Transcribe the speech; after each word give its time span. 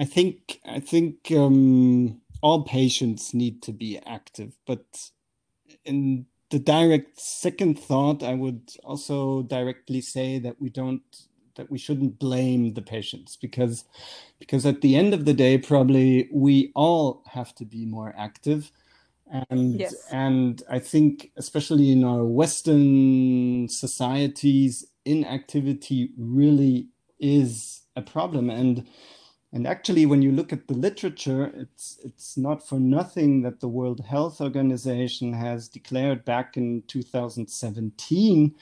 I 0.00 0.06
think 0.06 0.60
I 0.64 0.80
think 0.80 1.30
um, 1.30 2.22
all 2.40 2.64
patients 2.64 3.34
need 3.34 3.60
to 3.64 3.72
be 3.72 3.98
active, 4.06 4.56
but 4.66 5.10
in 5.84 6.24
the 6.48 6.58
direct 6.58 7.20
second 7.20 7.78
thought, 7.78 8.22
I 8.22 8.32
would 8.32 8.70
also 8.82 9.42
directly 9.42 10.00
say 10.00 10.38
that 10.38 10.58
we 10.58 10.70
don't 10.70 11.02
that 11.56 11.70
we 11.70 11.76
shouldn't 11.76 12.18
blame 12.18 12.72
the 12.72 12.80
patients 12.80 13.36
because 13.36 13.84
because 14.38 14.64
at 14.64 14.80
the 14.80 14.96
end 14.96 15.12
of 15.12 15.26
the 15.26 15.34
day, 15.34 15.58
probably 15.58 16.30
we 16.32 16.72
all 16.74 17.22
have 17.26 17.54
to 17.56 17.66
be 17.66 17.84
more 17.84 18.14
active. 18.16 18.72
And 19.50 19.78
yes. 19.78 19.94
and 20.10 20.62
I 20.70 20.78
think 20.78 21.30
especially 21.36 21.92
in 21.92 22.04
our 22.04 22.24
Western 22.24 23.68
societies, 23.68 24.86
inactivity 25.04 26.12
really 26.16 26.88
is 27.18 27.82
a 27.96 28.00
problem. 28.00 28.48
And 28.48 28.86
and 29.52 29.66
actually, 29.66 30.06
when 30.06 30.22
you 30.22 30.30
look 30.30 30.52
at 30.52 30.68
the 30.68 30.74
literature, 30.74 31.50
it's 31.56 31.98
it's 32.04 32.36
not 32.36 32.66
for 32.66 32.78
nothing 32.78 33.42
that 33.42 33.58
the 33.58 33.66
World 33.66 33.98
Health 33.98 34.40
Organization 34.40 35.32
has 35.32 35.68
declared 35.68 36.24
back 36.24 36.56
in 36.56 36.84
2017 36.86 38.54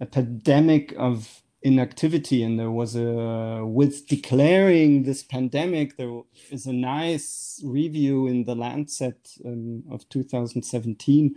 a 0.00 0.06
pandemic 0.06 0.94
of 0.98 1.42
inactivity. 1.62 2.42
And 2.42 2.58
there 2.58 2.72
was 2.72 2.96
a 2.96 3.64
with 3.64 4.08
declaring 4.08 5.04
this 5.04 5.22
pandemic, 5.22 5.96
there 5.96 6.22
is 6.50 6.66
a 6.66 6.72
nice 6.72 7.60
review 7.64 8.26
in 8.26 8.42
the 8.44 8.56
Lancet 8.56 9.36
um, 9.44 9.84
of 9.92 10.08
2017. 10.08 11.36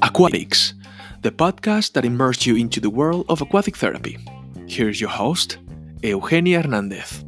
Aquatics 0.00 0.72
the 1.22 1.30
podcast 1.30 1.92
that 1.92 2.04
immerses 2.04 2.46
you 2.46 2.56
into 2.56 2.80
the 2.80 2.90
world 2.90 3.24
of 3.28 3.40
aquatic 3.40 3.76
therapy. 3.76 4.18
Here's 4.66 5.00
your 5.00 5.10
host, 5.10 5.58
Eugenia 6.02 6.62
Hernandez. 6.62 7.24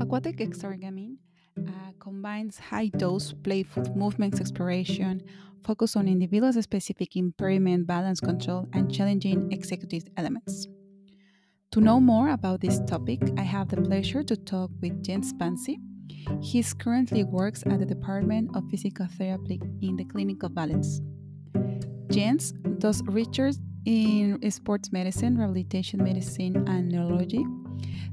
Aquatic 0.00 0.38
exergaming 0.38 1.16
uh, 1.60 1.92
combines 2.00 2.58
high 2.58 2.88
dose 2.96 3.34
playful 3.44 3.84
movements 3.94 4.40
exploration, 4.40 5.20
focus 5.62 5.96
on 5.96 6.08
individual 6.08 6.50
specific 6.54 7.14
impairment, 7.14 7.86
balance 7.86 8.20
control, 8.20 8.66
and 8.72 8.90
challenging 8.90 9.52
executive 9.52 10.04
elements. 10.16 10.66
To 11.76 11.82
know 11.82 12.00
more 12.00 12.30
about 12.30 12.62
this 12.62 12.80
topic, 12.86 13.20
I 13.36 13.42
have 13.42 13.68
the 13.68 13.76
pleasure 13.76 14.22
to 14.22 14.34
talk 14.34 14.70
with 14.80 15.04
Jens 15.04 15.34
Bansi. 15.34 15.76
He 16.40 16.62
currently 16.62 17.22
works 17.22 17.62
at 17.66 17.80
the 17.80 17.84
Department 17.84 18.56
of 18.56 18.64
Physical 18.70 19.06
Therapy 19.18 19.60
in 19.82 19.94
the 19.94 20.06
Clinic 20.06 20.42
of 20.42 20.52
Valens. 20.52 21.02
Jens 22.10 22.52
does 22.78 23.02
research 23.02 23.56
in 23.84 24.40
sports 24.50 24.90
medicine, 24.90 25.36
rehabilitation 25.36 26.02
medicine, 26.02 26.66
and 26.66 26.88
neurology. 26.88 27.44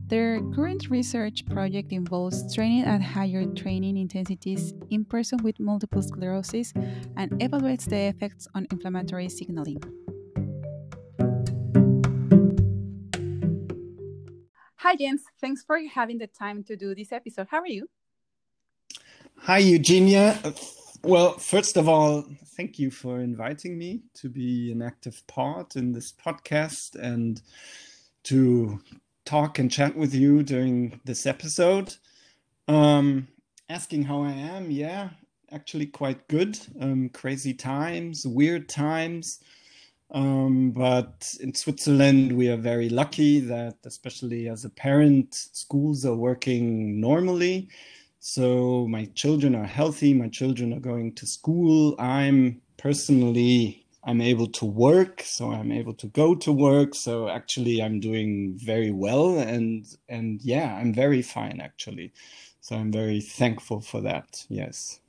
Their 0.07 0.41
current 0.51 0.89
research 0.89 1.45
project 1.45 1.93
involves 1.93 2.53
training 2.53 2.83
at 2.83 3.01
higher 3.01 3.45
training 3.45 3.95
intensities 3.95 4.73
in 4.89 5.05
person 5.05 5.39
with 5.41 5.57
multiple 5.61 6.01
sclerosis 6.01 6.73
and 7.15 7.31
evaluates 7.39 7.87
the 7.87 8.11
effects 8.11 8.45
on 8.55 8.67
inflammatory 8.71 9.29
signaling. 9.29 9.81
Hi, 14.83 14.97
Jens. 14.97 15.23
Thanks 15.39 15.63
for 15.63 15.79
having 15.95 16.17
the 16.17 16.27
time 16.27 16.61
to 16.65 16.75
do 16.75 16.93
this 16.93 17.13
episode. 17.13 17.47
How 17.49 17.61
are 17.61 17.67
you? 17.67 17.87
Hi, 19.37 19.59
Eugenia. 19.59 20.37
Well, 21.03 21.37
first 21.37 21.77
of 21.77 21.87
all, 21.87 22.25
thank 22.57 22.77
you 22.79 22.91
for 22.91 23.21
inviting 23.21 23.77
me 23.77 24.01
to 24.15 24.27
be 24.27 24.73
an 24.73 24.81
active 24.81 25.25
part 25.25 25.77
in 25.77 25.93
this 25.93 26.11
podcast 26.11 26.95
and 27.01 27.41
to 28.23 28.77
talk 29.23 29.57
and 29.57 29.71
chat 29.71 29.95
with 29.95 30.13
you 30.13 30.43
during 30.43 30.99
this 31.05 31.25
episode. 31.25 31.95
Um, 32.67 33.29
asking 33.69 34.03
how 34.03 34.21
I 34.21 34.31
am, 34.31 34.69
yeah, 34.69 35.11
actually 35.53 35.85
quite 35.85 36.27
good. 36.27 36.59
Um, 36.81 37.07
crazy 37.07 37.53
times, 37.53 38.27
weird 38.27 38.67
times. 38.67 39.39
Um, 40.13 40.71
but 40.71 41.33
in 41.41 41.55
Switzerland, 41.55 42.31
we 42.33 42.47
are 42.47 42.57
very 42.57 42.87
lucky 42.87 43.39
that, 43.39 43.77
especially 43.83 44.47
as 44.47 44.63
a 44.63 44.69
parent, 44.69 45.33
schools 45.33 46.05
are 46.05 46.15
working 46.15 47.01
normally. 47.01 47.69
So 48.19 48.87
my 48.87 49.05
children 49.15 49.55
are 49.55 49.65
healthy. 49.65 50.13
My 50.13 50.29
children 50.29 50.71
are 50.71 50.79
going 50.79 51.15
to 51.15 51.25
school. 51.25 51.95
I'm 51.97 52.61
personally, 52.77 53.87
I'm 54.03 54.21
able 54.21 54.47
to 54.47 54.65
work, 54.65 55.23
so 55.25 55.51
I'm 55.51 55.71
able 55.71 55.95
to 55.95 56.07
go 56.07 56.35
to 56.35 56.51
work. 56.51 56.93
So 56.93 57.27
actually, 57.27 57.81
I'm 57.81 57.99
doing 57.99 58.53
very 58.57 58.91
well, 58.91 59.39
and 59.39 59.85
and 60.07 60.39
yeah, 60.43 60.75
I'm 60.75 60.93
very 60.93 61.23
fine 61.23 61.59
actually. 61.59 62.13
So 62.61 62.75
I'm 62.77 62.91
very 62.91 63.19
thankful 63.19 63.81
for 63.81 63.99
that. 64.01 64.45
Yes. 64.47 64.99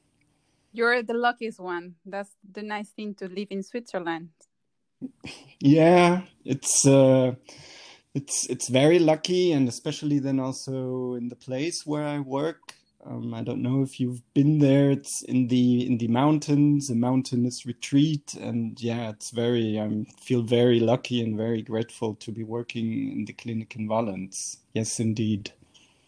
You're 0.72 1.02
the 1.02 1.14
luckiest 1.14 1.60
one. 1.60 1.94
That's 2.04 2.30
the 2.50 2.62
nice 2.62 2.88
thing 2.88 3.14
to 3.16 3.28
live 3.28 3.48
in 3.50 3.62
Switzerland 3.62 4.30
yeah, 5.60 6.22
it's 6.44 6.86
uh, 6.86 7.34
it's 8.14 8.46
it's 8.50 8.68
very 8.68 8.98
lucky, 8.98 9.52
and 9.52 9.68
especially 9.68 10.18
then 10.18 10.40
also 10.40 11.14
in 11.14 11.28
the 11.28 11.36
place 11.36 11.86
where 11.86 12.04
I 12.06 12.20
work. 12.20 12.74
Um, 13.06 13.34
I 13.34 13.42
don't 13.42 13.62
know 13.62 13.82
if 13.82 14.00
you've 14.00 14.22
been 14.34 14.58
there. 14.60 14.90
It's 14.90 15.22
in 15.22 15.48
the 15.48 15.86
in 15.86 15.98
the 15.98 16.08
mountains, 16.08 16.90
a 16.90 16.94
mountainous 16.94 17.66
retreat, 17.66 18.34
and 18.34 18.80
yeah, 18.80 19.10
it's 19.10 19.30
very. 19.30 19.80
I 19.80 20.06
feel 20.22 20.42
very 20.42 20.80
lucky 20.80 21.22
and 21.22 21.36
very 21.36 21.62
grateful 21.62 22.14
to 22.16 22.32
be 22.32 22.44
working 22.44 23.12
in 23.12 23.24
the 23.26 23.34
clinic 23.34 23.76
in 23.76 23.88
Valens. 23.88 24.58
Yes, 24.74 25.00
indeed. 25.00 25.52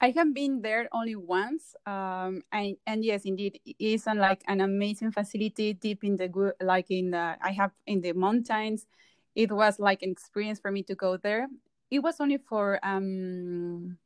I 0.01 0.11
have 0.11 0.35
been 0.35 0.61
there 0.61 0.89
only 0.93 1.17
once, 1.17 1.75
um, 1.87 2.43
and, 2.53 2.77
and 2.87 3.05
yes, 3.05 3.23
indeed, 3.25 3.61
it 3.65 3.77
is 3.79 4.07
an, 4.07 4.19
like 4.19 4.43
an 4.47 4.61
amazing 4.61 5.13
facility 5.13 5.73
deep 5.73 6.05
in 6.05 6.17
the 6.17 6.55
like 6.61 6.91
in 6.91 7.11
the 7.11 7.37
I 7.41 7.53
have 7.53 7.73
in 7.87 8.01
the 8.01 8.13
mountains. 8.13 8.87
It 9.35 9.51
was 9.51 9.79
like 9.79 10.03
an 10.03 10.11
experience 10.11 10.61
for 10.61 10.71
me 10.71 10.83
to 10.85 10.95
go 10.95 11.17
there. 11.17 11.49
It 11.91 12.01
was 12.01 12.21
only 12.21 12.39
for 12.39 12.79
um, 12.83 13.99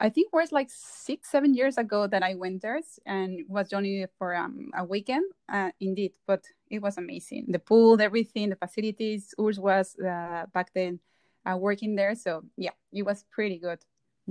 I 0.00 0.08
think 0.08 0.28
it 0.32 0.36
was 0.36 0.50
like 0.50 0.68
six, 0.70 1.30
seven 1.30 1.54
years 1.54 1.76
ago 1.76 2.06
that 2.06 2.22
I 2.22 2.34
went 2.34 2.62
there, 2.62 2.80
and 3.04 3.40
was 3.48 3.72
only 3.72 4.06
for 4.18 4.34
um, 4.34 4.70
a 4.76 4.84
weekend. 4.84 5.24
Uh, 5.48 5.70
indeed, 5.80 6.12
but 6.26 6.44
it 6.70 6.80
was 6.80 6.96
amazing. 6.96 7.46
The 7.48 7.58
pool, 7.58 8.00
everything, 8.00 8.50
the 8.50 8.56
facilities. 8.56 9.34
Urs 9.38 9.58
was 9.58 9.96
uh, 9.98 10.46
back 10.52 10.72
then 10.74 11.00
uh, 11.44 11.56
working 11.56 11.96
there, 11.96 12.14
so 12.14 12.44
yeah, 12.56 12.72
it 12.92 13.02
was 13.02 13.24
pretty 13.30 13.58
good. 13.58 13.78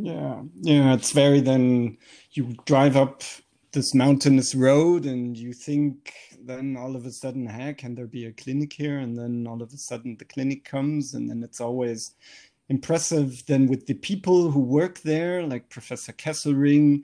Yeah, 0.01 0.43
yeah, 0.61 0.93
it's 0.93 1.11
very 1.11 1.41
then 1.41 1.97
you 2.31 2.55
drive 2.65 2.95
up 2.95 3.23
this 3.73 3.93
mountainous 3.93 4.55
road 4.55 5.05
and 5.05 5.37
you 5.37 5.53
think 5.53 6.13
then 6.41 6.77
all 6.77 6.95
of 6.95 7.05
a 7.05 7.11
sudden, 7.11 7.47
hey, 7.47 7.73
can 7.73 7.95
there 7.95 8.07
be 8.07 8.25
a 8.25 8.31
clinic 8.31 8.73
here? 8.73 8.99
And 8.99 9.17
then 9.17 9.45
all 9.47 9.61
of 9.61 9.73
a 9.73 9.77
sudden 9.77 10.15
the 10.17 10.25
clinic 10.25 10.63
comes 10.63 11.13
and 11.13 11.29
then 11.29 11.43
it's 11.43 11.59
always 11.61 12.15
impressive 12.69 13.43
then 13.47 13.67
with 13.67 13.87
the 13.87 13.95
people 13.95 14.51
who 14.51 14.61
work 14.61 15.01
there, 15.01 15.43
like 15.43 15.69
Professor 15.69 16.13
Kesselring, 16.13 17.03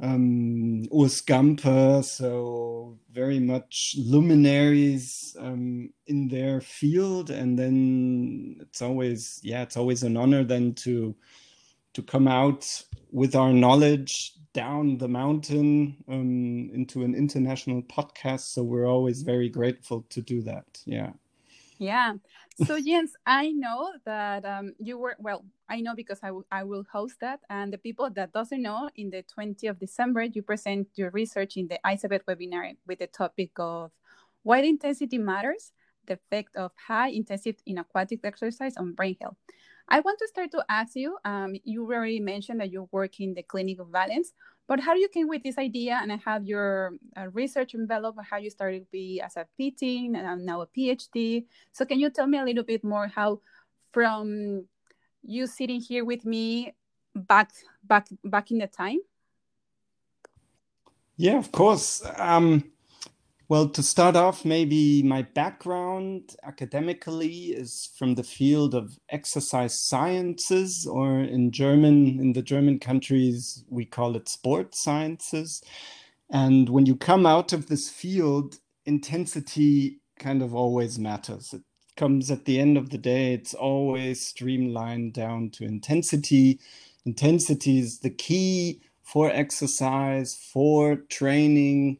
um, 0.00 0.82
Urs 0.92 1.24
Gamper, 1.24 2.04
so 2.04 2.98
very 3.12 3.40
much 3.40 3.96
luminaries 3.98 5.34
um, 5.40 5.90
in 6.06 6.28
their 6.28 6.60
field. 6.60 7.30
And 7.30 7.58
then 7.58 8.56
it's 8.60 8.82
always, 8.82 9.40
yeah, 9.42 9.62
it's 9.62 9.76
always 9.78 10.02
an 10.02 10.16
honor 10.18 10.44
then 10.44 10.74
to 10.76 11.16
to 11.94 12.02
come 12.02 12.28
out 12.28 12.84
with 13.10 13.34
our 13.34 13.52
knowledge 13.52 14.34
down 14.52 14.98
the 14.98 15.08
mountain 15.08 15.96
um, 16.08 16.70
into 16.72 17.02
an 17.02 17.14
international 17.14 17.82
podcast. 17.82 18.52
So 18.52 18.62
we're 18.62 18.86
always 18.86 19.22
very 19.22 19.48
grateful 19.48 20.04
to 20.10 20.20
do 20.20 20.42
that. 20.42 20.66
Yeah. 20.84 21.12
Yeah. 21.78 22.14
So 22.66 22.80
Jens, 22.84 23.12
I 23.26 23.50
know 23.50 23.92
that 24.04 24.44
um, 24.44 24.74
you 24.78 24.96
were 24.98 25.16
well. 25.18 25.44
I 25.68 25.80
know 25.80 25.94
because 25.94 26.20
I, 26.22 26.30
I 26.52 26.62
will 26.62 26.84
host 26.92 27.16
that, 27.20 27.40
and 27.50 27.72
the 27.72 27.78
people 27.78 28.08
that 28.10 28.32
doesn't 28.32 28.62
know, 28.62 28.90
in 28.96 29.10
the 29.10 29.24
20th 29.36 29.70
of 29.70 29.78
December, 29.80 30.22
you 30.22 30.42
present 30.42 30.88
your 30.94 31.10
research 31.10 31.56
in 31.56 31.68
the 31.68 31.78
ISABET 31.84 32.20
webinar 32.28 32.76
with 32.86 33.00
the 33.00 33.06
topic 33.06 33.52
of 33.56 33.90
why 34.42 34.58
intensity 34.58 35.18
matters, 35.18 35.72
the 36.06 36.14
effect 36.14 36.54
of 36.54 36.70
high 36.86 37.08
intensity 37.08 37.58
in 37.66 37.78
aquatic 37.78 38.20
exercise 38.24 38.76
on 38.76 38.92
brain 38.92 39.16
health. 39.20 39.36
I 39.88 40.00
want 40.00 40.18
to 40.18 40.28
start 40.28 40.50
to 40.52 40.64
ask 40.68 40.96
you. 40.96 41.18
Um, 41.24 41.54
you 41.64 41.84
already 41.84 42.20
mentioned 42.20 42.60
that 42.60 42.72
you 42.72 42.88
work 42.90 43.20
in 43.20 43.34
the 43.34 43.42
Clinic 43.42 43.78
of 43.80 43.88
Valens, 43.88 44.32
but 44.66 44.80
how 44.80 44.94
you 44.94 45.08
came 45.08 45.28
with 45.28 45.42
this 45.42 45.58
idea 45.58 45.98
and 46.00 46.12
I 46.12 46.16
have 46.24 46.46
your 46.46 46.92
uh, 47.16 47.28
research 47.32 47.74
envelope, 47.74 48.16
how 48.30 48.38
you 48.38 48.50
started 48.50 48.80
to 48.80 48.90
be 48.90 49.20
as 49.20 49.36
a 49.36 49.44
PT 49.44 50.14
and 50.14 50.44
now 50.44 50.62
a 50.62 50.66
PhD. 50.66 51.44
So 51.72 51.84
can 51.84 52.00
you 52.00 52.10
tell 52.10 52.26
me 52.26 52.38
a 52.38 52.44
little 52.44 52.64
bit 52.64 52.82
more 52.82 53.08
how, 53.08 53.40
from 53.92 54.64
you 55.22 55.46
sitting 55.46 55.80
here 55.80 56.04
with 56.04 56.24
me, 56.24 56.74
back 57.14 57.52
back 57.84 58.08
back 58.24 58.50
in 58.50 58.58
the 58.58 58.66
time? 58.66 58.98
Yeah, 61.16 61.38
of 61.38 61.52
course. 61.52 62.02
Um, 62.18 62.64
well, 63.48 63.68
to 63.68 63.82
start 63.82 64.16
off, 64.16 64.44
maybe 64.44 65.02
my 65.02 65.22
background 65.22 66.34
academically 66.44 67.48
is 67.48 67.90
from 67.98 68.14
the 68.14 68.22
field 68.22 68.74
of 68.74 68.98
exercise 69.10 69.78
sciences, 69.78 70.86
or 70.86 71.20
in 71.20 71.50
German, 71.50 72.18
in 72.20 72.32
the 72.32 72.42
German 72.42 72.78
countries, 72.78 73.64
we 73.68 73.84
call 73.84 74.16
it 74.16 74.28
sport 74.28 74.74
sciences. 74.74 75.62
And 76.30 76.70
when 76.70 76.86
you 76.86 76.96
come 76.96 77.26
out 77.26 77.52
of 77.52 77.66
this 77.66 77.90
field, 77.90 78.58
intensity 78.86 80.00
kind 80.18 80.42
of 80.42 80.54
always 80.54 80.98
matters. 80.98 81.52
It 81.52 81.62
comes 81.96 82.30
at 82.30 82.46
the 82.46 82.58
end 82.58 82.78
of 82.78 82.90
the 82.90 82.98
day, 82.98 83.34
it's 83.34 83.54
always 83.54 84.26
streamlined 84.26 85.12
down 85.12 85.50
to 85.50 85.64
intensity. 85.64 86.60
Intensity 87.04 87.78
is 87.78 87.98
the 88.00 88.10
key 88.10 88.80
for 89.02 89.30
exercise, 89.30 90.34
for 90.34 90.96
training, 90.96 91.98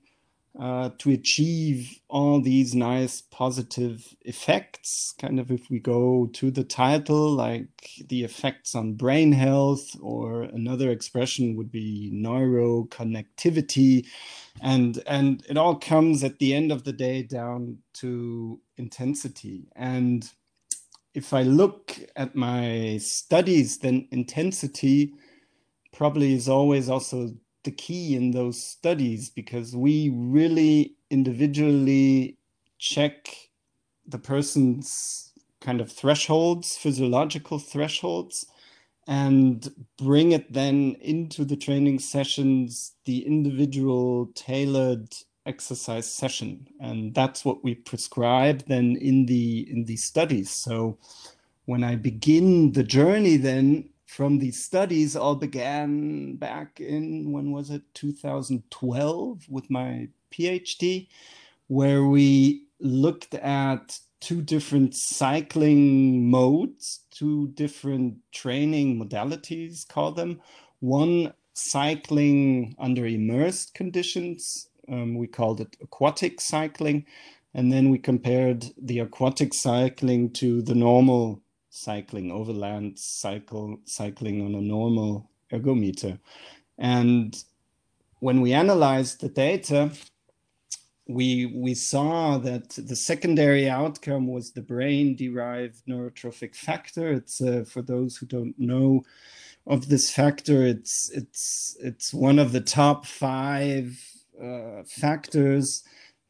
uh, 0.59 0.91
to 0.99 1.11
achieve 1.11 1.99
all 2.09 2.41
these 2.41 2.75
nice 2.75 3.21
positive 3.21 4.15
effects. 4.23 5.15
Kind 5.19 5.41
of, 5.41 5.51
if 5.51 5.69
we 5.69 5.81
go 5.81 6.27
to 6.35 6.51
the 6.51 6.65
title, 6.65 7.31
like 7.31 7.91
the 8.09 8.23
effects 8.25 8.75
on 8.75 8.95
brain 8.95 9.33
health, 9.33 9.97
or 10.01 10.43
another 10.43 10.91
expression 10.91 11.56
would 11.56 11.73
be 11.73 12.11
neuroconnectivity, 12.15 14.06
and 14.62 15.03
and 15.06 15.45
it 15.49 15.56
all 15.56 15.75
comes 15.77 16.23
at 16.23 16.39
the 16.39 16.55
end 16.55 16.71
of 16.71 16.85
the 16.85 16.93
day 16.93 17.23
down 17.23 17.79
to 17.95 18.61
intensity. 18.77 19.67
And 19.75 20.31
if 21.15 21.33
I 21.33 21.43
look 21.43 21.99
at 22.17 22.37
my 22.37 22.99
studies, 22.99 23.79
then 23.79 24.06
intensity 24.11 25.15
probably 25.93 26.35
is 26.35 26.49
always 26.49 26.89
also 26.89 27.35
the 27.65 27.73
key 27.73 28.15
in 28.15 28.31
those 28.31 28.63
studies 28.63 29.31
because 29.31 29.75
we 29.75 30.11
really 30.15 30.97
individually 31.11 32.39
check 32.79 33.29
the 34.07 34.19
person's 34.19 35.33
kind 35.61 35.81
of 35.81 35.91
thresholds, 35.91 36.77
physiological 36.77 37.59
thresholds, 37.59 38.47
and 39.07 39.71
bring 39.99 40.33
it 40.33 40.53
then 40.53 40.97
into 41.01 41.45
the 41.45 41.57
training 41.57 41.99
sessions, 41.99 42.93
the 43.05 43.27
individual 43.27 44.27
tailored 44.35 45.15
exercise 45.47 46.11
session. 46.11 46.67
And 46.81 47.15
that's 47.15 47.45
what 47.45 47.63
we 47.65 47.75
prescribe 47.75 48.65
then 48.67 48.97
in 48.97 49.27
the 49.27 49.67
in 49.71 49.85
these 49.85 50.05
studies. 50.05 50.51
So 50.51 50.99
when 51.67 51.85
I 51.85 51.97
begin 51.97 52.73
the 52.73 52.83
journey 52.83 53.37
then 53.37 53.89
from 54.06 54.39
these 54.39 54.62
studies 54.62 55.17
all 55.17 55.35
began 55.37 56.37
back 56.37 56.81
in 56.81 57.33
when 57.33 57.53
was 57.53 57.71
it? 57.71 57.83
2012 57.95 59.47
with 59.49 59.71
my 59.71 60.09
phd 60.33 61.09
where 61.69 62.05
we 62.05 62.65
looked 62.81 63.35
at 63.35 63.99
two 64.21 64.43
different 64.43 64.95
cycling 64.95 66.31
modes 66.31 67.05
two 67.15 67.49
different 67.49 68.17
training 68.33 68.99
modalities 68.99 69.87
call 69.89 70.12
them. 70.12 70.41
One 70.81 71.33
cycling 71.55 72.75
under 72.79 73.06
immersed 73.06 73.75
conditions 73.75 74.69
um, 74.89 75.15
we 75.15 75.27
called 75.27 75.61
it 75.61 75.77
aquatic 75.81 76.41
cycling 76.41 77.06
and 77.55 77.73
then 77.73 77.89
we 77.89 77.99
compared 77.99 78.67
the 78.77 78.99
aquatic 78.99 79.55
cycling 79.55 80.31
to 80.33 80.61
the 80.62 80.75
normal 80.75 81.41
cycling, 81.75 82.31
overland 82.31 82.99
cycle 82.99 83.76
cycling 83.85 84.43
on 84.43 84.55
a 84.55 84.61
normal 84.61 85.29
ergometer. 85.53 86.19
And 86.79 87.37
when 88.21 88.41
we 88.41 88.53
analyzed 88.53 89.21
the 89.21 89.29
data, 89.29 89.91
we 91.06 91.47
we 91.47 91.75
saw 91.75 92.38
that 92.38 92.71
the 92.71 92.97
secondary 92.97 93.69
outcome 93.69 94.26
was 94.26 94.53
the 94.53 94.62
brain-derived 94.62 95.85
neurotrophic 95.87 96.55
factor. 96.55 97.12
It's 97.12 97.43
uh, 97.43 97.65
for 97.69 97.82
those 97.82 98.17
who 98.17 98.27
don't 98.27 98.59
know 98.59 99.05
of 99.67 99.88
this 99.88 100.11
factor. 100.11 100.65
It's 100.65 101.11
it's 101.11 101.77
it's 101.81 102.15
one 102.15 102.38
of 102.38 102.53
the 102.53 102.61
top 102.61 103.05
five 103.05 103.99
uh, 104.43 104.85
factors 104.87 105.82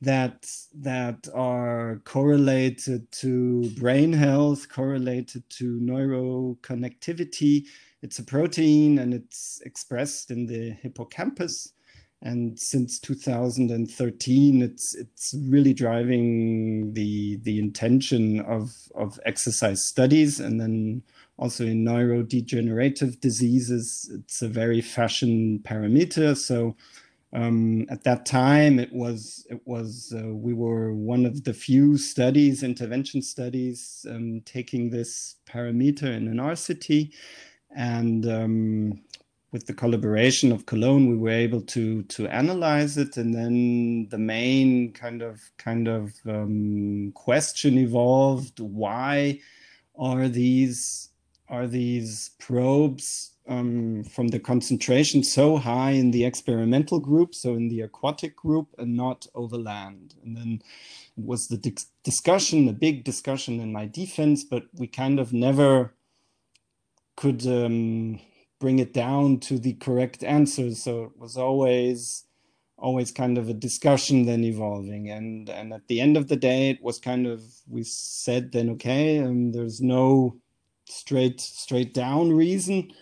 that 0.05 0.51
that 0.75 1.29
are 1.35 2.01
correlated 2.05 3.11
to 3.13 3.69
brain 3.71 4.13
health, 4.13 4.69
correlated 4.69 5.49
to 5.51 5.79
neuroconnectivity. 5.81 7.67
It's 8.03 8.19
a 8.19 8.25
protein 8.25 8.99
and 8.99 9.15
it's 9.15 9.61
expressed 9.65 10.31
in 10.31 10.47
the 10.47 10.71
hippocampus. 10.71 11.73
And 12.23 12.59
since 12.59 12.99
2013, 13.01 14.63
it's 14.63 14.95
it's 14.95 15.35
really 15.47 15.75
driving 15.75 16.95
the 16.95 17.37
the 17.43 17.59
intention 17.59 18.41
of 18.41 18.73
of 18.95 19.21
exercise 19.27 19.85
studies, 19.85 20.41
and 20.41 20.59
then 20.59 21.03
also 21.39 21.65
in 21.65 21.85
neurodegenerative 21.85 23.21
diseases, 23.21 24.11
it's 24.15 24.41
a 24.41 24.49
very 24.49 24.81
fashion 24.81 25.59
parameter. 25.65 26.37
So 26.37 26.77
um, 27.35 27.87
at 27.91 28.05
that 28.05 28.27
time, 28.27 28.79
it 28.79 28.93
was 28.93 29.45
it 29.51 29.61
was 29.67 30.15
uh, 30.17 30.29
we 30.29 30.55
were 30.55 30.95
one 30.95 31.27
of 31.27 31.43
the 31.43 31.53
few 31.53 31.99
studies, 31.99 32.63
intervention 32.63 33.23
studies, 33.23 34.07
um, 34.09 34.41
taking 34.45 34.89
this 34.89 35.37
parameter 35.47 36.05
in 36.05 36.29
an 36.29 36.37
RCT, 36.37 37.13
and 37.77 38.27
um, 38.27 39.03
with 39.51 39.67
the 39.67 39.75
collaboration 39.75 40.53
of 40.53 40.67
Cologne, 40.67 41.11
we 41.11 41.17
were 41.17 41.31
able 41.31 41.61
to 41.63 42.05
to 42.05 42.29
analyze 42.29 42.97
it, 42.99 43.17
and 43.17 43.35
then 43.35 44.09
the 44.11 44.19
main 44.19 44.93
kind 44.93 45.21
of 45.21 45.41
kind 45.59 45.89
of 45.89 46.13
um, 46.29 47.11
question 47.17 47.79
evolved: 47.79 48.61
Why 48.61 49.41
are 49.99 50.29
these 50.29 51.11
are 51.49 51.67
these 51.67 52.31
probes 52.39 53.34
um, 53.47 54.05
from 54.05 54.29
the 54.29 54.39
concentration 54.39 55.23
so 55.23 55.57
high 55.57 55.91
in 55.91 56.11
the 56.11 56.25
experimental 56.25 56.99
group, 56.99 57.35
so 57.35 57.55
in 57.55 57.69
the 57.69 57.83
aquatic 57.83 58.37
group, 58.37 58.69
and 58.79 58.97
not 58.97 59.27
over 59.35 59.57
land. 59.57 60.15
And 60.25 60.37
then 60.37 60.63
it 61.17 61.25
was 61.25 61.49
the 61.49 61.59
di- 61.59 61.77
discussion, 62.03 62.69
a 62.69 62.73
big 62.73 63.05
discussion 63.05 63.61
in 63.61 63.73
my 63.73 63.87
defense, 63.87 64.45
but 64.45 64.65
we 64.75 64.87
kind 64.87 65.21
of 65.21 65.33
never 65.33 65.95
could 67.17 67.47
um, 67.47 68.19
bring 68.61 68.79
it 68.79 68.93
down 68.93 69.39
to 69.41 69.59
the 69.59 69.75
correct 69.75 70.25
answers. 70.25 70.83
So 70.83 71.05
it 71.05 71.19
was 71.19 71.37
always 71.37 72.25
always 72.77 73.13
kind 73.13 73.39
of 73.39 73.49
a 73.49 73.55
discussion 73.55 74.27
then 74.27 74.43
evolving 74.43 75.09
and 75.09 75.49
and 75.49 75.73
at 75.73 75.87
the 75.87 76.01
end 76.01 76.17
of 76.17 76.27
the 76.27 76.37
day 76.37 76.71
it 76.71 76.83
was 76.83 76.99
kind 76.99 77.25
of 77.25 77.41
we 77.69 77.85
said 77.85 78.51
then 78.51 78.69
okay 78.69 79.21
um, 79.21 79.53
there's 79.53 79.81
no 79.81 80.37
straight 80.87 81.41
straight 81.41 81.95
down 81.95 82.33
reason 82.33 82.93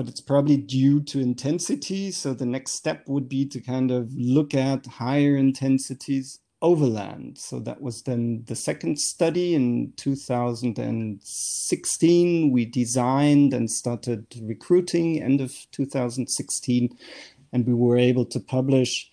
but 0.00 0.08
it's 0.08 0.22
probably 0.22 0.56
due 0.56 0.98
to 0.98 1.20
intensity. 1.20 2.10
So 2.10 2.32
the 2.32 2.46
next 2.46 2.72
step 2.72 3.06
would 3.06 3.28
be 3.28 3.44
to 3.48 3.60
kind 3.60 3.90
of 3.90 4.10
look 4.14 4.54
at 4.54 4.86
higher 4.86 5.36
intensities 5.36 6.38
overland. 6.62 7.36
So 7.36 7.60
that 7.60 7.82
was 7.82 8.04
then 8.04 8.44
the 8.46 8.56
second 8.56 8.98
study 8.98 9.54
in 9.54 9.92
2016. 9.98 12.50
We 12.50 12.64
designed 12.64 13.52
and 13.52 13.70
started 13.70 14.24
recruiting 14.40 15.22
end 15.22 15.42
of 15.42 15.54
2016, 15.72 16.96
and 17.52 17.66
we 17.66 17.74
were 17.74 17.98
able 17.98 18.24
to 18.24 18.40
publish 18.40 19.10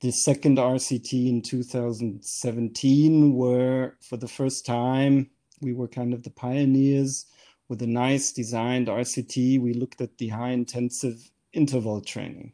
the 0.00 0.10
second 0.10 0.56
RCT 0.56 1.28
in 1.28 1.42
2017, 1.42 3.36
where 3.36 3.98
for 4.00 4.16
the 4.16 4.28
first 4.28 4.64
time 4.64 5.28
we 5.60 5.74
were 5.74 5.88
kind 5.88 6.14
of 6.14 6.22
the 6.22 6.30
pioneers 6.30 7.26
with 7.68 7.82
a 7.82 7.86
nice 7.86 8.32
designed 8.32 8.88
RCT, 8.88 9.60
we 9.60 9.74
looked 9.74 10.00
at 10.00 10.18
the 10.18 10.28
high 10.28 10.50
intensive 10.50 11.30
interval 11.52 12.00
training. 12.00 12.52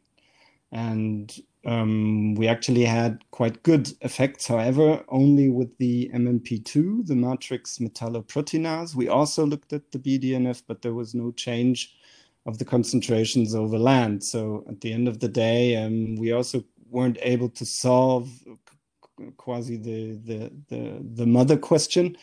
And 0.71 1.35
um, 1.65 2.35
we 2.35 2.47
actually 2.47 2.85
had 2.85 3.19
quite 3.31 3.61
good 3.63 3.91
effects, 4.01 4.47
however, 4.47 5.03
only 5.09 5.49
with 5.49 5.77
the 5.77 6.09
MMP2, 6.13 7.05
the 7.05 7.15
matrix 7.15 7.77
metalloproteinase. 7.77 8.95
We 8.95 9.09
also 9.09 9.45
looked 9.45 9.73
at 9.73 9.91
the 9.91 9.99
BDNF, 9.99 10.63
but 10.67 10.81
there 10.81 10.93
was 10.93 11.13
no 11.13 11.31
change 11.31 11.95
of 12.45 12.57
the 12.57 12.65
concentrations 12.65 13.53
over 13.53 13.77
land. 13.77 14.23
So 14.23 14.63
at 14.67 14.81
the 14.81 14.93
end 14.93 15.07
of 15.07 15.19
the 15.19 15.27
day, 15.27 15.75
um, 15.75 16.15
we 16.15 16.31
also 16.31 16.63
weren't 16.89 17.19
able 17.21 17.49
to 17.49 17.65
solve 17.65 18.29
quasi 19.37 19.77
the, 19.77 20.13
the, 20.25 20.51
the, 20.69 21.05
the 21.15 21.25
mother 21.27 21.57
question 21.57 22.17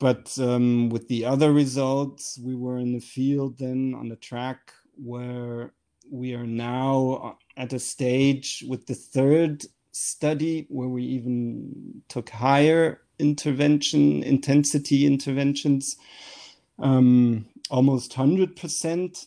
but 0.00 0.36
um, 0.40 0.88
with 0.88 1.06
the 1.08 1.26
other 1.26 1.52
results, 1.52 2.38
we 2.42 2.54
were 2.54 2.78
in 2.78 2.92
the 2.92 3.00
field 3.00 3.58
then 3.58 3.94
on 3.94 4.08
the 4.08 4.16
track 4.16 4.72
where 4.96 5.72
we 6.10 6.34
are 6.34 6.46
now 6.46 7.38
at 7.56 7.74
a 7.74 7.78
stage 7.78 8.64
with 8.66 8.86
the 8.86 8.94
third 8.94 9.64
study 9.92 10.66
where 10.70 10.88
we 10.88 11.04
even 11.04 12.02
took 12.08 12.30
higher 12.30 13.02
intervention 13.18 14.22
intensity 14.22 15.06
interventions, 15.06 15.96
um, 16.78 17.46
almost 17.70 18.12
100%. 18.12 19.26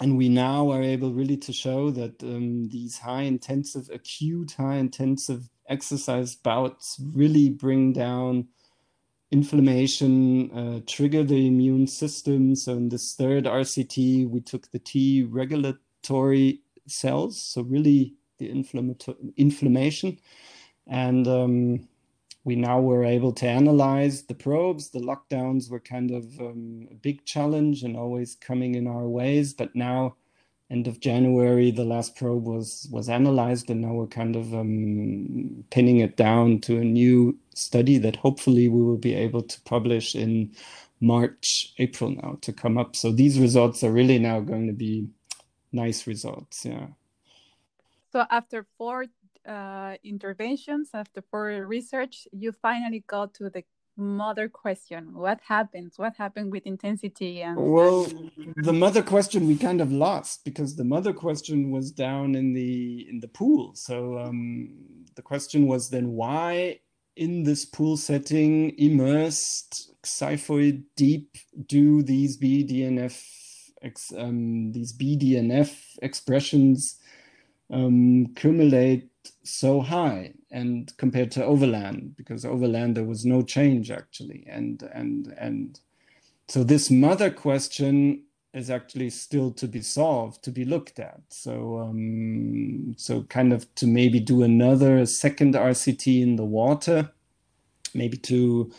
and 0.00 0.18
we 0.18 0.28
now 0.28 0.70
are 0.70 0.82
able 0.82 1.14
really 1.14 1.36
to 1.38 1.52
show 1.52 1.90
that 1.90 2.22
um, 2.22 2.68
these 2.68 2.98
high 2.98 3.22
intensive, 3.22 3.88
acute 3.92 4.52
high 4.58 4.76
intensive 4.76 5.48
exercise 5.68 6.34
bouts 6.34 7.00
really 7.14 7.48
bring 7.48 7.92
down 7.92 8.46
inflammation, 9.34 10.50
uh, 10.52 10.80
trigger 10.86 11.24
the 11.24 11.48
immune 11.48 11.88
system. 11.88 12.54
So 12.54 12.72
in 12.74 12.88
this 12.88 13.14
third 13.14 13.44
RCT, 13.44 14.30
we 14.30 14.40
took 14.40 14.70
the 14.70 14.78
T 14.78 15.24
regulatory 15.24 16.60
cells, 16.86 17.42
so 17.42 17.62
really 17.62 18.14
the 18.38 18.48
inflammation, 19.36 20.18
and 20.86 21.26
um, 21.26 21.88
we 22.44 22.54
now 22.54 22.80
were 22.80 23.04
able 23.04 23.32
to 23.32 23.46
analyze 23.48 24.22
the 24.22 24.34
probes. 24.34 24.90
The 24.90 25.00
lockdowns 25.00 25.68
were 25.68 25.80
kind 25.80 26.10
of 26.12 26.24
um, 26.40 26.88
a 26.90 26.94
big 26.94 27.24
challenge 27.24 27.82
and 27.82 27.96
always 27.96 28.36
coming 28.36 28.76
in 28.76 28.86
our 28.86 29.08
ways. 29.08 29.52
But 29.54 29.74
now, 29.74 30.16
end 30.70 30.86
of 30.86 31.00
January, 31.00 31.70
the 31.72 31.84
last 31.84 32.14
probe 32.16 32.46
was 32.46 32.88
was 32.92 33.08
analyzed, 33.08 33.70
and 33.70 33.80
now 33.80 33.94
we're 33.94 34.18
kind 34.22 34.36
of 34.36 34.54
um, 34.54 35.64
pinning 35.70 36.00
it 36.00 36.16
down 36.16 36.60
to 36.66 36.78
a 36.78 36.84
new 36.84 37.36
study 37.56 37.98
that 37.98 38.16
hopefully 38.16 38.68
we 38.68 38.82
will 38.82 38.98
be 38.98 39.14
able 39.14 39.42
to 39.42 39.60
publish 39.62 40.14
in 40.14 40.52
March, 41.00 41.74
April 41.78 42.10
now 42.10 42.38
to 42.40 42.52
come 42.52 42.78
up. 42.78 42.96
So 42.96 43.12
these 43.12 43.38
results 43.38 43.82
are 43.84 43.92
really 43.92 44.18
now 44.18 44.40
going 44.40 44.66
to 44.66 44.72
be 44.72 45.08
nice 45.72 46.06
results. 46.06 46.64
Yeah. 46.64 46.86
So 48.12 48.24
after 48.30 48.66
four 48.78 49.06
uh, 49.46 49.96
interventions, 50.04 50.90
after 50.94 51.22
four 51.30 51.66
research, 51.66 52.26
you 52.32 52.52
finally 52.52 53.04
got 53.06 53.34
to 53.34 53.50
the 53.50 53.64
mother 53.96 54.48
question 54.48 55.14
what 55.14 55.40
happens 55.46 55.98
what 55.98 56.16
happened 56.16 56.50
with 56.50 56.66
intensity 56.66 57.42
and 57.42 57.56
well 57.56 58.06
the 58.56 58.72
mother 58.72 59.02
question 59.02 59.46
we 59.46 59.56
kind 59.56 59.80
of 59.80 59.92
lost 59.92 60.44
because 60.44 60.74
the 60.74 60.84
mother 60.84 61.12
question 61.12 61.70
was 61.70 61.92
down 61.92 62.34
in 62.34 62.52
the 62.52 63.06
in 63.08 63.20
the 63.20 63.28
pool 63.28 63.72
so 63.74 64.18
um, 64.18 64.68
the 65.14 65.22
question 65.22 65.68
was 65.68 65.90
then 65.90 66.10
why 66.10 66.76
in 67.16 67.44
this 67.44 67.64
pool 67.64 67.96
setting 67.96 68.76
immersed 68.78 69.92
xiphoid 70.02 70.82
deep 70.96 71.36
do 71.66 72.02
these 72.02 72.36
bdnf 72.38 73.22
ex, 73.82 74.12
um, 74.16 74.72
these 74.72 74.92
bdnf 74.92 75.76
expressions 76.02 76.98
um, 77.70 78.26
accumulate 78.30 79.08
so 79.42 79.80
high 79.80 80.32
and 80.50 80.96
compared 80.96 81.30
to 81.32 81.44
overland 81.44 82.14
because 82.16 82.44
overland 82.44 82.96
there 82.96 83.04
was 83.04 83.24
no 83.24 83.42
change 83.42 83.90
actually. 83.90 84.44
And 84.48 84.82
and 84.92 85.34
and 85.38 85.80
so 86.48 86.62
this 86.62 86.90
mother 86.90 87.30
question 87.30 88.22
is 88.54 88.70
actually 88.70 89.10
still 89.10 89.50
to 89.50 89.66
be 89.66 89.82
solved 89.82 90.42
to 90.44 90.50
be 90.50 90.64
looked 90.64 90.98
at. 90.98 91.20
So 91.28 91.78
um, 91.78 92.94
so 92.96 93.22
kind 93.24 93.52
of 93.52 93.72
to 93.74 93.86
maybe 93.86 94.20
do 94.20 94.42
another 94.42 95.04
second 95.06 95.54
rct 95.54 96.22
in 96.22 96.36
the 96.36 96.44
water 96.44 97.10
maybe 97.94 98.16
to 98.16 98.72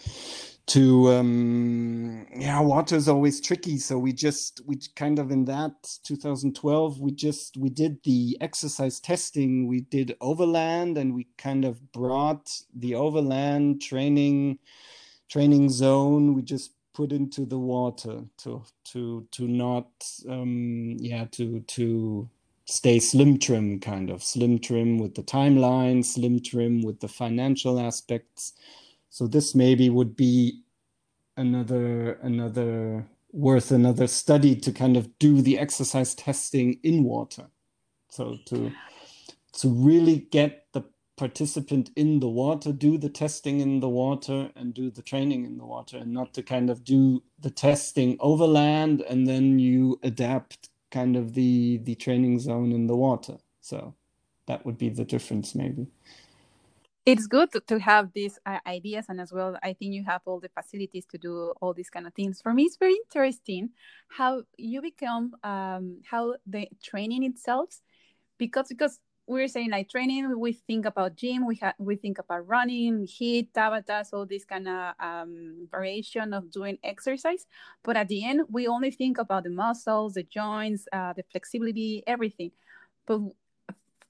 to 0.67 1.11
um 1.11 2.25
yeah 2.35 2.59
water 2.59 2.95
is 2.95 3.07
always 3.07 3.39
tricky. 3.39 3.77
So 3.77 3.97
we 3.99 4.13
just 4.13 4.61
we 4.65 4.79
kind 4.95 5.19
of 5.19 5.29
in 5.31 5.45
that 5.45 5.73
2012 6.03 6.99
we 6.99 7.11
just 7.11 7.57
we 7.57 7.69
did 7.69 8.01
the 8.03 8.37
exercise 8.41 8.99
testing. 8.99 9.67
We 9.67 9.81
did 9.81 10.17
overland 10.21 10.97
and 10.97 11.13
we 11.13 11.27
kind 11.37 11.65
of 11.65 11.91
brought 11.91 12.49
the 12.73 12.95
overland 12.95 13.81
training 13.81 14.59
training 15.29 15.69
zone. 15.69 16.33
We 16.33 16.41
just 16.41 16.74
put 16.95 17.11
into 17.11 17.45
the 17.45 17.59
water 17.59 18.21
to 18.37 18.63
to 18.85 19.27
to 19.31 19.47
not 19.47 19.87
um 20.29 20.95
yeah 20.99 21.25
to 21.31 21.59
to 21.61 22.29
stay 22.65 22.99
slim 22.99 23.37
trim 23.37 23.79
kind 23.79 24.09
of 24.09 24.23
slim 24.23 24.57
trim 24.57 24.97
with 24.97 25.13
the 25.15 25.23
timeline 25.23 26.03
slim 26.03 26.39
trim 26.39 26.81
with 26.81 26.99
the 27.01 27.07
financial 27.07 27.79
aspects 27.79 28.53
so 29.09 29.27
this 29.27 29.53
maybe 29.53 29.89
would 29.89 30.15
be 30.15 30.61
another 31.37 32.13
another 32.23 33.05
worth 33.35 33.71
another 33.71 34.07
study 34.07 34.55
to 34.55 34.71
kind 34.71 34.95
of 34.95 35.19
do 35.19 35.41
the 35.41 35.59
exercise 35.59 36.15
testing 36.15 36.79
in 36.83 37.03
water. 37.03 37.47
So 38.09 38.37
to 38.47 38.71
to 39.59 39.69
really 39.69 40.27
get 40.31 40.67
the 40.73 40.83
participant 41.17 41.91
in 41.95 42.19
the 42.19 42.27
water, 42.27 42.71
do 42.71 42.97
the 42.97 43.09
testing 43.09 43.61
in 43.61 43.79
the 43.79 43.89
water 43.89 44.51
and 44.55 44.73
do 44.73 44.91
the 44.91 45.01
training 45.01 45.45
in 45.45 45.57
the 45.57 45.65
water 45.65 45.97
and 45.97 46.11
not 46.11 46.33
to 46.33 46.43
kind 46.43 46.69
of 46.69 46.83
do 46.83 47.23
the 47.39 47.49
testing 47.49 48.17
over 48.19 48.45
land 48.45 49.01
and 49.01 49.27
then 49.27 49.59
you 49.59 49.99
adapt 50.03 50.69
kind 50.91 51.15
of 51.15 51.33
the 51.33 51.77
the 51.83 51.95
training 51.95 52.39
zone 52.39 52.71
in 52.71 52.87
the 52.87 52.95
water. 52.95 53.37
So 53.61 53.95
that 54.47 54.65
would 54.65 54.77
be 54.77 54.89
the 54.89 55.05
difference 55.05 55.55
maybe 55.55 55.87
it's 57.05 57.27
good 57.27 57.49
to, 57.67 57.79
have 57.79 58.11
these 58.13 58.39
uh, 58.45 58.59
ideas 58.65 59.05
and 59.09 59.21
as 59.21 59.31
well 59.31 59.57
i 59.63 59.73
think 59.73 59.93
you 59.93 60.03
have 60.03 60.21
all 60.25 60.39
the 60.39 60.49
facilities 60.49 61.05
to 61.05 61.17
do 61.17 61.53
all 61.61 61.73
these 61.73 61.89
kind 61.89 62.07
of 62.07 62.13
things 62.13 62.41
for 62.41 62.53
me 62.53 62.63
it's 62.63 62.77
very 62.77 62.95
interesting 63.05 63.69
how 64.09 64.41
you 64.57 64.81
become 64.81 65.33
um, 65.43 66.01
how 66.09 66.35
the 66.47 66.67
training 66.83 67.23
itself 67.23 67.81
because 68.37 68.67
because 68.69 68.99
we're 69.27 69.47
saying 69.47 69.71
like 69.71 69.89
training 69.89 70.39
we 70.39 70.53
think 70.53 70.85
about 70.85 71.15
gym 71.15 71.45
we 71.45 71.55
have 71.55 71.73
we 71.79 71.95
think 71.95 72.19
about 72.19 72.47
running 72.47 73.05
HIIT, 73.07 73.51
tabata 73.53 74.05
all 74.13 74.25
this 74.25 74.45
kind 74.45 74.67
of 74.67 74.93
um, 74.99 75.67
variation 75.71 76.33
of 76.33 76.51
doing 76.51 76.77
exercise. 76.83 77.45
But 77.83 77.97
at 77.97 78.07
the 78.07 78.23
end 78.23 78.41
we 78.49 78.67
only 78.67 78.91
think 78.91 79.17
about 79.17 79.43
the 79.43 79.49
muscles 79.49 80.13
the 80.13 80.23
joints 80.23 80.87
uh, 80.93 81.13
the 81.13 81.23
flexibility 81.31 82.03
everything. 82.05 82.51
But 83.05 83.21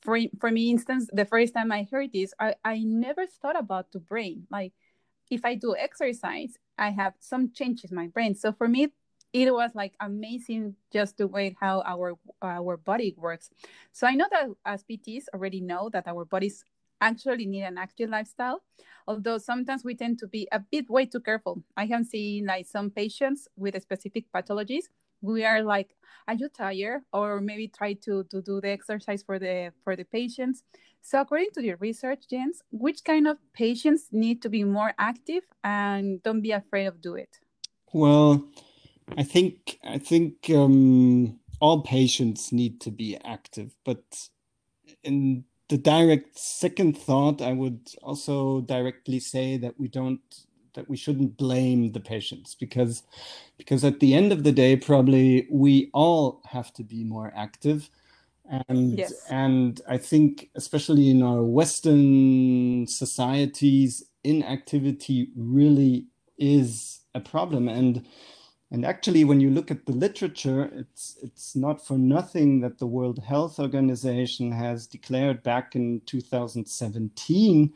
for 0.01 0.19
for 0.39 0.51
me 0.51 0.69
instance 0.69 1.09
the 1.11 1.25
first 1.25 1.53
time 1.53 1.71
i 1.71 1.87
heard 1.89 2.13
this 2.13 2.33
i 2.39 2.53
i 2.63 2.79
never 2.79 3.25
thought 3.25 3.57
about 3.57 3.91
the 3.91 3.99
brain. 3.99 4.47
Like 4.51 4.73
if 5.31 5.45
i 5.45 5.55
do 5.55 5.75
exercise 5.77 6.57
i 6.77 6.89
have 6.89 7.13
some 7.19 7.51
changes 7.53 7.91
in 7.91 7.95
my 7.95 8.07
brain. 8.07 8.35
So 8.35 8.51
for 8.51 8.67
me 8.67 8.91
it 9.43 9.51
was 9.51 9.71
like 9.75 9.93
amazing 9.99 10.75
just 10.93 11.17
the 11.17 11.27
way 11.27 11.55
how 11.59 11.83
our 11.85 12.13
our 12.41 12.77
body 12.77 13.13
works. 13.17 13.49
So 13.91 14.07
i 14.07 14.15
know 14.15 14.27
that 14.31 14.47
as 14.65 14.83
pts 14.83 15.25
already 15.33 15.61
know 15.61 15.89
that 15.89 16.07
our 16.07 16.23
bodies 16.25 16.63
actually 17.01 17.45
need 17.45 17.63
an 17.63 17.77
active 17.77 18.09
lifestyle 18.09 18.63
although 19.05 19.37
sometimes 19.37 19.83
we 19.83 19.93
tend 19.93 20.17
to 20.17 20.27
be 20.27 20.47
a 20.53 20.59
bit 20.59 20.89
way 20.89 21.05
too 21.05 21.19
careful. 21.19 21.61
I 21.75 21.85
have 21.87 22.05
seen 22.05 22.45
like 22.45 22.65
some 22.65 22.89
patients 22.89 23.49
with 23.57 23.79
specific 23.81 24.25
pathologies 24.33 24.85
we 25.21 25.43
are 25.43 25.61
like 25.61 25.95
are 26.27 26.33
you 26.35 26.47
tired? 26.49 27.01
or 27.13 27.41
maybe 27.41 27.67
try 27.67 27.93
to, 27.93 28.23
to 28.31 28.41
do 28.41 28.61
the 28.61 28.69
exercise 28.69 29.21
for 29.21 29.37
the 29.37 29.71
for 29.83 29.95
the 29.95 30.05
patients. 30.05 30.63
So 31.01 31.19
according 31.21 31.51
to 31.55 31.61
your 31.63 31.77
research 31.77 32.23
jens 32.29 32.61
which 32.71 33.03
kind 33.03 33.27
of 33.27 33.37
patients 33.53 34.07
need 34.11 34.41
to 34.43 34.49
be 34.49 34.63
more 34.63 34.93
active 34.97 35.43
and 35.63 36.23
don't 36.23 36.41
be 36.41 36.51
afraid 36.51 36.85
of 36.85 37.01
do 37.01 37.15
it? 37.15 37.39
Well 37.91 38.45
i 39.17 39.23
think 39.23 39.79
i 39.83 39.97
think 39.97 40.49
um, 40.49 41.39
all 41.59 41.81
patients 41.81 42.51
need 42.51 42.81
to 42.81 42.91
be 42.91 43.17
active 43.23 43.75
but 43.83 44.29
in 45.03 45.43
the 45.69 45.77
direct 45.77 46.37
second 46.37 46.97
thought 46.97 47.41
i 47.41 47.51
would 47.51 47.79
also 48.03 48.61
directly 48.61 49.19
say 49.19 49.57
that 49.57 49.79
we 49.79 49.87
don't 49.87 50.45
that 50.75 50.89
we 50.89 50.97
shouldn't 50.97 51.37
blame 51.37 51.91
the 51.91 51.99
patients 51.99 52.55
because 52.55 53.03
because 53.57 53.83
at 53.83 53.99
the 53.99 54.13
end 54.13 54.31
of 54.31 54.43
the 54.43 54.51
day 54.51 54.75
probably 54.75 55.47
we 55.49 55.89
all 55.93 56.41
have 56.45 56.71
to 56.73 56.83
be 56.83 57.03
more 57.03 57.33
active 57.35 57.89
and 58.69 58.97
yes. 58.99 59.25
and 59.29 59.81
i 59.87 59.97
think 59.97 60.49
especially 60.55 61.09
in 61.09 61.23
our 61.23 61.43
western 61.43 62.85
societies 62.87 64.03
inactivity 64.23 65.29
really 65.35 66.07
is 66.37 66.99
a 67.15 67.19
problem 67.19 67.67
and 67.67 68.05
and 68.71 68.85
actually 68.85 69.23
when 69.23 69.39
you 69.39 69.49
look 69.49 69.69
at 69.71 69.85
the 69.85 69.91
literature 69.91 70.69
it's 70.73 71.17
it's 71.21 71.55
not 71.55 71.85
for 71.85 71.97
nothing 71.97 72.61
that 72.61 72.79
the 72.79 72.87
world 72.87 73.19
health 73.19 73.59
organization 73.59 74.51
has 74.51 74.87
declared 74.87 75.43
back 75.43 75.75
in 75.75 76.01
2017 76.05 77.73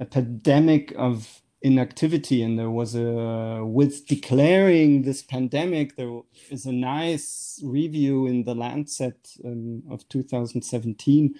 a 0.00 0.04
pandemic 0.04 0.92
of 0.96 1.42
inactivity. 1.62 2.42
And 2.42 2.58
there 2.58 2.70
was 2.70 2.94
a 2.94 3.62
with 3.64 4.06
declaring 4.06 5.02
this 5.02 5.22
pandemic 5.22 5.96
there 5.96 6.20
is 6.50 6.66
a 6.66 6.72
nice 6.72 7.60
review 7.64 8.26
in 8.26 8.44
the 8.44 8.54
lancet 8.54 9.30
um, 9.44 9.82
of 9.90 10.08
2017 10.08 11.34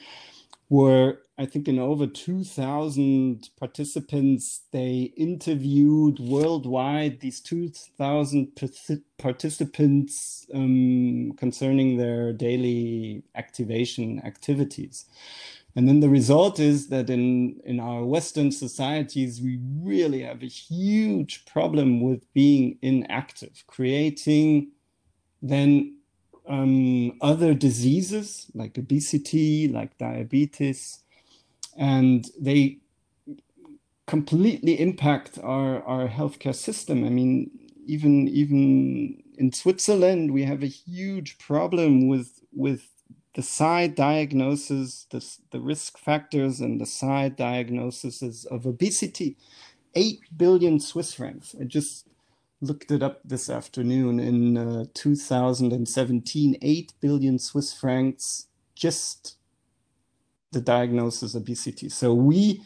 where 0.68 1.18
i 1.38 1.46
think 1.46 1.68
in 1.68 1.78
over 1.78 2.06
2000 2.06 3.50
participants 3.58 4.62
they 4.72 5.12
interviewed 5.16 6.18
worldwide 6.20 7.20
these 7.20 7.40
2000 7.40 8.48
participants 9.18 10.46
um, 10.54 11.32
concerning 11.36 11.96
their 11.96 12.32
daily 12.32 13.22
activation 13.34 14.20
activities. 14.24 15.06
And 15.76 15.86
then 15.88 16.00
the 16.00 16.08
result 16.08 16.58
is 16.58 16.88
that 16.88 17.10
in, 17.10 17.60
in 17.64 17.78
our 17.78 18.04
Western 18.04 18.50
societies, 18.50 19.40
we 19.40 19.60
really 19.80 20.22
have 20.22 20.42
a 20.42 20.46
huge 20.46 21.44
problem 21.44 22.00
with 22.00 22.32
being 22.32 22.78
inactive, 22.82 23.64
creating 23.66 24.72
then 25.40 25.97
um, 26.48 27.16
other 27.20 27.54
diseases 27.54 28.46
like 28.54 28.78
obesity, 28.78 29.68
like 29.68 29.98
diabetes, 29.98 31.00
and 31.76 32.26
they 32.40 32.78
completely 34.06 34.80
impact 34.80 35.38
our, 35.42 35.82
our 35.84 36.08
healthcare 36.08 36.54
system. 36.54 37.04
I 37.04 37.10
mean, 37.10 37.50
even 37.86 38.28
even 38.28 39.22
in 39.36 39.52
Switzerland, 39.52 40.32
we 40.32 40.44
have 40.44 40.62
a 40.62 40.66
huge 40.66 41.38
problem 41.38 42.08
with 42.08 42.40
with 42.52 42.88
the 43.34 43.42
side 43.42 43.94
diagnosis, 43.94 45.06
the, 45.10 45.24
the 45.52 45.60
risk 45.60 45.96
factors, 45.98 46.60
and 46.60 46.80
the 46.80 46.86
side 46.86 47.36
diagnoses 47.36 48.44
of 48.46 48.66
obesity. 48.66 49.36
Eight 49.94 50.20
billion 50.36 50.80
Swiss 50.80 51.14
francs. 51.14 51.54
I 51.60 51.64
just 51.64 52.08
looked 52.60 52.90
it 52.90 53.02
up 53.02 53.20
this 53.24 53.48
afternoon 53.48 54.20
in 54.20 54.56
uh, 54.56 54.84
2017. 54.94 56.56
Eight 56.62 56.92
billion 57.00 57.38
Swiss 57.38 57.72
francs 57.72 58.46
just 58.74 59.36
the 60.52 60.60
diagnosis 60.60 61.34
obesity. 61.34 61.88
So 61.88 62.14
we 62.14 62.62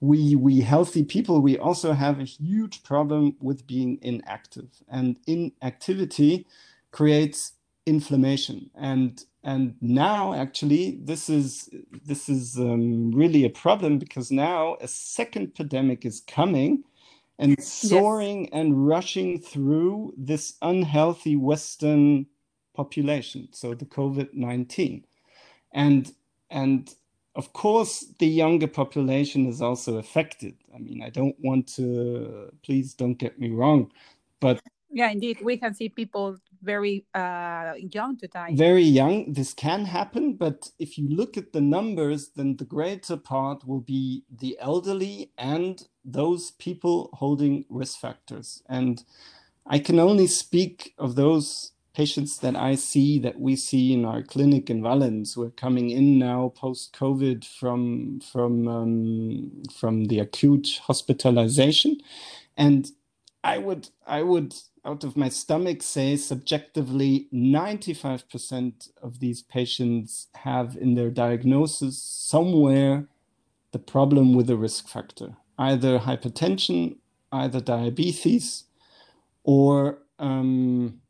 we 0.00 0.34
we 0.36 0.60
healthy 0.60 1.02
people 1.02 1.40
we 1.40 1.56
also 1.56 1.92
have 1.92 2.20
a 2.20 2.24
huge 2.24 2.82
problem 2.82 3.36
with 3.40 3.66
being 3.66 3.98
inactive 4.02 4.68
and 4.88 5.16
inactivity 5.26 6.46
creates 6.90 7.52
inflammation 7.86 8.70
and 8.74 9.24
and 9.44 9.74
now 9.80 10.34
actually 10.34 10.98
this 11.02 11.30
is 11.30 11.70
this 12.04 12.28
is 12.28 12.58
um, 12.58 13.12
really 13.12 13.44
a 13.44 13.50
problem 13.50 13.98
because 13.98 14.30
now 14.30 14.76
a 14.80 14.88
second 14.88 15.54
pandemic 15.54 16.04
is 16.04 16.22
coming 16.26 16.82
and 17.38 17.62
soaring 17.62 18.42
yes. 18.42 18.50
and 18.52 18.86
rushing 18.86 19.40
through 19.40 20.12
this 20.16 20.54
unhealthy 20.62 21.36
western 21.36 22.26
population 22.74 23.48
so 23.52 23.74
the 23.74 23.86
covid-19 23.86 25.02
and 25.72 26.12
and 26.50 26.94
of 27.36 27.52
course, 27.52 28.06
the 28.18 28.26
younger 28.26 28.68
population 28.68 29.46
is 29.46 29.60
also 29.60 29.98
affected. 29.98 30.54
I 30.74 30.78
mean, 30.78 31.02
I 31.02 31.10
don't 31.10 31.36
want 31.40 31.66
to, 31.74 32.52
please 32.62 32.94
don't 32.94 33.18
get 33.18 33.38
me 33.38 33.50
wrong, 33.50 33.90
but. 34.40 34.60
Yeah, 34.90 35.10
indeed. 35.10 35.38
We 35.42 35.56
can 35.56 35.74
see 35.74 35.88
people 35.88 36.36
very 36.62 37.04
uh, 37.14 37.72
young 37.92 38.16
to 38.18 38.28
die. 38.28 38.54
Very 38.54 38.84
young. 38.84 39.32
This 39.32 39.52
can 39.52 39.84
happen, 39.84 40.34
but 40.34 40.70
if 40.78 40.96
you 40.96 41.08
look 41.08 41.36
at 41.36 41.52
the 41.52 41.60
numbers, 41.60 42.28
then 42.36 42.56
the 42.56 42.64
greater 42.64 43.16
part 43.16 43.66
will 43.66 43.80
be 43.80 44.22
the 44.30 44.56
elderly 44.60 45.32
and 45.36 45.84
those 46.04 46.52
people 46.52 47.10
holding 47.14 47.64
risk 47.68 47.98
factors. 47.98 48.62
And 48.68 49.02
I 49.66 49.78
can 49.78 49.98
only 49.98 50.26
speak 50.26 50.94
of 50.98 51.14
those 51.14 51.72
patients 51.94 52.38
that 52.38 52.56
I 52.56 52.74
see 52.74 53.18
that 53.20 53.40
we 53.40 53.56
see 53.56 53.92
in 53.92 54.04
our 54.04 54.22
clinic 54.22 54.68
in 54.68 54.82
Valens. 54.82 55.34
Who 55.34 55.42
are 55.44 55.50
coming 55.50 55.90
in 55.90 56.18
now 56.18 56.52
post 56.54 56.94
COVID 56.94 57.44
from 57.44 58.20
from 58.20 58.68
um, 58.68 59.62
from 59.74 60.06
the 60.06 60.18
acute 60.18 60.80
hospitalization, 60.82 61.98
and 62.56 62.90
I 63.42 63.58
would 63.58 63.88
I 64.06 64.22
would 64.22 64.54
out 64.84 65.04
of 65.04 65.16
my 65.16 65.30
stomach 65.30 65.82
say 65.82 66.14
subjectively 66.14 67.26
95% 67.32 68.90
of 69.02 69.18
these 69.18 69.40
patients 69.40 70.26
have 70.34 70.76
in 70.76 70.94
their 70.94 71.08
diagnosis 71.08 71.96
somewhere 72.02 73.08
the 73.72 73.78
problem 73.78 74.34
with 74.34 74.50
a 74.50 74.56
risk 74.58 74.86
factor 74.86 75.36
either 75.58 75.98
hypertension 75.98 76.96
either 77.34 77.60
diabetes 77.60 78.64
or 79.42 79.98
um, 80.18 81.00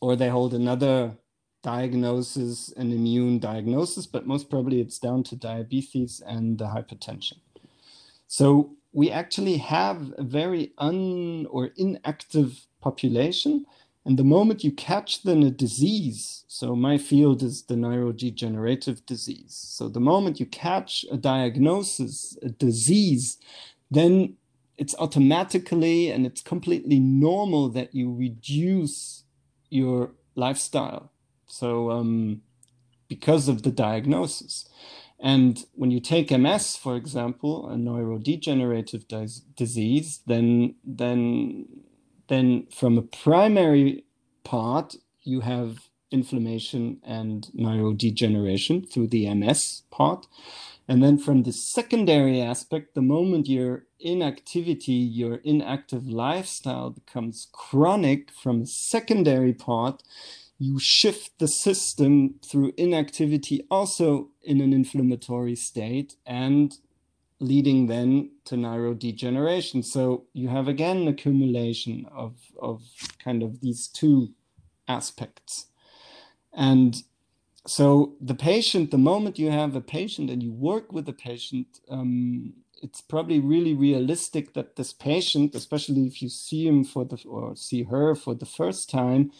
or 0.00 0.16
they 0.16 0.28
hold 0.28 0.52
another 0.52 1.16
diagnosis, 1.62 2.72
an 2.76 2.92
immune 2.92 3.38
diagnosis, 3.38 4.06
but 4.06 4.26
most 4.26 4.50
probably 4.50 4.80
it's 4.80 4.98
down 4.98 5.22
to 5.22 5.36
diabetes 5.36 6.20
and 6.26 6.58
the 6.58 6.66
hypertension. 6.66 7.38
So 8.26 8.72
we 8.92 9.10
actually 9.10 9.56
have 9.58 10.12
a 10.18 10.22
very 10.22 10.72
un 10.78 11.46
or 11.50 11.70
inactive 11.76 12.66
population. 12.80 13.66
And 14.06 14.16
the 14.16 14.24
moment 14.24 14.62
you 14.62 14.70
catch 14.70 15.24
then 15.24 15.42
a 15.42 15.50
disease, 15.50 16.44
so 16.46 16.76
my 16.76 16.96
field 16.96 17.42
is 17.42 17.64
the 17.64 17.74
neurodegenerative 17.74 19.04
disease. 19.04 19.58
So 19.60 19.88
the 19.88 19.98
moment 19.98 20.38
you 20.38 20.46
catch 20.46 21.04
a 21.10 21.16
diagnosis, 21.16 22.38
a 22.40 22.50
disease, 22.50 23.38
then 23.90 24.36
it's 24.78 24.94
automatically 25.00 26.12
and 26.12 26.24
it's 26.24 26.40
completely 26.40 27.00
normal 27.00 27.68
that 27.70 27.96
you 27.96 28.14
reduce 28.14 29.24
your 29.70 30.12
lifestyle. 30.36 31.10
So, 31.48 31.90
um, 31.90 32.42
because 33.08 33.48
of 33.48 33.64
the 33.64 33.72
diagnosis. 33.72 34.68
And 35.18 35.64
when 35.74 35.90
you 35.90 35.98
take 36.00 36.30
MS, 36.30 36.76
for 36.76 36.94
example, 36.96 37.68
a 37.68 37.74
neurodegenerative 37.74 39.08
dis- 39.08 39.40
disease, 39.56 40.20
then 40.26 40.74
then 40.84 41.66
then 42.28 42.66
from 42.70 42.98
a 42.98 43.02
primary 43.02 44.04
part 44.44 44.96
you 45.22 45.40
have 45.40 45.88
inflammation 46.10 46.98
and 47.02 47.48
neurodegeneration 47.58 48.90
through 48.90 49.08
the 49.08 49.32
MS 49.34 49.82
part. 49.90 50.26
And 50.88 51.02
then 51.02 51.18
from 51.18 51.42
the 51.42 51.52
secondary 51.52 52.40
aspect, 52.40 52.94
the 52.94 53.02
moment 53.02 53.48
your 53.48 53.86
inactivity, 53.98 54.92
your 54.92 55.36
inactive 55.36 56.06
lifestyle 56.06 56.90
becomes 56.90 57.48
chronic 57.52 58.30
from 58.30 58.62
a 58.62 58.66
secondary 58.66 59.52
part, 59.52 60.02
you 60.58 60.78
shift 60.78 61.38
the 61.38 61.48
system 61.48 62.36
through 62.42 62.72
inactivity 62.76 63.66
also 63.70 64.30
in 64.42 64.60
an 64.60 64.72
inflammatory 64.72 65.56
state 65.56 66.14
and 66.24 66.78
leading 67.40 67.86
then 67.86 68.30
to 68.44 68.54
neurodegeneration. 68.54 69.84
So 69.84 70.24
you 70.32 70.48
have 70.48 70.68
again 70.68 70.98
an 70.98 71.08
accumulation 71.08 72.06
of, 72.10 72.34
of 72.60 72.82
kind 73.22 73.42
of 73.42 73.60
these 73.60 73.88
two 73.88 74.30
aspects. 74.88 75.66
And 76.52 77.02
so 77.66 78.14
the 78.20 78.34
patient, 78.34 78.90
the 78.90 78.98
moment 78.98 79.38
you 79.38 79.50
have 79.50 79.76
a 79.76 79.80
patient 79.80 80.30
and 80.30 80.42
you 80.42 80.52
work 80.52 80.92
with 80.92 81.04
the 81.04 81.12
patient, 81.12 81.80
um, 81.90 82.54
it's 82.82 83.00
probably 83.00 83.40
really 83.40 83.74
realistic 83.74 84.54
that 84.54 84.76
this 84.76 84.92
patient, 84.92 85.54
especially 85.54 86.06
if 86.06 86.22
you 86.22 86.28
see 86.28 86.66
him 86.66 86.84
for 86.84 87.04
the 87.04 87.22
or 87.26 87.56
see 87.56 87.84
her 87.84 88.14
for 88.14 88.34
the 88.34 88.46
first 88.46 88.88
time, 88.88 89.32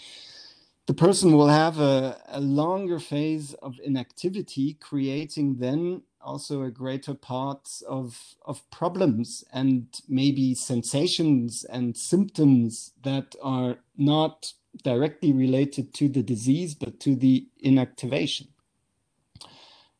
the 0.87 0.95
person 0.95 1.33
will 1.33 1.49
have 1.49 1.79
a, 1.79 2.19
a 2.29 2.41
longer 2.41 2.99
phase 2.99 3.55
of 3.55 3.79
inactivity, 3.83 4.75
creating 4.75 5.57
then 5.59 6.03
also 6.27 6.62
a 6.62 6.71
greater 6.71 7.15
part 7.15 7.71
of 7.89 8.37
of 8.45 8.69
problems 8.71 9.45
and 9.53 9.87
maybe 10.09 10.55
sensations 10.55 11.65
and 11.65 11.97
symptoms 11.97 12.93
that 13.05 13.37
are 13.43 13.77
not 13.97 14.53
directly 14.83 15.33
related 15.33 15.95
to 15.95 16.09
the 16.09 16.23
disease, 16.23 16.75
but 16.75 17.01
to 17.01 17.17
the 17.17 17.49
inactivation. 17.65 18.49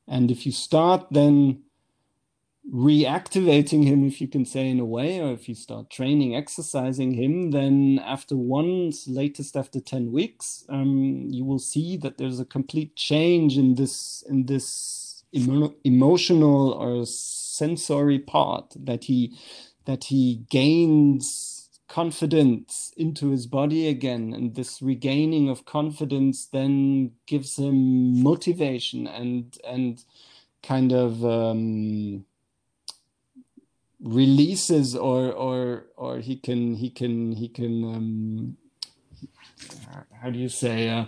And 0.09 0.31
if 0.31 0.47
you 0.47 0.53
start 0.53 1.07
then 1.11 1.63
reactivating 2.73 3.85
him, 3.85 4.05
if 4.07 4.21
you 4.21 4.29
can 4.29 4.45
say 4.45 4.69
in 4.69 4.81
a 4.81 4.85
way, 4.85 5.21
or 5.21 5.33
if 5.33 5.49
you 5.49 5.55
start 5.55 5.91
training, 5.91 6.35
exercising 6.35 7.15
him, 7.15 7.53
then 7.53 8.01
after 8.05 8.37
once, 8.37 9.07
latest 9.07 9.57
after 9.57 9.81
10 9.81 10.13
weeks, 10.13 10.65
um, 10.69 11.27
you 11.31 11.45
will 11.45 11.61
see 11.61 11.97
that 11.99 12.19
there's 12.19 12.41
a 12.41 12.45
complete 12.45 12.97
change 12.97 13.57
in 13.57 13.77
this 13.77 14.25
in 14.29 14.47
this 14.47 15.06
emo 15.35 15.75
emotional 15.85 16.73
or 16.73 17.05
sensory 17.07 18.19
part 18.19 18.75
that 18.77 19.05
he 19.05 19.37
that 19.85 20.05
he 20.05 20.45
gains 20.51 21.69
confidence 21.89 22.93
into 22.97 23.31
his 23.31 23.47
body 23.47 23.89
again 23.89 24.33
and 24.35 24.55
this 24.55 24.83
regaining 24.83 25.49
of 25.49 25.65
confidence 25.65 26.47
then 26.47 27.13
gives 27.27 27.57
him 27.59 28.23
motivation 28.23 29.07
and 29.07 29.57
and 29.67 30.05
kind 30.63 30.93
of 30.93 31.25
um, 31.25 32.25
releases 34.01 34.97
or 34.97 35.33
or 35.33 35.87
or 35.97 36.19
he 36.19 36.37
can 36.37 36.75
he 36.75 36.91
can 36.91 37.33
he 37.33 37.49
can 37.49 37.85
um, 37.85 38.57
how 40.21 40.29
do 40.31 40.39
you 40.39 40.49
say 40.49 40.89
uh, 40.89 41.05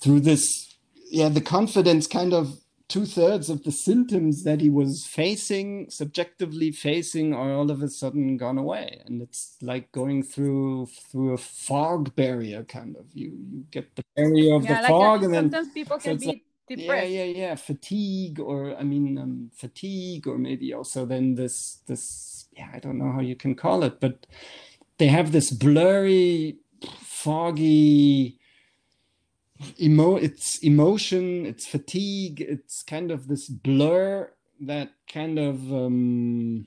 through 0.00 0.20
this 0.20 0.76
yeah 1.10 1.28
the 1.28 1.40
confidence 1.40 2.06
kind 2.06 2.34
of 2.34 2.60
two 2.88 3.04
thirds 3.04 3.50
of 3.50 3.64
the 3.64 3.72
symptoms 3.72 4.44
that 4.44 4.60
he 4.60 4.70
was 4.70 5.06
facing, 5.06 5.90
subjectively 5.90 6.72
facing, 6.72 7.34
are 7.34 7.52
all 7.52 7.70
of 7.70 7.82
a 7.82 7.88
sudden 7.88 8.36
gone 8.36 8.58
away. 8.58 9.02
And 9.06 9.20
it's 9.22 9.56
like 9.60 9.92
going 9.92 10.22
through 10.22 10.86
through 11.10 11.34
a 11.34 11.38
fog 11.38 12.14
barrier, 12.16 12.64
kind 12.64 12.96
of. 12.96 13.06
You 13.14 13.32
you 13.50 13.64
get 13.70 13.94
the 13.96 14.04
barrier 14.16 14.54
of 14.54 14.64
yeah, 14.64 14.76
the 14.76 14.82
like 14.82 14.90
fog, 14.90 15.24
and 15.24 15.34
then 15.34 15.44
sometimes 15.44 15.72
people 15.72 15.98
can 15.98 16.18
so 16.18 16.20
be. 16.20 16.26
Like, 16.26 16.42
depressed. 16.68 17.10
Yeah, 17.10 17.24
yeah, 17.24 17.38
yeah. 17.38 17.54
Fatigue, 17.54 18.40
or 18.40 18.76
I 18.76 18.82
mean, 18.82 19.18
um, 19.18 19.50
fatigue, 19.54 20.26
or 20.26 20.38
maybe 20.38 20.74
also 20.74 21.06
then 21.06 21.34
this, 21.34 21.78
this. 21.86 22.46
Yeah, 22.52 22.68
I 22.74 22.78
don't 22.78 22.98
know 22.98 23.12
how 23.12 23.20
you 23.20 23.36
can 23.36 23.54
call 23.54 23.84
it, 23.84 24.00
but 24.00 24.26
they 24.98 25.06
have 25.06 25.32
this 25.32 25.50
blurry, 25.50 26.58
foggy 27.00 28.37
emo 29.80 30.16
it's 30.16 30.58
emotion 30.58 31.44
it's 31.46 31.66
fatigue 31.66 32.40
it's 32.40 32.82
kind 32.82 33.10
of 33.10 33.26
this 33.28 33.48
blur 33.48 34.30
that 34.60 34.90
kind 35.12 35.38
of 35.38 35.72
um, 35.72 36.66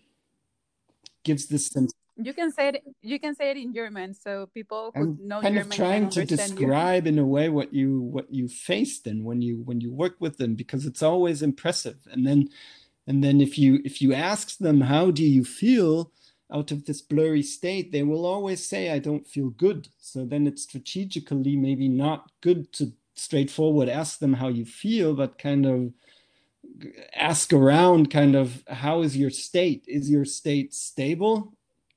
gives 1.24 1.48
this 1.48 1.68
sense. 1.68 1.94
You 2.18 2.34
can 2.34 2.52
say 2.52 2.70
it 2.70 2.84
you 3.02 3.20
can 3.20 3.34
say 3.36 3.50
it 3.52 3.58
in 3.58 3.74
german 3.74 4.14
so 4.14 4.48
people 4.54 4.92
who 4.94 5.02
I'm 5.02 5.28
know 5.28 5.42
kind 5.42 5.56
german 5.56 5.72
of 5.72 5.76
trying 5.76 6.10
to 6.12 6.20
you. 6.22 6.26
describe 6.26 7.08
in 7.08 7.18
a 7.18 7.26
way 7.26 7.50
what 7.50 7.74
you 7.74 8.02
what 8.02 8.32
you 8.32 8.48
face 8.48 9.00
then 9.00 9.24
when 9.24 9.42
you 9.42 9.62
when 9.64 9.82
you 9.82 9.92
work 9.92 10.16
with 10.20 10.38
them 10.38 10.56
because 10.56 10.86
it's 10.86 11.02
always 11.02 11.42
impressive. 11.42 11.98
And 12.12 12.28
then 12.28 12.50
and 13.08 13.24
then 13.24 13.42
if 13.42 13.58
you 13.58 13.82
if 13.84 14.02
you 14.02 14.14
ask 14.14 14.58
them 14.58 14.82
how 14.82 15.10
do 15.10 15.24
you 15.24 15.44
feel 15.44 16.12
out 16.52 16.72
of 16.72 16.86
this 16.86 17.02
blurry 17.02 17.44
state 17.44 17.92
they 17.92 18.04
will 18.04 18.26
always 18.26 18.66
say 18.66 18.92
i 18.92 19.00
don't 19.00 19.28
feel 19.28 19.50
good. 19.50 19.88
So 20.00 20.26
then 20.26 20.48
it's 20.48 20.64
strategically 20.64 21.56
maybe 21.56 21.88
not 21.88 22.32
good 22.42 22.72
to 22.74 22.94
straightforward 23.16 23.90
ask 23.90 24.20
them 24.20 24.34
how 24.34 24.48
you 24.48 24.66
feel 24.66 25.14
but 25.14 25.38
kind 25.38 25.66
of 25.66 25.94
ask 27.16 27.54
around 27.54 28.10
kind 28.10 28.36
of 28.36 28.64
how 28.68 29.02
is 29.02 29.16
your 29.16 29.30
state? 29.30 29.84
Is 29.88 30.10
your 30.10 30.26
state 30.26 30.74
stable 30.74 31.54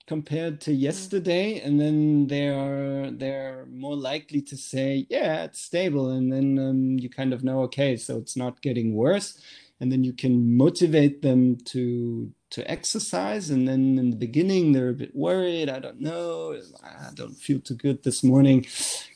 compared 0.06 0.60
to 0.62 0.72
yesterday? 0.72 1.60
And 1.60 1.80
then 1.80 2.26
they 2.26 2.48
are 2.48 3.10
they're 3.10 3.66
more 3.70 3.96
likely 3.96 4.42
to 4.42 4.56
say 4.56 5.06
yeah 5.08 5.44
it's 5.44 5.60
stable. 5.60 6.10
And 6.10 6.32
then 6.32 6.58
um, 6.58 6.98
you 6.98 7.08
kind 7.08 7.32
of 7.32 7.44
know 7.44 7.60
okay 7.62 7.96
so 7.96 8.18
it's 8.18 8.36
not 8.36 8.62
getting 8.62 8.94
worse. 8.94 9.40
And 9.80 9.90
then 9.90 10.04
you 10.04 10.12
can 10.12 10.56
motivate 10.56 11.22
them 11.22 11.56
to 11.72 12.30
to 12.54 12.70
exercise 12.70 13.50
and 13.50 13.66
then 13.66 13.98
in 13.98 14.10
the 14.10 14.16
beginning 14.16 14.70
they're 14.70 14.90
a 14.90 14.94
bit 14.94 15.12
worried 15.12 15.68
i 15.68 15.80
don't 15.80 16.00
know 16.00 16.56
i 16.84 17.10
don't 17.12 17.34
feel 17.34 17.58
too 17.58 17.74
good 17.74 18.00
this 18.04 18.22
morning. 18.22 18.64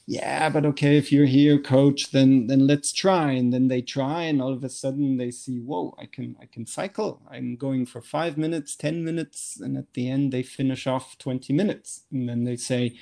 Yeah 0.07 0.49
but 0.49 0.67
okay 0.67 0.97
if 0.97 1.13
you're 1.13 1.33
here 1.39 1.57
coach 1.61 2.11
then 2.11 2.49
then 2.49 2.67
let's 2.67 2.93
try. 2.93 3.31
And 3.31 3.53
then 3.53 3.69
they 3.69 3.81
try 3.81 4.23
and 4.23 4.43
all 4.43 4.53
of 4.53 4.65
a 4.65 4.69
sudden 4.69 5.19
they 5.19 5.31
see 5.31 5.61
whoa 5.61 5.95
i 6.01 6.07
can 6.07 6.35
i 6.43 6.47
can 6.47 6.67
cycle. 6.67 7.23
I'm 7.31 7.55
going 7.55 7.87
for 7.87 8.01
five 8.03 8.37
minutes 8.37 8.75
ten 8.75 9.05
minutes 9.05 9.61
and 9.61 9.77
at 9.77 9.93
the 9.95 10.11
end 10.11 10.33
they 10.33 10.43
finish 10.43 10.89
off 10.89 11.17
20 11.19 11.53
minutes. 11.53 12.03
And 12.11 12.29
then 12.29 12.43
they 12.43 12.57
say 12.57 12.97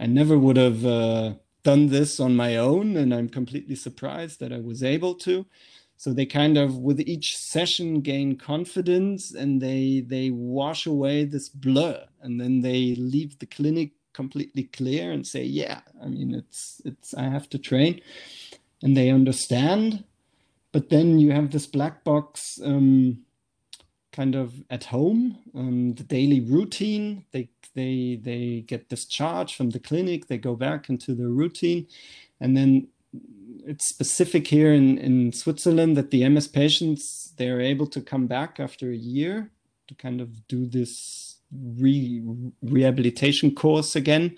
i 0.00 0.06
never 0.06 0.38
would 0.38 0.56
have 0.56 0.86
uh, 0.86 1.34
done 1.64 1.88
this 1.88 2.18
on 2.18 2.34
my 2.34 2.56
own 2.56 2.96
and 2.96 3.12
i'm 3.12 3.28
completely 3.28 3.76
surprised 3.76 4.40
that 4.40 4.52
i 4.54 4.58
was 4.58 4.82
able 4.82 5.14
to 5.26 5.44
so 5.96 6.12
they 6.12 6.26
kind 6.26 6.58
of 6.58 6.78
with 6.78 7.00
each 7.00 7.36
session 7.36 8.00
gain 8.00 8.36
confidence 8.36 9.32
and 9.32 9.60
they 9.60 10.04
they 10.06 10.30
wash 10.30 10.86
away 10.86 11.24
this 11.24 11.48
blur. 11.48 12.04
And 12.22 12.40
then 12.40 12.60
they 12.60 12.94
leave 12.96 13.38
the 13.38 13.46
clinic 13.46 13.92
completely 14.12 14.64
clear 14.64 15.10
and 15.10 15.26
say 15.26 15.42
yeah 15.42 15.80
i 16.04 16.06
mean 16.06 16.34
it's 16.34 16.82
it's 16.84 17.14
i 17.14 17.22
have 17.22 17.48
to 17.48 17.58
train. 17.58 18.00
And 18.82 18.96
they 18.96 19.10
understand. 19.10 20.04
But 20.72 20.88
then 20.88 21.18
you 21.18 21.32
have 21.32 21.50
this 21.50 21.66
black 21.66 22.02
box 22.02 22.58
um, 22.64 23.24
kind 24.10 24.34
of 24.34 24.54
at 24.70 24.84
home 24.84 25.38
um, 25.54 25.94
the 25.94 26.02
daily 26.02 26.40
routine. 26.40 27.24
They 27.32 27.48
they 27.74 28.18
they 28.20 28.64
get 28.66 28.88
discharged 28.88 29.54
from 29.54 29.70
the 29.70 29.78
clinic. 29.78 30.26
They 30.26 30.38
go 30.38 30.56
back 30.56 30.88
into 30.88 31.14
their 31.14 31.28
routine. 31.28 31.86
And 32.40 32.56
then 32.56 32.88
it's 33.66 33.86
specific 33.86 34.46
here 34.46 34.72
in, 34.72 34.98
in 34.98 35.32
Switzerland 35.32 35.96
that 35.96 36.10
the 36.10 36.28
MS 36.28 36.48
patients 36.48 37.32
they're 37.36 37.60
able 37.60 37.86
to 37.88 38.00
come 38.00 38.26
back 38.26 38.60
after 38.60 38.90
a 38.90 38.96
year 38.96 39.50
to 39.88 39.94
kind 39.94 40.20
of 40.20 40.46
do 40.48 40.66
this 40.66 41.38
re 41.52 42.22
rehabilitation 42.62 43.54
course 43.54 43.96
again. 43.96 44.36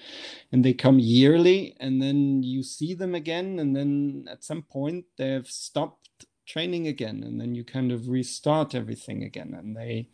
And 0.53 0.65
they 0.65 0.73
come 0.73 0.99
yearly 0.99 1.77
and 1.81 2.01
then 2.01 2.43
you 2.43 2.63
see 2.63 2.95
them 2.95 3.15
again 3.15 3.59
and 3.59 3.75
then 3.75 4.27
at 4.31 4.45
some 4.45 4.63
point 4.63 5.07
they've 5.17 5.47
stopped 5.47 6.27
training 6.47 6.87
again 6.87 7.23
and 7.23 7.41
then 7.41 7.55
you 7.55 7.65
kind 7.65 7.91
of 7.91 8.09
restart 8.09 8.75
everything 8.75 9.23
again 9.23 9.55
and 9.59 9.77
they 9.77 10.09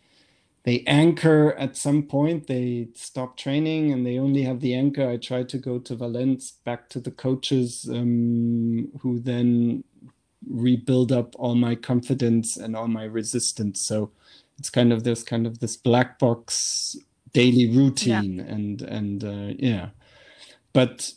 they 0.64 0.84
anchor 0.86 1.54
at 1.54 1.76
some 1.76 2.02
point 2.02 2.46
they 2.46 2.88
stop 2.94 3.36
training 3.36 3.92
and 3.92 4.06
they 4.06 4.18
only 4.18 4.42
have 4.42 4.60
the 4.60 4.74
anchor. 4.74 5.08
I 5.08 5.16
try 5.16 5.42
to 5.42 5.58
go 5.58 5.78
to 5.78 5.96
Valens 5.96 6.52
back 6.64 6.88
to 6.90 7.00
the 7.00 7.10
coaches 7.10 7.88
um, 7.90 8.88
who 9.00 9.20
then 9.20 9.84
rebuild 10.48 11.12
up 11.12 11.34
all 11.38 11.54
my 11.54 11.74
confidence 11.74 12.56
and 12.56 12.76
all 12.76 12.88
my 12.88 13.04
resistance. 13.04 13.80
So 13.80 14.10
it's 14.58 14.70
kind 14.70 14.92
of 14.92 15.04
this 15.04 15.22
kind 15.22 15.46
of 15.46 15.60
this 15.60 15.76
black 15.76 16.18
box 16.18 16.96
daily 17.32 17.70
routine 17.70 18.38
yeah. 18.38 18.44
and 18.44 18.82
and 18.82 19.24
uh, 19.24 19.54
yeah. 19.58 19.90
But 20.74 21.12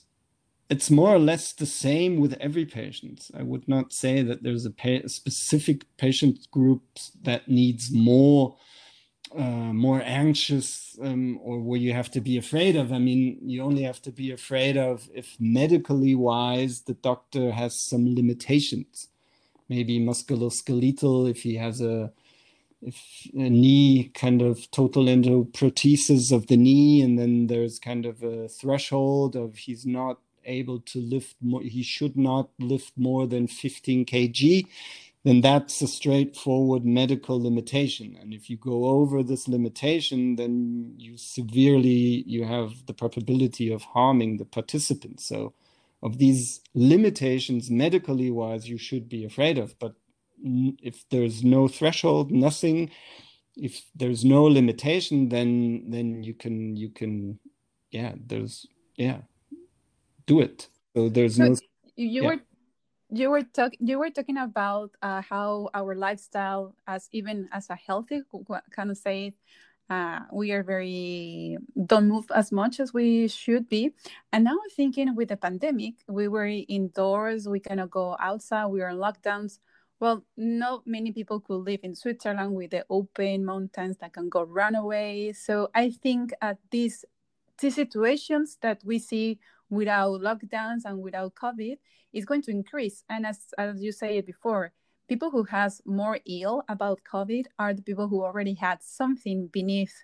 it's 0.70 0.90
more 0.90 1.14
or 1.14 1.20
less 1.20 1.52
the 1.52 1.66
same 1.66 2.20
with 2.20 2.34
every 2.40 2.66
patient. 2.66 3.30
I 3.38 3.44
would 3.44 3.68
not 3.68 3.92
say 3.92 4.24
that 4.24 4.42
there's 4.42 4.66
a, 4.66 4.72
pa- 4.72 5.04
a 5.04 5.10
specific 5.10 5.86
patient 5.98 6.50
group 6.50 6.84
that 7.22 7.48
needs 7.48 7.92
more 7.92 8.56
uh, 9.38 9.74
more 9.74 10.02
anxious 10.04 10.98
um, 11.02 11.40
or 11.42 11.60
what 11.60 11.80
you 11.80 11.94
have 11.94 12.12
to 12.12 12.22
be 12.22 12.38
afraid 12.38 12.76
of. 12.76 12.92
I 12.92 13.00
mean, 13.00 13.40
you 13.42 13.64
only 13.64 13.84
have 13.84 14.02
to 14.04 14.12
be 14.12 14.32
afraid 14.32 14.78
of 14.78 15.10
if 15.14 15.36
medically 15.40 16.16
wise 16.16 16.82
the 16.82 16.94
doctor 16.94 17.52
has 17.52 17.76
some 17.76 18.16
limitations, 18.16 19.08
maybe 19.70 20.00
musculoskeletal, 20.00 21.30
if 21.30 21.44
he 21.44 21.56
has 21.56 21.82
a 21.82 22.12
if 22.86 23.28
a 23.34 23.50
knee 23.50 24.12
kind 24.14 24.42
of 24.42 24.70
total 24.72 25.06
endoprothesis 25.06 26.34
of 26.34 26.48
the 26.48 26.58
knee, 26.58 27.02
and 27.02 27.18
then 27.18 27.48
there's 27.48 27.80
kind 27.80 28.06
of 28.06 28.22
a 28.24 28.50
threshold 28.50 29.36
of 29.36 29.56
he's 29.56 29.86
not 29.86 30.20
able 30.46 30.80
to 30.82 31.00
lift 31.00 31.38
more, 31.42 31.62
he 31.62 31.82
should 31.82 32.18
not 32.18 32.50
lift 32.60 32.92
more 32.98 33.26
than 33.26 33.48
15 33.48 34.06
kg 34.06 34.68
then 35.24 35.42
that's 35.42 35.82
a 35.82 35.88
straightforward 35.88 36.86
medical 36.86 37.42
limitation. 37.42 38.18
And 38.20 38.34
if 38.34 38.50
you 38.50 38.58
go 38.58 38.86
over 38.86 39.24
this 39.24 39.48
limitation, 39.48 40.36
then 40.36 40.96
you 40.98 41.18
severely 41.18 42.24
you 42.28 42.46
have 42.46 42.86
the 42.88 42.94
probability 42.94 43.72
of 43.72 43.84
harming 43.84 44.38
the 44.38 44.46
participants. 44.46 45.28
So 45.28 45.54
of 46.04 46.18
these 46.18 46.62
limitations 46.76 47.72
medically 47.72 48.30
wise 48.30 48.70
you 48.70 48.78
should 48.78 49.08
be 49.10 49.24
afraid 49.26 49.58
of 49.58 49.78
but 49.80 49.96
if 50.84 51.06
there's 51.10 51.44
no 51.44 51.68
threshold 51.68 52.30
nothing 52.32 52.92
if 53.56 53.86
there's 53.96 54.26
no 54.26 54.44
limitation 54.44 55.30
then 55.30 55.90
then 55.90 56.24
you 56.24 56.34
can 56.34 56.76
you 56.76 56.90
can 56.90 57.40
yeah 57.92 58.14
there's 58.28 58.68
yeah 58.98 59.20
do 60.28 60.42
it 60.42 60.68
so 60.96 61.10
there's 61.10 61.38
so 61.38 61.44
no 61.44 61.56
you 61.96 62.24
yeah. 62.24 62.28
were 62.28 62.40
you 63.14 63.30
were 63.30 63.44
talking 63.44 63.80
you 63.82 64.00
were 64.00 64.10
talking 64.10 64.38
about 64.38 64.92
uh, 65.02 65.22
how 65.22 65.70
our 65.74 65.96
lifestyle 65.96 66.76
as 66.88 67.08
even 67.12 67.48
as 67.52 67.70
a 67.70 67.76
healthy 67.76 68.22
kind 68.72 68.90
of 68.92 68.98
say 68.98 69.34
uh, 69.90 70.20
we 70.32 70.52
are 70.52 70.64
very 70.64 71.58
don't 71.86 72.08
move 72.08 72.26
as 72.34 72.52
much 72.52 72.80
as 72.80 72.94
we 72.94 73.28
should 73.28 73.70
be. 73.70 73.92
And 74.32 74.44
now 74.46 74.52
i'm 74.52 74.70
thinking 74.76 75.16
with 75.16 75.30
the 75.30 75.38
pandemic 75.38 75.96
we 76.08 76.28
were 76.28 76.48
indoors 76.48 77.48
we 77.48 77.60
cannot 77.60 77.92
go 77.92 78.18
outside 78.20 78.68
we 78.68 78.82
are 78.82 78.90
in 78.90 78.98
lockdowns. 78.98 79.60
Well 80.00 80.26
not 80.36 80.88
many 80.88 81.12
people 81.12 81.40
could 81.40 81.64
live 81.64 81.82
in 81.84 81.96
switzerland 81.96 82.56
with 82.56 82.72
the 82.72 82.86
open 82.90 83.46
mountains 83.46 83.98
that 83.98 84.14
can 84.14 84.30
go 84.30 84.44
run 84.44 84.76
away. 84.76 85.34
So 85.34 85.70
i 85.76 85.92
think 85.92 86.34
at 86.42 86.58
these 86.72 87.06
these 87.60 87.76
situations 87.76 88.58
that 88.62 88.82
we 88.84 88.98
see 88.98 89.40
without 89.74 90.22
lockdowns 90.22 90.86
and 90.86 91.00
without 91.00 91.34
covid 91.36 91.78
is 92.14 92.26
going 92.26 92.42
to 92.44 92.52
increase. 92.52 93.04
And 93.10 93.26
as, 93.26 93.40
as 93.58 93.82
you 93.82 93.92
said 93.92 94.26
before, 94.26 94.72
people 95.10 95.32
who 95.32 95.44
has 95.44 95.82
more 95.86 96.20
ill 96.26 96.64
about 96.70 97.02
COVID 97.12 97.46
are 97.60 97.74
the 97.74 97.82
people 97.82 98.08
who 98.08 98.24
already 98.24 98.54
had 98.54 98.82
something 98.82 99.48
beneath 99.48 100.04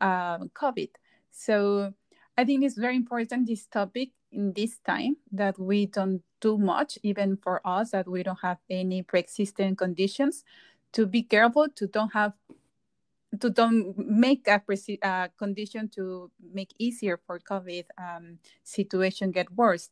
uh, 0.00 0.38
COVID. 0.38 0.88
So 1.30 1.92
I 2.36 2.44
think 2.44 2.64
it's 2.64 2.78
very 2.78 2.96
important 2.96 3.46
this 3.46 3.66
topic 3.66 4.10
in 4.32 4.52
this 4.54 4.78
time 4.78 5.16
that 5.30 5.58
we 5.58 5.86
don't 5.86 6.22
do 6.40 6.58
much, 6.58 6.98
even 7.02 7.36
for 7.36 7.60
us 7.64 7.90
that 7.90 8.08
we 8.08 8.22
don't 8.22 8.40
have 8.42 8.58
any 8.68 9.02
pre-existing 9.02 9.76
conditions, 9.76 10.44
to 10.92 11.06
be 11.06 11.22
careful 11.22 11.68
to 11.76 11.86
don't 11.86 12.12
have 12.12 12.32
to 13.40 13.50
don't 13.50 13.96
make 13.96 14.46
a 14.46 15.30
condition 15.38 15.88
to 15.88 16.30
make 16.52 16.74
easier 16.78 17.18
for 17.26 17.38
COVID 17.38 17.84
um, 17.98 18.38
situation 18.62 19.30
get 19.30 19.50
worse. 19.52 19.90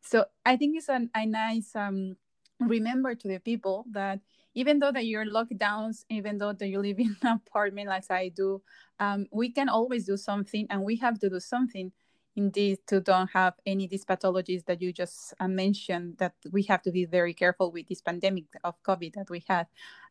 So 0.00 0.26
I 0.44 0.56
think 0.56 0.76
it's 0.76 0.88
an, 0.88 1.10
a 1.14 1.24
nice 1.24 1.74
um, 1.74 2.16
remember 2.60 3.14
to 3.14 3.28
the 3.28 3.38
people 3.38 3.84
that 3.92 4.20
even 4.54 4.78
though 4.78 4.92
that 4.92 5.06
you're 5.06 5.24
locked 5.24 5.56
down, 5.56 5.92
even 6.10 6.36
though 6.36 6.52
that 6.52 6.68
you 6.68 6.78
live 6.78 6.98
in 6.98 7.16
an 7.22 7.40
apartment 7.46 7.88
like 7.88 8.10
I 8.10 8.28
do, 8.28 8.62
um, 9.00 9.26
we 9.32 9.50
can 9.50 9.68
always 9.68 10.04
do 10.04 10.16
something, 10.16 10.66
and 10.68 10.82
we 10.82 10.96
have 10.96 11.18
to 11.20 11.30
do 11.30 11.40
something 11.40 11.92
indeed 12.36 12.78
to 12.86 13.00
don't 13.00 13.30
have 13.32 13.54
any 13.66 13.86
these 13.86 14.04
pathologies 14.04 14.64
that 14.64 14.80
you 14.80 14.92
just 14.92 15.34
uh, 15.40 15.48
mentioned 15.48 16.16
that 16.18 16.32
we 16.50 16.62
have 16.62 16.80
to 16.82 16.90
be 16.90 17.04
very 17.04 17.34
careful 17.34 17.70
with 17.70 17.86
this 17.88 18.00
pandemic 18.00 18.44
of 18.64 18.74
covid 18.82 19.12
that 19.12 19.28
we 19.28 19.44
had 19.46 19.66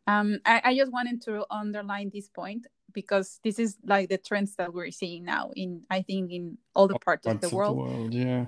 um, 0.07 0.39
I, 0.45 0.61
I, 0.65 0.75
just 0.75 0.91
wanted 0.91 1.21
to 1.23 1.45
underline 1.51 2.09
this 2.13 2.27
point 2.27 2.67
because 2.91 3.39
this 3.43 3.59
is 3.59 3.77
like 3.85 4.09
the 4.09 4.17
trends 4.17 4.55
that 4.55 4.73
we're 4.73 4.91
seeing 4.91 5.23
now 5.23 5.51
in 5.55 5.83
i 5.89 6.01
think 6.01 6.31
in 6.31 6.57
all 6.75 6.87
the 6.87 6.99
parts, 6.99 7.25
parts 7.25 7.45
of 7.45 7.49
the 7.49 7.55
world, 7.55 7.77
the 7.77 7.81
world 7.81 8.13
yeah 8.13 8.45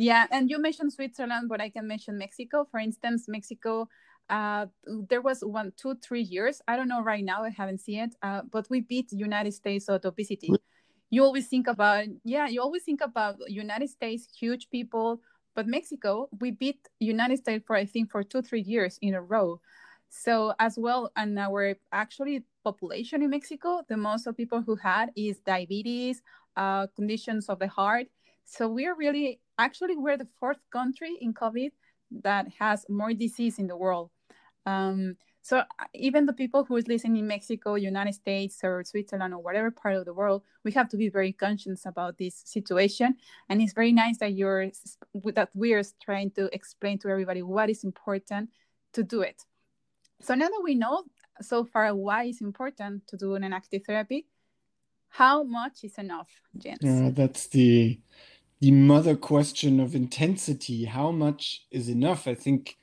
yeah, 0.00 0.26
and 0.30 0.48
you 0.48 0.60
mentioned 0.60 0.92
Switzerland, 0.92 1.48
but 1.48 1.60
I 1.60 1.70
can 1.70 1.88
mention 1.88 2.18
Mexico. 2.18 2.64
For 2.70 2.78
instance, 2.78 3.24
Mexico, 3.26 3.88
uh, 4.30 4.66
there 4.86 5.20
was 5.20 5.40
one, 5.40 5.72
two, 5.76 5.96
three 5.96 6.22
years. 6.22 6.62
I 6.68 6.76
don't 6.76 6.86
know 6.86 7.02
right 7.02 7.24
now. 7.24 7.42
I 7.42 7.50
haven't 7.50 7.80
seen 7.80 8.04
it, 8.04 8.14
uh, 8.22 8.42
but 8.48 8.70
we 8.70 8.80
beat 8.80 9.10
United 9.10 9.54
States 9.54 9.88
of 9.88 10.04
obesity. 10.04 10.52
You 11.10 11.24
always 11.24 11.48
think 11.48 11.66
about, 11.66 12.04
yeah, 12.22 12.46
you 12.46 12.62
always 12.62 12.84
think 12.84 13.00
about 13.00 13.38
United 13.48 13.90
States, 13.90 14.28
huge 14.38 14.70
people, 14.70 15.20
but 15.56 15.66
Mexico, 15.66 16.28
we 16.38 16.52
beat 16.52 16.78
United 17.00 17.38
States 17.38 17.64
for 17.66 17.74
I 17.74 17.84
think 17.84 18.12
for 18.12 18.22
two, 18.22 18.40
three 18.40 18.62
years 18.62 19.00
in 19.02 19.14
a 19.14 19.20
row. 19.20 19.60
So 20.08 20.54
as 20.58 20.78
well, 20.78 21.12
and 21.16 21.38
our 21.38 21.76
actually 21.92 22.44
population 22.64 23.22
in 23.22 23.30
Mexico, 23.30 23.82
the 23.88 23.96
most 23.96 24.26
of 24.26 24.36
people 24.36 24.62
who 24.62 24.76
had 24.76 25.10
is 25.16 25.38
diabetes, 25.38 26.22
uh, 26.56 26.86
conditions 26.96 27.48
of 27.48 27.58
the 27.58 27.68
heart. 27.68 28.06
So 28.44 28.68
we 28.68 28.86
are 28.86 28.94
really 28.94 29.40
actually 29.58 29.96
we're 29.96 30.16
the 30.16 30.28
fourth 30.40 30.58
country 30.70 31.16
in 31.20 31.34
COVID 31.34 31.70
that 32.22 32.46
has 32.58 32.86
more 32.88 33.12
disease 33.12 33.58
in 33.58 33.66
the 33.66 33.76
world. 33.76 34.10
Um, 34.64 35.16
so 35.42 35.62
even 35.94 36.26
the 36.26 36.32
people 36.32 36.64
who 36.64 36.76
is 36.76 36.88
listening 36.88 37.16
in 37.16 37.26
Mexico, 37.26 37.74
United 37.74 38.14
States, 38.14 38.60
or 38.62 38.84
Switzerland, 38.84 39.32
or 39.32 39.38
whatever 39.38 39.70
part 39.70 39.94
of 39.94 40.04
the 40.04 40.12
world, 40.12 40.42
we 40.62 40.72
have 40.72 40.88
to 40.90 40.96
be 40.96 41.08
very 41.08 41.32
conscious 41.32 41.86
about 41.86 42.18
this 42.18 42.42
situation. 42.44 43.16
And 43.48 43.62
it's 43.62 43.72
very 43.72 43.92
nice 43.92 44.18
that 44.18 44.34
you're 44.34 44.70
that 45.34 45.48
we're 45.54 45.82
trying 46.02 46.32
to 46.32 46.54
explain 46.54 46.98
to 46.98 47.08
everybody 47.08 47.42
what 47.42 47.70
is 47.70 47.84
important 47.84 48.50
to 48.92 49.02
do 49.02 49.22
it. 49.22 49.44
So 50.20 50.34
now 50.34 50.48
that 50.48 50.60
we 50.64 50.74
know 50.74 51.04
so 51.40 51.64
far 51.64 51.94
why 51.94 52.24
it's 52.24 52.40
important 52.40 53.06
to 53.08 53.16
do 53.16 53.34
an 53.34 53.52
active 53.52 53.82
therapy, 53.86 54.26
how 55.08 55.42
much 55.42 55.84
is 55.84 55.96
enough, 55.98 56.28
Jens? 56.56 56.78
Yeah, 56.82 57.06
uh, 57.06 57.10
that's 57.10 57.46
the 57.48 58.00
the 58.60 58.72
mother 58.72 59.16
question 59.16 59.78
of 59.80 59.94
intensity. 59.94 60.84
How 60.84 61.12
much 61.12 61.66
is 61.70 61.88
enough? 61.88 62.26
I 62.26 62.34
think 62.34 62.76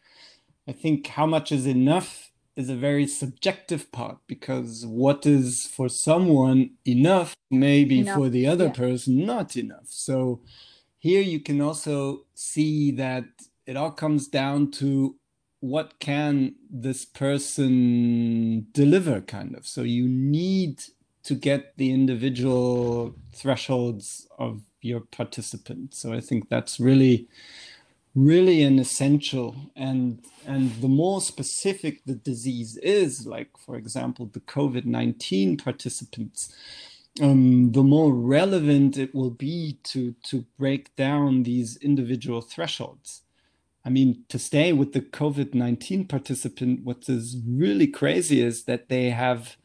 I 0.67 0.71
think 0.71 1.08
how 1.08 1.26
much 1.26 1.52
is 1.52 1.67
enough 1.67 2.32
is 2.56 2.69
a 2.69 2.76
very 2.76 3.06
subjective 3.06 3.91
part 3.91 4.17
because 4.28 4.86
what 4.86 5.26
is 5.26 5.67
for 5.67 5.89
someone 5.89 6.71
enough 6.86 7.36
may 7.52 7.84
be 7.84 8.00
enough. 8.00 8.15
for 8.15 8.30
the 8.30 8.48
other 8.48 8.65
yeah. 8.65 8.71
person 8.71 9.26
not 9.26 9.58
enough. 9.58 9.88
So 9.88 10.41
here 10.98 11.21
you 11.21 11.41
can 11.41 11.60
also 11.62 12.26
see 12.34 12.91
that 12.91 13.26
it 13.67 13.76
all 13.76 13.91
comes 13.91 14.28
down 14.28 14.71
to 14.71 15.15
what 15.60 16.00
can 16.00 16.56
this 16.70 17.06
person 17.06 18.68
deliver 18.72 19.22
kind 19.22 19.56
of? 19.56 19.65
So 19.65 19.82
you 19.82 20.08
need 20.08 20.84
to 21.24 21.34
get 21.34 21.76
the 21.78 21.91
individual 21.91 23.15
thresholds 23.34 24.28
of 24.38 24.62
your 24.82 25.02
participant. 25.02 25.96
So 25.96 26.13
i 26.13 26.22
think 26.22 26.50
that's 26.50 26.80
really 26.80 27.28
really 28.15 28.63
an 28.63 28.80
essential. 28.80 29.56
And 29.76 30.24
and 30.48 30.72
the 30.82 30.88
more 30.88 31.20
specific 31.22 32.06
the 32.06 32.15
disease 32.15 32.78
is 32.78 33.28
like 33.28 33.50
for 33.58 33.76
example 33.76 34.28
the 34.32 34.39
covid-19 34.39 35.62
participants 35.63 36.56
um, 37.22 37.72
the 37.72 37.84
more 37.84 38.13
relevant 38.13 38.98
it 38.98 39.15
will 39.15 39.32
be 39.32 39.80
to 39.84 40.13
to 40.24 40.46
break 40.58 40.96
down 40.96 41.44
these 41.44 41.78
individual 41.78 42.41
thresholds 42.41 43.22
I 43.86 43.89
mean, 43.89 44.26
to 44.30 44.39
stay 44.39 44.74
with 44.74 44.93
the 44.93 45.02
COVID 45.02 45.54
19 45.54 46.08
participant, 46.08 46.84
what 46.84 47.08
is 47.08 47.38
really 47.48 47.88
crazy 47.88 48.41
is 48.41 48.63
that 48.63 48.89
they 48.89 49.12
have 49.12 49.58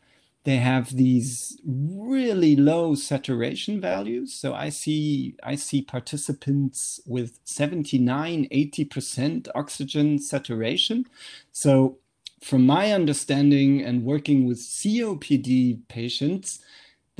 they 0.45 0.57
have 0.57 0.97
these 0.97 1.61
really 1.67 2.57
low 2.57 2.95
saturation 2.95 3.81
values. 3.81 4.33
So 4.33 4.55
i 4.55 4.69
see 4.71 5.35
i 5.43 5.55
see 5.55 5.83
participants 5.83 7.01
with 7.07 7.39
79 7.45 8.49
80% 8.51 9.49
oxygen 9.55 10.19
saturation. 10.19 11.07
So 11.53 11.99
from 12.43 12.65
my 12.65 12.93
understanding 12.93 13.83
and 13.83 14.05
working 14.05 14.47
with 14.47 14.59
copd 14.59 15.79
patients 15.89 16.61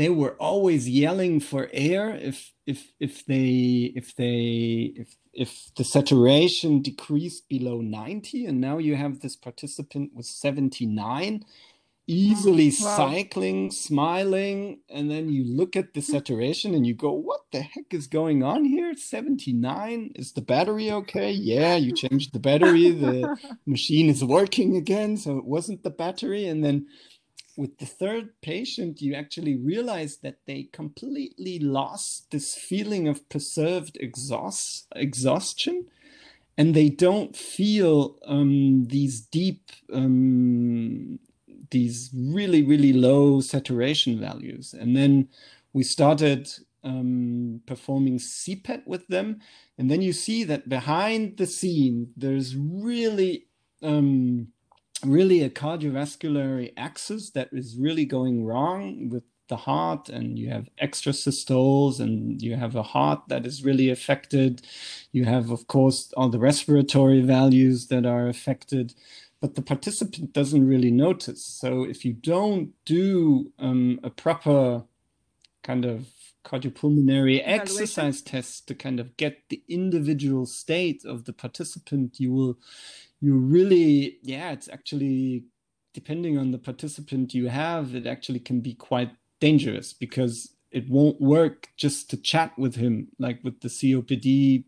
they 0.01 0.09
were 0.09 0.35
always 0.37 0.89
yelling 0.89 1.41
for 1.41 1.69
air 1.75 2.17
if 2.17 2.55
if 2.67 2.93
if 2.99 3.27
they 3.27 3.93
if 3.95 4.17
they 4.17 4.95
if 4.97 5.15
if 5.35 5.71
the 5.77 5.85
saturation 5.85 6.81
decreased 6.81 7.47
below 7.51 7.83
90 7.83 8.47
and 8.47 8.61
now 8.61 8.79
you 8.79 8.97
have 8.97 9.21
this 9.21 9.37
participant 9.37 10.13
with 10.15 10.25
79 10.25 11.45
easily 12.07 12.69
wow. 12.81 12.97
cycling 12.97 13.71
smiling 13.71 14.81
and 14.89 15.11
then 15.11 15.29
you 15.29 15.45
look 15.45 15.77
at 15.77 15.93
the 15.93 16.01
saturation 16.15 16.75
and 16.75 16.87
you 16.87 16.95
go 16.95 17.13
what 17.13 17.43
the 17.53 17.61
heck 17.61 17.93
is 17.93 18.07
going 18.07 18.43
on 18.43 18.65
here? 18.65 18.95
79 18.97 20.13
is 20.15 20.33
the 20.33 20.41
battery 20.41 20.91
okay? 20.91 21.31
Yeah 21.31 21.77
you 21.77 21.93
changed 21.93 22.33
the 22.33 22.41
battery. 22.41 22.91
The 22.91 23.37
machine 23.67 24.09
is 24.09 24.25
working 24.25 24.77
again 24.77 25.19
so 25.19 25.37
it 25.37 25.45
wasn't 25.45 25.83
the 25.83 25.91
battery. 25.91 26.47
And 26.47 26.65
then 26.65 26.87
with 27.61 27.77
the 27.77 27.85
third 27.85 28.31
patient, 28.41 29.03
you 29.03 29.13
actually 29.15 29.55
realize 29.55 30.17
that 30.23 30.39
they 30.47 30.71
completely 30.73 31.59
lost 31.59 32.31
this 32.31 32.55
feeling 32.55 33.07
of 33.07 33.29
perceived 33.29 33.99
exhaust, 34.01 34.87
exhaustion. 34.97 35.85
And 36.57 36.75
they 36.75 36.89
don't 36.89 37.37
feel 37.37 38.19
um, 38.25 38.87
these 38.87 39.21
deep, 39.21 39.73
um, 39.93 41.19
these 41.71 42.11
really, 42.15 42.63
really 42.63 42.95
low 42.95 43.43
saturation 43.43 44.19
values. 44.19 44.73
And 44.73 44.97
then 44.97 45.29
we 45.75 45.83
started 45.83 46.49
um, 46.83 47.61
performing 47.67 48.19
CPET 48.19 48.87
with 48.87 49.07
them. 49.09 49.41
And 49.77 49.91
then 49.91 50.01
you 50.01 50.15
see 50.15 50.45
that 50.45 50.71
behind 50.71 51.37
the 51.37 51.47
scene, 51.47 52.13
there's 52.17 52.57
really 52.57 53.49
um, 53.83 54.49
really 55.05 55.43
a 55.43 55.51
cardiovascular 55.51 56.73
axis 56.77 57.31
that 57.31 57.49
is 57.53 57.77
really 57.77 58.05
going 58.05 58.45
wrong 58.45 59.09
with 59.09 59.25
the 59.49 59.57
heart 59.57 60.09
and 60.09 60.39
you 60.39 60.49
have 60.49 60.69
extra 60.79 61.13
systoles 61.13 61.99
and 61.99 62.41
you 62.41 62.55
have 62.55 62.77
a 62.77 62.83
heart 62.83 63.23
that 63.29 63.45
is 63.45 63.65
really 63.65 63.91
affected. 63.91 64.63
You 65.13 65.25
have 65.25 65.51
of 65.51 65.67
course 65.67 66.13
all 66.17 66.29
the 66.29 66.39
respiratory 66.39 67.21
values 67.21 67.89
that 67.89 68.07
are 68.07 68.29
affected 68.29 68.95
but 69.41 69.55
the 69.55 69.63
participant 69.63 70.35
doesn't 70.35 70.67
really 70.67 70.91
notice. 70.91 71.43
So 71.45 71.85
if 71.85 72.05
you 72.05 72.13
don't 72.13 72.73
do 72.85 73.53
um, 73.59 73.99
a 74.05 74.11
proper 74.11 74.85
kind 75.63 75.85
of 75.85 76.09
cardiopulmonary 76.45 77.43
exercise 77.45 78.23
test 78.23 78.67
to 78.69 78.75
kind 78.75 78.99
of 78.99 79.17
get 79.17 79.43
the 79.49 79.63
individual 79.69 80.47
state 80.47 81.05
of 81.05 81.25
the 81.25 81.35
participant 81.35 82.19
you 82.19 82.33
will 82.33 82.59
you 83.21 83.35
really 83.35 84.19
yeah 84.23 84.53
it's 84.53 84.69
actually 84.69 85.45
depending 85.95 86.39
on 86.39 86.51
the 86.51 86.59
participant 86.59 87.35
you 87.35 87.49
have 87.49 87.95
it 87.95 88.07
actually 88.07 88.41
can 88.41 88.61
be 88.61 88.75
quite 88.75 89.11
dangerous 89.41 89.93
because 89.93 90.55
it 90.71 90.89
won't 90.89 91.21
work 91.21 91.69
just 91.77 92.11
to 92.11 92.17
chat 92.17 92.57
with 92.59 92.77
him. 92.77 93.09
Like 93.19 93.41
with 93.43 93.61
the 93.61 93.69
copd 93.69 94.65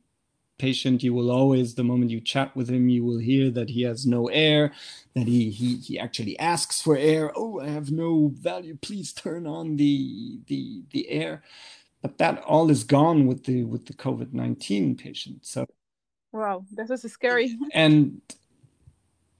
patient 0.59 1.03
you 1.03 1.12
will 1.12 1.31
always 1.31 1.75
the 1.75 1.83
moment 1.83 2.11
you 2.11 2.21
chat 2.21 2.55
with 2.55 2.69
him 2.69 2.88
you 2.88 3.05
will 3.05 3.19
hear 3.19 3.51
that 3.51 3.69
he 3.71 3.83
has 3.83 4.07
no 4.07 4.29
air 4.29 4.71
that 5.12 5.27
he 5.27 5.51
he, 5.51 5.77
he 5.77 5.99
actually 5.99 6.38
asks 6.38 6.81
for 6.81 6.97
air. 6.97 7.33
Oh 7.37 7.61
i 7.61 7.69
have 7.69 7.91
no 7.91 8.33
value. 8.35 8.77
Please 8.81 9.12
turn 9.12 9.47
on 9.47 9.77
the 9.77 10.41
the 10.47 10.83
the 10.91 11.09
air. 11.09 11.43
But 12.01 12.19
that 12.19 12.43
all 12.43 12.69
is 12.71 12.85
gone 12.85 13.27
with 13.27 13.45
the 13.45 13.65
with 13.65 13.87
the 13.87 13.93
covid-19 13.95 14.99
patient 14.99 15.47
so 15.47 15.67
wow 16.33 16.65
this 16.73 16.91
is 16.91 17.12
scary. 17.12 17.57
And 17.73 18.21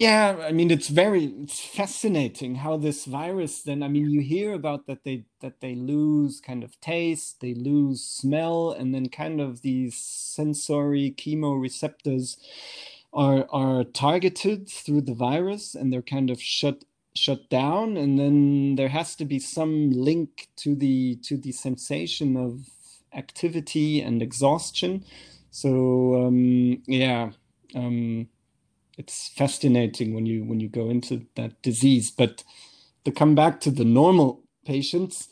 yeah, 0.03 0.37
I 0.49 0.53
mean 0.53 0.71
it's 0.73 0.89
very 0.89 1.27
it's 1.45 1.61
fascinating 1.61 2.57
how 2.57 2.77
this 2.77 3.05
virus 3.07 3.63
then 3.63 3.83
I 3.85 3.89
mean 3.89 4.11
you 4.11 4.21
hear 4.23 4.55
about 4.55 4.87
that 4.89 5.05
they 5.05 5.27
that 5.43 5.61
they 5.61 5.75
lose 5.77 6.41
kind 6.41 6.65
of 6.65 6.81
taste, 6.81 7.41
they 7.41 7.55
lose 7.55 8.03
smell 8.05 8.73
and 8.73 8.95
then 8.95 9.09
kind 9.11 9.41
of 9.41 9.63
these 9.63 9.97
sensory 9.97 11.15
chemoreceptors 11.19 12.37
are 13.13 13.47
are 13.51 13.85
targeted 13.85 14.69
through 14.69 15.03
the 15.03 15.15
virus 15.15 15.75
and 15.77 15.93
they're 15.93 16.03
kind 16.17 16.31
of 16.31 16.43
shut 16.43 16.85
shut 17.15 17.49
down 17.51 17.97
and 17.97 18.19
then 18.19 18.77
there 18.77 18.89
has 18.91 19.17
to 19.17 19.25
be 19.27 19.39
some 19.39 19.91
link 19.93 20.49
to 20.57 20.75
the 20.77 21.17
to 21.25 21.37
the 21.39 21.53
sensation 21.53 22.37
of 22.37 22.71
activity 23.15 24.01
and 24.03 24.23
exhaustion. 24.23 25.05
So 25.53 26.27
um 26.27 26.83
yeah, 26.89 27.33
um 27.77 28.29
it's 29.03 29.29
fascinating 29.31 30.15
when 30.15 30.27
you 30.27 30.45
when 30.45 30.61
you 30.61 30.69
go 30.69 30.89
into 30.91 31.27
that 31.35 31.61
disease. 31.63 32.11
But 32.11 32.45
to 33.05 33.11
come 33.11 33.35
back 33.35 33.61
to 33.63 33.71
the 33.71 33.85
normal 33.85 34.45
patients, 34.65 35.29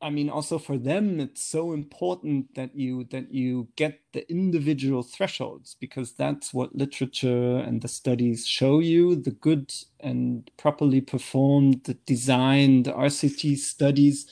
I 0.00 0.10
mean, 0.10 0.30
also 0.30 0.58
for 0.58 0.78
them, 0.78 1.20
it's 1.20 1.42
so 1.42 1.72
important 1.72 2.54
that 2.54 2.76
you 2.76 3.04
that 3.10 3.32
you 3.32 3.68
get 3.76 4.00
the 4.14 4.30
individual 4.30 5.02
thresholds 5.02 5.76
because 5.80 6.12
that's 6.12 6.54
what 6.54 6.74
literature 6.76 7.58
and 7.58 7.82
the 7.82 7.88
studies 7.88 8.46
show 8.46 8.80
you. 8.80 9.16
The 9.16 9.32
good 9.32 9.72
and 10.00 10.50
properly 10.56 11.02
performed, 11.02 11.84
the 11.84 11.94
designed 12.06 12.86
RCT 12.86 13.58
studies, 13.58 14.26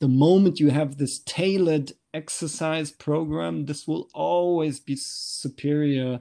the 0.00 0.08
moment 0.08 0.60
you 0.60 0.70
have 0.70 0.98
this 0.98 1.20
tailored 1.20 1.92
exercise 2.14 2.90
program, 2.92 3.66
this 3.66 3.86
will 3.88 4.08
always 4.14 4.80
be 4.80 4.96
superior 4.96 6.20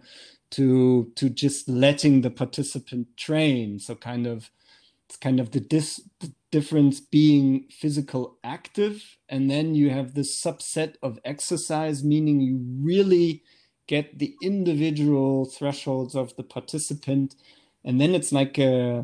to 0.51 1.11
to 1.15 1.29
just 1.29 1.67
letting 1.67 2.21
the 2.21 2.29
participant 2.29 3.07
train. 3.17 3.79
So 3.79 3.95
kind 3.95 4.27
of 4.27 4.51
it's 5.11 5.17
kind 5.17 5.41
of 5.41 5.51
the, 5.51 5.59
dis, 5.59 6.01
the 6.21 6.31
difference 6.51 7.01
being 7.01 7.65
physical 7.69 8.37
active, 8.45 9.17
and 9.27 9.51
then 9.51 9.75
you 9.75 9.89
have 9.89 10.13
this 10.13 10.41
subset 10.41 10.95
of 11.03 11.19
exercise, 11.25 12.01
meaning 12.01 12.39
you 12.39 12.61
really 12.79 13.43
get 13.87 14.19
the 14.19 14.35
individual 14.41 15.43
thresholds 15.43 16.15
of 16.15 16.33
the 16.37 16.43
participant, 16.43 17.35
and 17.83 17.99
then 17.99 18.15
it's 18.15 18.31
like 18.31 18.57
a 18.57 19.03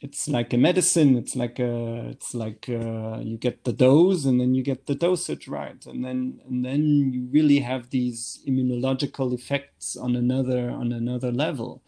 it's 0.00 0.28
like 0.28 0.52
a 0.52 0.58
medicine 0.58 1.16
it's 1.16 1.34
like 1.34 1.58
a 1.58 2.08
it's 2.10 2.34
like 2.34 2.68
a, 2.68 3.20
you 3.24 3.36
get 3.36 3.64
the 3.64 3.72
dose 3.72 4.24
and 4.24 4.40
then 4.40 4.54
you 4.54 4.62
get 4.62 4.86
the 4.86 4.94
dosage 4.94 5.48
right? 5.48 5.84
And 5.86 6.04
then 6.04 6.40
and 6.48 6.64
then 6.64 7.12
you 7.12 7.28
really 7.30 7.60
have 7.60 7.90
these 7.90 8.40
immunological 8.46 9.34
effects 9.34 9.96
on 9.96 10.14
another 10.16 10.70
on 10.70 10.92
another 10.92 11.32
level. 11.32 11.82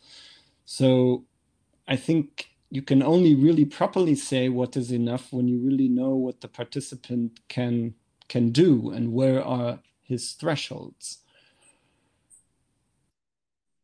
So 0.65 1.25
i 1.89 1.97
think 1.97 2.51
you 2.71 2.83
can 2.83 3.03
only 3.03 3.35
really 3.35 3.65
properly 3.65 4.15
say 4.15 4.49
what 4.49 4.77
is 4.77 4.93
enough 4.93 5.33
when 5.33 5.49
you 5.49 5.59
really 5.59 5.89
know 5.89 6.11
what 6.15 6.41
the 6.41 6.49
participant 6.49 7.41
can 7.49 7.95
can 8.29 8.51
do 8.51 8.91
and 8.91 9.13
where 9.13 9.43
are 9.45 9.81
his 10.03 10.33
thresholds 10.33 11.19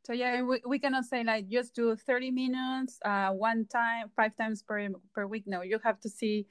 so 0.06 0.12
yeah, 0.12 0.40
we, 0.42 0.60
we 0.64 0.78
cannot 0.78 1.04
say 1.04 1.24
like 1.24 1.48
just 1.48 1.74
do 1.74 1.96
30 1.96 2.30
minutes, 2.30 3.00
uh, 3.04 3.30
one 3.30 3.66
time, 3.66 4.08
five 4.14 4.36
times 4.36 4.62
per, 4.62 4.88
per 5.12 5.26
week. 5.26 5.42
No, 5.46 5.62
you 5.62 5.80
have 5.82 5.98
to 6.02 6.08
see 6.08 6.46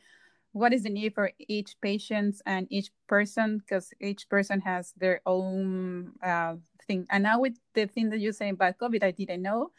what 0.52 0.74
is 0.74 0.84
the 0.84 0.90
need 0.90 1.14
for 1.14 1.32
each 1.40 1.76
patient 1.80 2.36
and 2.46 2.68
each 2.70 2.92
person 3.08 3.60
because 3.60 3.94
each 4.02 4.28
person 4.28 4.60
has 4.60 4.92
their 4.98 5.22
own 5.26 6.12
uh, 6.22 6.56
thing. 6.86 7.08
And 7.10 7.24
now 7.24 7.40
with 7.40 7.58
the 7.74 7.86
thing 7.86 8.10
that 8.10 8.20
you 8.20 8.34
say 8.34 8.50
about 8.50 8.78
COVID, 8.78 9.02
I 9.04 9.12
didn't 9.12 9.42
know. 9.42 9.72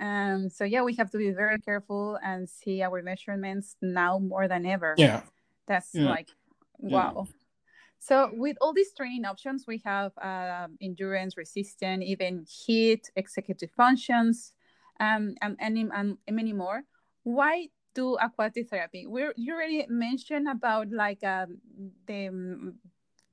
Um, 0.00 0.48
so 0.50 0.64
yeah, 0.64 0.82
we 0.82 0.96
have 0.96 1.12
to 1.12 1.18
be 1.18 1.30
very 1.30 1.60
careful 1.60 2.18
and 2.24 2.48
see 2.48 2.82
our 2.82 3.02
measurements 3.02 3.76
now 3.80 4.18
more 4.18 4.48
than 4.48 4.66
ever. 4.66 4.96
Yeah. 4.98 5.22
That's 5.68 5.90
yeah. 5.94 6.10
like, 6.10 6.30
wow. 6.80 7.26
Yeah. 7.28 7.32
So 8.02 8.30
with 8.32 8.56
all 8.60 8.72
these 8.72 8.92
training 8.92 9.24
options, 9.24 9.64
we 9.64 9.80
have 9.84 10.10
um, 10.20 10.76
endurance, 10.80 11.36
resistance, 11.36 12.02
even 12.04 12.44
heat, 12.50 13.08
executive 13.14 13.70
functions, 13.76 14.54
um, 14.98 15.36
and, 15.40 15.56
and, 15.60 15.92
and 15.94 16.18
many 16.28 16.52
more. 16.52 16.82
Why 17.22 17.68
do 17.94 18.16
aquatic 18.16 18.68
therapy? 18.70 19.06
We 19.06 19.28
you 19.36 19.54
already 19.54 19.86
mentioned 19.88 20.48
about 20.48 20.90
like 20.90 21.22
um, 21.22 21.58
the, 22.08 22.74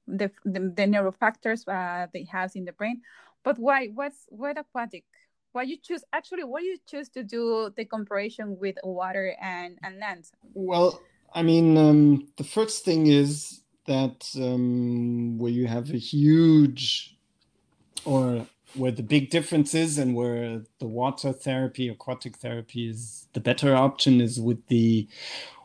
the, 0.08 0.30
the 0.46 0.60
the 0.60 0.86
neurofactors 0.86 1.68
uh, 1.68 2.06
they 2.14 2.28
have 2.32 2.52
in 2.54 2.66
the 2.66 2.74
brain, 2.74 3.02
but 3.44 3.58
why? 3.58 3.88
What's 3.88 4.28
what 4.30 4.60
aquatic? 4.60 5.06
Why 5.52 5.64
you 5.64 5.78
choose 5.82 6.04
actually? 6.14 6.44
Why 6.44 6.60
you 6.60 6.78
choose 6.86 7.10
to 7.18 7.24
do 7.24 7.72
the 7.76 7.86
comparison 7.86 8.60
with 8.60 8.78
water 8.84 9.36
and 9.42 9.80
and 9.82 9.98
land? 9.98 10.26
Well, 10.54 11.02
I 11.34 11.42
mean, 11.42 11.76
um, 11.76 12.28
the 12.38 12.44
first 12.44 12.86
thing 12.86 13.08
is 13.08 13.64
that 13.88 14.30
um, 14.38 15.38
where 15.38 15.52
you 15.52 15.68
have 15.68 15.92
a 15.92 15.98
huge 15.98 17.16
or 18.06 18.48
where 18.76 18.92
the 18.92 19.04
big 19.04 19.30
difference 19.30 19.74
is 19.74 19.98
and 19.98 20.16
where 20.16 20.62
the 20.80 20.88
water 20.88 21.34
therapy 21.34 21.90
aquatic 21.90 22.38
therapy 22.38 22.90
is 22.90 23.28
the 23.34 23.40
better 23.40 23.76
option 23.76 24.22
is 24.22 24.40
with 24.40 24.66
the 24.68 25.08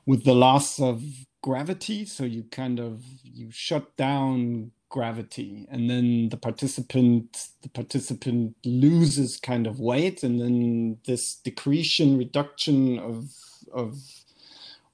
with 0.07 0.24
the 0.24 0.35
loss 0.35 0.81
of 0.81 1.03
gravity. 1.42 2.05
So 2.05 2.24
you 2.24 2.44
kind 2.50 2.81
of 2.81 3.05
you 3.22 3.50
shut 3.50 3.96
down 3.96 4.72
gravity 4.88 5.66
and 5.70 5.90
then 5.90 6.29
the 6.29 6.37
participant 6.37 7.48
the 7.62 7.68
participant 7.68 8.55
loses 8.64 9.38
kind 9.38 9.66
of 9.66 9.81
weight 9.81 10.22
and 10.22 10.40
then 10.40 10.98
this 11.07 11.37
decretion 11.37 12.16
reduction 12.16 12.98
of 13.00 13.31
of 13.72 13.96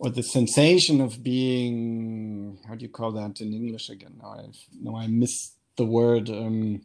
or 0.01 0.11
the 0.11 0.23
sensation 0.23 1.01
of 1.01 1.23
being 1.23 2.59
how 2.67 2.75
do 2.75 2.83
you 2.83 2.89
call 2.89 3.13
that 3.13 3.41
in 3.41 3.53
english 3.53 3.89
again 3.91 4.15
now 4.21 4.31
i 4.31 4.45
now 4.83 4.97
i 4.97 5.07
missed 5.07 5.57
the 5.77 5.85
word 5.85 6.29
um 6.31 6.81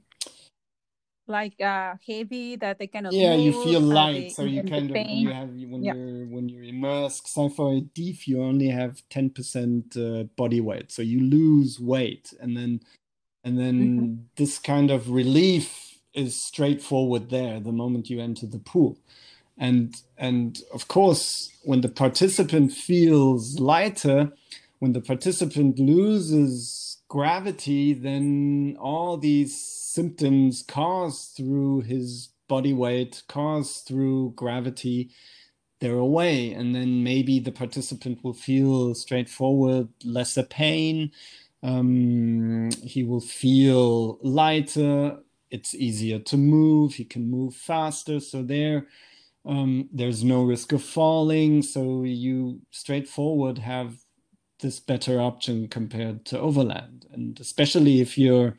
like 1.28 1.60
uh 1.60 1.95
heavy 2.06 2.56
that 2.56 2.78
they 2.78 2.88
cannot 2.88 3.13
yeah 3.13 3.34
you 3.34 3.51
feel 3.63 3.80
light 3.80 4.32
so 4.32 4.43
you 4.43 4.62
kind 4.63 4.91
of 4.91 5.08
you 5.08 5.30
have 5.30 5.49
when 5.49 5.84
yeah. 5.84 5.93
you're 5.93 6.28
when 6.28 6.47
you're 6.47 6.63
immersed 6.63 7.28
so 7.28 7.49
for 7.49 7.73
a 7.73 7.82
DIF 7.82 8.28
you 8.28 8.43
only 8.43 8.67
have 8.67 9.01
10% 9.10 9.97
uh, 9.97 10.23
body 10.36 10.62
weight 10.62 10.91
so 10.91 11.01
you 11.01 11.21
lose 11.21 11.80
weight 11.80 12.32
and 12.39 12.56
then 12.56 12.80
and 13.43 13.58
then 13.58 13.75
mm-hmm. 13.75 14.13
this 14.36 14.60
kind 14.60 14.91
of 14.91 15.10
relief 15.10 15.99
is 16.13 16.39
straightforward 16.39 17.32
there 17.32 17.60
the 17.60 17.71
moment 17.71 18.10
you 18.10 18.21
enter 18.21 18.45
the 18.45 18.60
pool 18.60 18.99
and 19.58 19.96
and 20.18 20.60
of 20.74 20.88
course 20.88 21.52
when 21.63 21.82
the 21.82 21.89
participant 21.89 22.72
feels 22.72 23.60
lighter 23.60 24.32
when 24.80 24.94
the 24.94 25.02
participant 25.02 25.80
loses 25.80 26.98
gravity 27.08 27.94
then 27.94 28.76
all 28.80 29.18
these 29.18 29.56
symptoms 29.56 30.63
caused 30.68 31.36
through 31.36 31.82
his 31.82 32.30
body 32.48 32.74
weight 32.74 33.24
caused 33.28 33.88
through 33.88 34.34
gravity 34.36 35.10
they're 35.80 35.98
away. 35.98 36.54
And 36.54 36.74
then 36.74 37.04
maybe 37.04 37.39
the 37.39 37.52
participant 37.52 38.24
will 38.24 38.34
feel 38.34 38.96
straightforward 38.96 39.89
lesser 40.04 40.44
pain. 40.44 41.12
Um, 41.63 42.70
he 42.84 43.04
will 43.04 43.22
feel 43.22 44.18
lighter. 44.22 45.18
It's 45.52 45.76
easier 45.76 46.20
to 46.20 46.38
move. 46.38 46.96
He 46.96 47.06
can 47.06 47.30
move 47.30 47.56
faster. 47.56 48.20
So 48.20 48.41
there 48.41 48.88
um, 49.46 49.90
there's 49.92 50.24
no 50.24 50.44
risk 50.44 50.72
of 50.72 50.84
falling, 50.84 51.62
so 51.62 52.04
you 52.04 52.62
straightforward 52.72 53.60
have 53.60 53.98
this 54.60 54.80
better 54.80 55.20
option 55.20 55.68
compared 55.68 56.26
to 56.26 56.40
overland. 56.40 57.06
And 57.12 57.40
especially 57.40 58.02
if 58.02 58.18
you're 58.18 58.58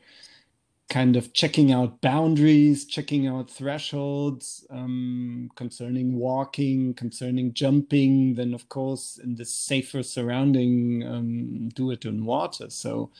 kind 0.89 1.17
of 1.17 1.33
checking 1.33 1.71
out 1.71 1.99
boundaries, 1.99 2.85
checking 2.85 3.27
out 3.27 3.49
thresholds 3.49 4.65
um, 4.69 5.51
concerning 5.55 6.15
walking, 6.15 6.93
concerning 6.93 7.53
jumping, 7.53 8.35
then 8.35 8.53
of 8.53 8.69
course 8.69 9.19
in 9.21 9.35
this 9.35 9.53
safer 9.53 10.01
surrounding, 10.01 11.05
um, 11.05 11.69
do 11.69 11.91
it 11.91 12.05
in 12.05 12.23
water. 12.23 12.69
So 12.69 13.11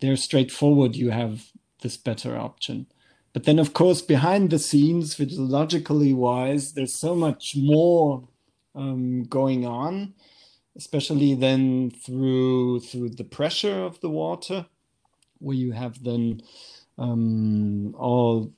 they're 0.00 0.16
straightforward. 0.16 0.96
You 0.96 1.10
have 1.10 1.52
this 1.82 1.96
better 1.96 2.36
option. 2.36 2.86
But 3.36 3.44
then, 3.44 3.58
of 3.58 3.74
course, 3.74 4.00
behind 4.00 4.48
the 4.48 4.58
scenes, 4.58 5.12
physiologically 5.12 6.14
wise, 6.14 6.72
there's 6.72 6.94
so 6.94 7.14
much 7.14 7.54
more 7.54 8.26
um, 8.74 9.24
going 9.24 9.66
on, 9.66 10.14
especially 10.74 11.34
then 11.34 11.90
through 11.90 12.80
through 12.80 13.10
the 13.10 13.24
pressure 13.24 13.84
of 13.84 14.00
the 14.00 14.08
water, 14.08 14.64
where 15.38 15.54
you 15.54 15.72
have 15.72 16.02
then 16.02 16.40
um, 16.96 17.94
all 17.98 18.54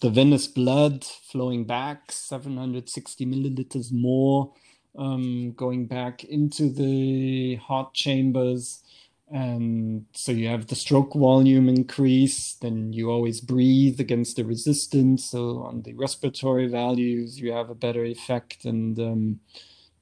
the 0.00 0.10
venous 0.10 0.46
blood 0.46 1.02
flowing 1.04 1.64
back, 1.64 2.12
760 2.12 3.26
milliliters 3.26 3.90
more 3.90 4.52
um, 4.96 5.54
going 5.56 5.86
back 5.86 6.22
into 6.22 6.70
the 6.70 7.56
heart 7.56 7.94
chambers 7.94 8.84
and 9.30 10.06
so 10.12 10.32
you 10.32 10.48
have 10.48 10.66
the 10.66 10.74
stroke 10.74 11.14
volume 11.14 11.68
increase 11.68 12.54
then 12.54 12.92
you 12.92 13.10
always 13.10 13.40
breathe 13.40 14.00
against 14.00 14.36
the 14.36 14.44
resistance. 14.44 15.24
So 15.26 15.62
on 15.62 15.82
the 15.82 15.94
respiratory 15.94 16.66
values 16.66 17.38
you 17.38 17.52
have 17.52 17.70
a 17.70 17.74
better 17.74 18.04
effect. 18.04 18.64
And 18.64 18.98
um, 18.98 19.40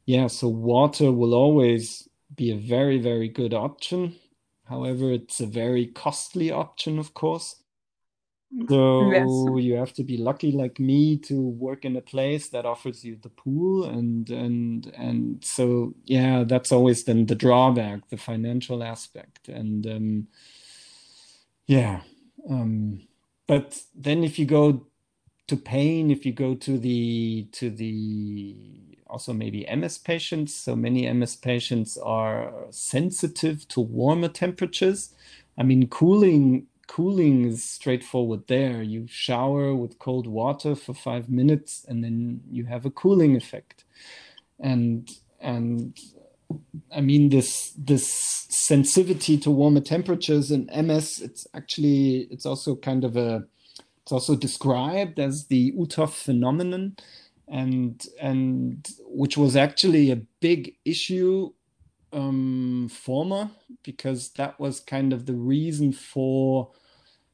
yeah 0.06 0.28
so 0.28 0.48
water 0.48 1.12
will 1.12 1.34
always 1.34 2.08
be 2.34 2.50
a 2.52 2.56
very 2.56 2.98
very 2.98 3.28
good 3.28 3.52
option. 3.52 4.16
However 4.64 5.12
it's 5.12 5.40
a 5.40 5.46
very 5.46 5.86
costly 5.86 6.50
option 6.50 6.98
of 6.98 7.12
course 7.12 7.56
so 8.68 9.10
yes. 9.10 9.64
you 9.64 9.74
have 9.74 9.92
to 9.92 10.02
be 10.02 10.16
lucky 10.16 10.52
like 10.52 10.80
me 10.80 11.18
to 11.18 11.34
work 11.38 11.84
in 11.84 11.96
a 11.96 12.00
place 12.00 12.48
that 12.48 12.64
offers 12.64 13.04
you 13.04 13.16
the 13.22 13.28
pool 13.28 13.84
and 13.84 14.30
and 14.30 14.86
and 14.96 15.44
so 15.44 15.94
yeah, 16.04 16.44
that's 16.44 16.72
always 16.72 17.04
then 17.04 17.26
the 17.26 17.34
drawback, 17.34 18.08
the 18.08 18.16
financial 18.16 18.82
aspect. 18.82 19.48
And 19.48 19.86
um 19.86 20.28
yeah. 21.66 22.00
Um 22.48 23.06
but 23.46 23.78
then 23.94 24.24
if 24.24 24.38
you 24.38 24.46
go 24.46 24.86
to 25.48 25.56
pain, 25.56 26.10
if 26.10 26.24
you 26.24 26.32
go 26.32 26.54
to 26.54 26.78
the 26.78 27.48
to 27.52 27.68
the 27.68 28.56
also 29.08 29.34
maybe 29.34 29.66
MS 29.74 29.98
patients, 29.98 30.54
so 30.54 30.74
many 30.74 31.10
MS 31.12 31.36
patients 31.36 31.98
are 31.98 32.52
sensitive 32.70 33.68
to 33.68 33.80
warmer 33.80 34.28
temperatures. 34.28 35.14
I 35.58 35.64
mean, 35.64 35.86
cooling 35.88 36.66
cooling 36.88 37.44
is 37.44 37.62
straightforward 37.62 38.48
there. 38.48 38.82
You 38.82 39.06
shower 39.06 39.74
with 39.74 40.00
cold 40.00 40.26
water 40.26 40.74
for 40.74 40.94
five 40.94 41.28
minutes 41.30 41.84
and 41.86 42.02
then 42.02 42.40
you 42.50 42.64
have 42.64 42.84
a 42.84 42.90
cooling 42.90 43.36
effect. 43.36 43.84
And 44.58 45.08
and 45.40 45.96
I 46.92 47.00
mean 47.00 47.28
this 47.28 47.72
this 47.78 48.08
sensitivity 48.48 49.38
to 49.38 49.50
warmer 49.50 49.80
temperatures 49.80 50.50
in 50.50 50.68
ms 50.86 51.20
it's 51.20 51.46
actually 51.54 52.26
it's 52.30 52.46
also 52.46 52.74
kind 52.74 53.04
of 53.04 53.16
a 53.16 53.44
it's 54.02 54.12
also 54.12 54.34
described 54.34 55.20
as 55.20 55.46
the 55.46 55.72
Uhthoff 55.72 56.12
phenomenon 56.24 56.96
and 57.46 58.06
and 58.20 58.88
which 59.04 59.36
was 59.36 59.56
actually 59.56 60.10
a 60.10 60.22
big 60.40 60.74
issue 60.84 61.52
um, 62.12 62.88
former 62.90 63.50
because 63.84 64.30
that 64.32 64.58
was 64.60 64.80
kind 64.80 65.12
of 65.12 65.26
the 65.26 65.34
reason 65.34 65.92
for 65.92 66.70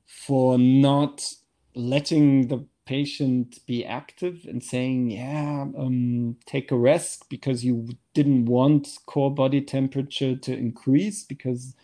for 0.06 0.58
not 0.58 1.32
letting 1.74 2.48
the 2.48 2.66
patient 2.86 3.60
be 3.66 3.84
active 3.84 4.46
and 4.48 4.62
saying 4.64 5.10
yeah 5.10 5.66
um, 5.78 6.36
take 6.46 6.72
a 6.72 6.76
rest 6.76 7.26
because 7.30 7.64
you 7.64 7.88
didn't 8.14 8.46
want 8.46 8.98
core 9.06 9.34
body 9.34 9.60
temperature 9.60 10.36
to 10.36 10.54
increase 10.56 11.24
because 11.24 11.74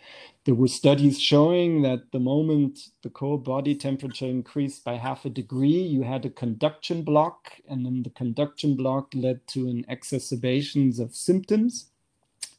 there 0.46 0.56
were 0.56 0.68
studies 0.68 1.20
showing 1.22 1.84
that 1.84 2.12
the 2.12 2.20
moment 2.20 2.80
the 3.04 3.10
core 3.12 3.38
body 3.40 3.76
temperature 3.76 4.26
increased 4.26 4.84
by 4.84 4.96
half 4.96 5.24
a 5.26 5.30
degree, 5.30 5.68
you 5.82 6.02
had 6.02 6.26
a 6.26 6.30
conduction 6.32 7.04
block, 7.04 7.52
and 7.70 7.86
then 7.86 8.02
the 8.02 8.10
conduction 8.10 8.76
block 8.76 9.12
led 9.14 9.46
to 9.48 9.68
an 9.68 9.86
exacerbations 9.88 10.98
of 10.98 11.14
symptoms. 11.16 11.89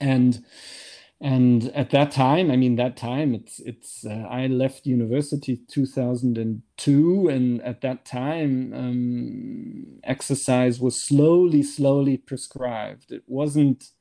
And 0.02 0.44
and 1.22 1.66
at 1.76 1.92
that 1.92 2.10
time, 2.12 2.50
I 2.50 2.56
mean, 2.56 2.78
that 2.78 2.98
time, 2.98 3.36
it's 3.36 3.60
it's. 3.60 4.04
Uh, 4.04 4.28
I 4.28 4.48
left 4.48 4.88
university 4.88 5.62
2002, 5.68 7.28
and 7.30 7.62
at 7.62 7.82
that 7.82 8.06
time, 8.06 8.74
um, 8.74 10.00
exercise 10.04 10.80
was 10.80 11.00
slowly, 11.00 11.62
slowly 11.62 12.18
prescribed. 12.18 13.12
It 13.12 13.24
wasn't 13.28 13.92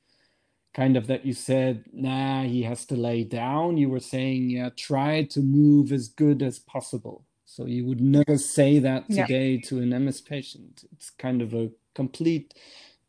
kind 0.72 0.96
of 0.96 1.09
that 1.09 1.26
you 1.26 1.34
said, 1.34 1.84
nah, 1.92 2.44
he 2.44 2.62
has 2.62 2.86
to 2.86 2.96
lay 2.96 3.24
down. 3.24 3.76
You 3.76 3.90
were 3.90 4.01
saying, 4.01 4.51
yeah, 4.51 4.70
try 4.76 5.24
to 5.24 5.40
move 5.40 5.92
as 5.92 6.09
good 6.09 6.42
as 6.42 6.59
possible. 6.59 7.26
So 7.44 7.66
you 7.66 7.84
would 7.86 8.01
never 8.01 8.38
say 8.38 8.78
that 8.78 9.11
today 9.11 9.55
yeah. 9.55 9.68
to 9.68 9.80
an 9.80 10.05
MS 10.05 10.20
patient. 10.20 10.84
It's 10.92 11.11
kind 11.11 11.42
of 11.42 11.53
a 11.53 11.70
complete 11.94 12.55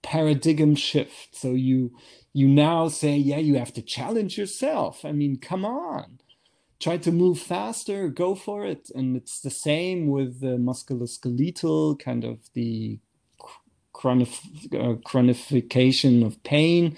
paradigm 0.01 0.75
shift. 0.75 1.35
So 1.35 1.51
you 1.51 1.91
you 2.33 2.47
now 2.47 2.89
say, 2.89 3.17
yeah, 3.17 3.37
you 3.39 3.55
have 3.55 3.73
to 3.73 3.81
challenge 3.81 4.37
yourself. 4.37 5.05
I 5.05 5.11
mean, 5.13 5.37
come 5.37 5.65
on. 5.65 6.19
Try 6.79 6.97
to 6.99 7.11
move 7.11 7.39
faster, 7.39 8.09
go 8.09 8.35
for 8.35 8.65
it. 8.65 8.89
And 8.95 9.17
it's 9.17 9.41
the 9.41 9.51
same 9.51 10.07
with 10.07 10.41
the 10.41 10.57
musculoskeletal, 10.57 11.99
kind 11.99 12.25
of 12.25 12.39
the 12.53 12.99
chronif- 13.95 14.73
uh, 14.73 14.95
chronification 15.01 16.25
of 16.25 16.41
pain 16.43 16.93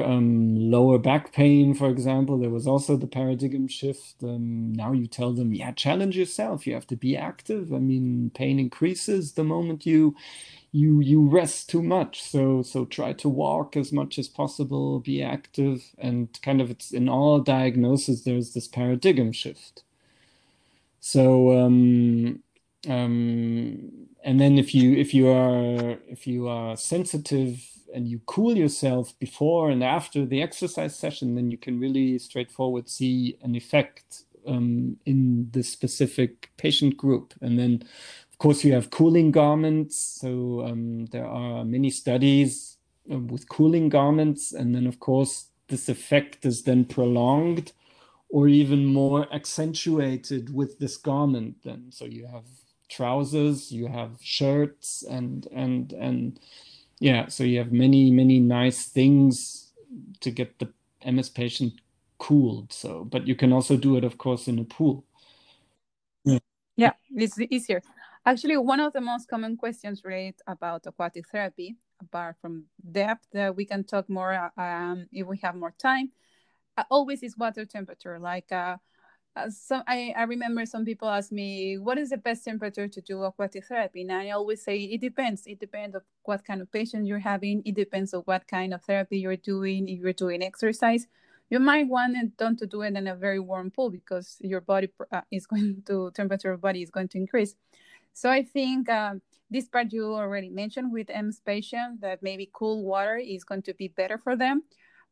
um, 0.00 0.56
lower 0.70 0.98
back 0.98 1.32
pain, 1.32 1.74
for 1.74 1.88
example, 1.90 2.38
there 2.38 2.50
was 2.50 2.66
also 2.66 2.96
the 2.96 3.06
paradigm 3.06 3.68
shift. 3.68 4.16
Um, 4.22 4.72
now 4.74 4.92
you 4.92 5.06
tell 5.06 5.32
them, 5.32 5.54
yeah, 5.54 5.72
challenge 5.72 6.16
yourself. 6.16 6.66
You 6.66 6.74
have 6.74 6.86
to 6.88 6.96
be 6.96 7.16
active. 7.16 7.72
I 7.74 7.78
mean, 7.78 8.30
pain 8.34 8.58
increases 8.60 9.34
the 9.34 9.44
moment 9.44 9.86
you 9.86 10.16
you 10.72 11.00
you 11.00 11.28
rest 11.28 11.68
too 11.70 11.82
much. 11.82 12.22
So 12.22 12.62
so 12.62 12.84
try 12.84 13.12
to 13.14 13.28
walk 13.28 13.76
as 13.76 13.92
much 13.92 14.18
as 14.18 14.28
possible. 14.28 15.00
Be 15.00 15.22
active, 15.22 15.82
and 15.98 16.28
kind 16.42 16.60
of 16.60 16.70
it's 16.70 16.92
in 16.92 17.08
all 17.08 17.40
diagnosis. 17.40 18.22
There's 18.22 18.54
this 18.54 18.68
paradigm 18.68 19.32
shift. 19.32 19.82
So 21.00 21.58
um, 21.58 22.42
um, 22.88 24.06
and 24.24 24.40
then 24.40 24.58
if 24.58 24.74
you 24.74 24.94
if 24.96 25.14
you 25.14 25.28
are 25.28 25.98
if 26.08 26.26
you 26.26 26.48
are 26.48 26.76
sensitive 26.76 27.66
and 27.94 28.08
you 28.08 28.20
cool 28.26 28.56
yourself 28.56 29.18
before 29.18 29.70
and 29.70 29.82
after 29.82 30.24
the 30.24 30.42
exercise 30.42 30.96
session, 30.96 31.34
then 31.34 31.50
you 31.50 31.58
can 31.58 31.80
really 31.80 32.18
straightforward 32.18 32.88
see 32.88 33.36
an 33.42 33.56
effect 33.56 34.24
um, 34.46 34.96
in 35.06 35.48
the 35.52 35.62
specific 35.62 36.50
patient 36.56 36.96
group. 36.96 37.34
And 37.40 37.58
then, 37.58 37.84
course, 38.40 38.64
you 38.64 38.72
have 38.72 38.90
cooling 38.90 39.30
garments. 39.30 40.18
So 40.20 40.66
um, 40.66 41.06
there 41.06 41.26
are 41.26 41.64
many 41.64 41.90
studies 41.90 42.78
uh, 43.12 43.18
with 43.18 43.48
cooling 43.48 43.88
garments. 43.88 44.52
And 44.52 44.74
then, 44.74 44.88
of 44.88 44.98
course, 44.98 45.46
this 45.68 45.88
effect 45.88 46.44
is 46.44 46.64
then 46.64 46.84
prolonged 46.84 47.72
or 48.28 48.48
even 48.48 48.86
more 48.86 49.32
accentuated 49.32 50.52
with 50.52 50.80
this 50.80 50.96
garment 50.96 51.56
then. 51.64 51.92
So 51.92 52.04
you 52.06 52.26
have 52.26 52.46
trousers, 52.88 53.70
you 53.70 53.86
have 53.86 54.18
shirts 54.20 55.04
and, 55.08 55.46
and, 55.52 55.92
and, 55.92 56.40
yeah 57.00 57.26
so 57.28 57.42
you 57.42 57.58
have 57.58 57.72
many 57.72 58.10
many 58.10 58.38
nice 58.38 58.84
things 58.84 59.72
to 60.20 60.30
get 60.30 60.58
the 60.58 60.68
ms 61.10 61.30
patient 61.30 61.72
cooled 62.18 62.72
so 62.72 63.04
but 63.04 63.26
you 63.26 63.34
can 63.34 63.52
also 63.52 63.76
do 63.76 63.96
it 63.96 64.04
of 64.04 64.18
course 64.18 64.46
in 64.46 64.58
a 64.58 64.64
pool 64.64 65.04
yeah, 66.24 66.38
yeah 66.76 66.92
it's 67.16 67.40
easier 67.40 67.82
actually 68.26 68.56
one 68.56 68.80
of 68.80 68.92
the 68.92 69.00
most 69.00 69.28
common 69.28 69.56
questions 69.56 70.02
related 70.04 70.40
about 70.46 70.86
aquatic 70.86 71.28
therapy 71.28 71.76
apart 72.02 72.36
from 72.40 72.64
depth 72.90 73.26
that 73.32 73.54
we 73.54 73.64
can 73.64 73.84
talk 73.84 74.08
more 74.08 74.50
um, 74.56 75.06
if 75.12 75.26
we 75.26 75.38
have 75.42 75.54
more 75.54 75.74
time. 75.78 76.10
Uh, 76.76 76.84
always 76.90 77.22
is 77.22 77.36
water 77.36 77.64
temperature. 77.64 78.18
Like 78.18 78.50
uh, 78.52 78.76
uh, 79.36 79.50
so 79.50 79.82
I, 79.86 80.14
I 80.16 80.22
remember 80.22 80.64
some 80.66 80.84
people 80.84 81.08
ask 81.08 81.30
me 81.30 81.78
what 81.78 81.98
is 81.98 82.10
the 82.10 82.16
best 82.16 82.44
temperature 82.44 82.88
to 82.88 83.00
do 83.00 83.22
aquatic 83.22 83.66
therapy? 83.66 84.02
And 84.02 84.12
i 84.12 84.30
always 84.30 84.62
say 84.62 84.78
it 84.78 85.00
depends. 85.00 85.46
It 85.46 85.60
depends 85.60 85.94
of 85.94 86.02
what 86.24 86.44
kind 86.44 86.62
of 86.62 86.72
patient 86.72 87.06
you're 87.06 87.18
having. 87.18 87.62
It 87.64 87.74
depends 87.74 88.14
on 88.14 88.22
what 88.22 88.46
kind 88.48 88.72
of 88.74 88.82
therapy 88.82 89.18
you're 89.18 89.36
doing. 89.36 89.88
If 89.88 90.00
you're 90.00 90.12
doing 90.12 90.42
exercise 90.42 91.06
you 91.50 91.58
might 91.58 91.88
want 91.88 92.16
it 92.16 92.36
done 92.36 92.56
to 92.56 92.66
do 92.66 92.82
it 92.82 92.94
in 92.94 93.08
a 93.08 93.14
very 93.16 93.40
warm 93.40 93.70
pool 93.70 93.90
because 93.90 94.36
your 94.40 94.60
body 94.60 94.88
uh, 95.12 95.20
is 95.30 95.46
going 95.52 95.82
to 95.86 96.10
temperature 96.12 96.52
of 96.52 96.60
body 96.60 96.82
is 96.82 96.90
going 96.90 97.08
to 97.08 97.18
increase 97.18 97.54
so 98.12 98.30
i 98.30 98.42
think 98.42 98.88
uh, 98.88 99.14
this 99.50 99.68
part 99.68 99.92
you 99.92 100.04
already 100.14 100.50
mentioned 100.50 100.92
with 100.92 101.08
ms 101.08 101.40
patient 101.44 102.00
that 102.00 102.22
maybe 102.22 102.50
cool 102.52 102.84
water 102.84 103.16
is 103.16 103.44
going 103.44 103.62
to 103.62 103.74
be 103.74 103.88
better 103.88 104.18
for 104.18 104.36
them 104.36 104.62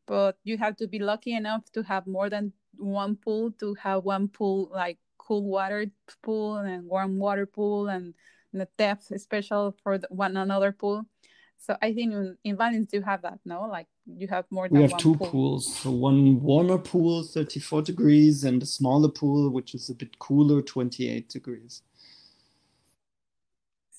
but 0.07 0.37
you 0.43 0.57
have 0.57 0.75
to 0.75 0.87
be 0.87 0.99
lucky 0.99 1.33
enough 1.33 1.63
to 1.71 1.83
have 1.83 2.07
more 2.07 2.29
than 2.29 2.51
one 2.77 3.15
pool 3.15 3.51
to 3.59 3.75
have 3.75 4.03
one 4.03 4.27
pool 4.27 4.69
like 4.73 4.97
cool 5.17 5.43
water 5.43 5.85
pool 6.23 6.55
and 6.57 6.85
warm 6.87 7.19
water 7.19 7.45
pool 7.45 7.87
and 7.87 8.13
the 8.51 8.67
depth 8.77 9.11
special 9.21 9.75
for 9.83 9.97
the 9.99 10.07
one 10.09 10.35
another 10.35 10.71
pool. 10.71 11.05
So 11.57 11.75
i 11.81 11.93
think 11.93 12.13
in, 12.13 12.37
in 12.43 12.57
Valens 12.57 12.89
you 12.93 13.01
have 13.01 13.21
that 13.21 13.39
no? 13.45 13.61
Like 13.63 13.87
you 14.07 14.27
have 14.27 14.45
more 14.49 14.67
than 14.67 14.81
we 14.81 14.87
have 14.87 14.97
two 14.97 15.15
pool. 15.15 15.27
pools. 15.27 15.75
So 15.75 15.91
one 15.91 16.41
warmer 16.41 16.77
pool 16.77 17.23
34 17.23 17.83
degrees 17.83 18.43
and 18.43 18.63
a 18.63 18.65
smaller 18.65 19.09
pool 19.09 19.49
which 19.49 19.75
is 19.75 19.89
a 19.89 19.93
bit 19.93 20.17
cooler 20.19 20.61
28 20.61 21.29
degrees 21.29 21.83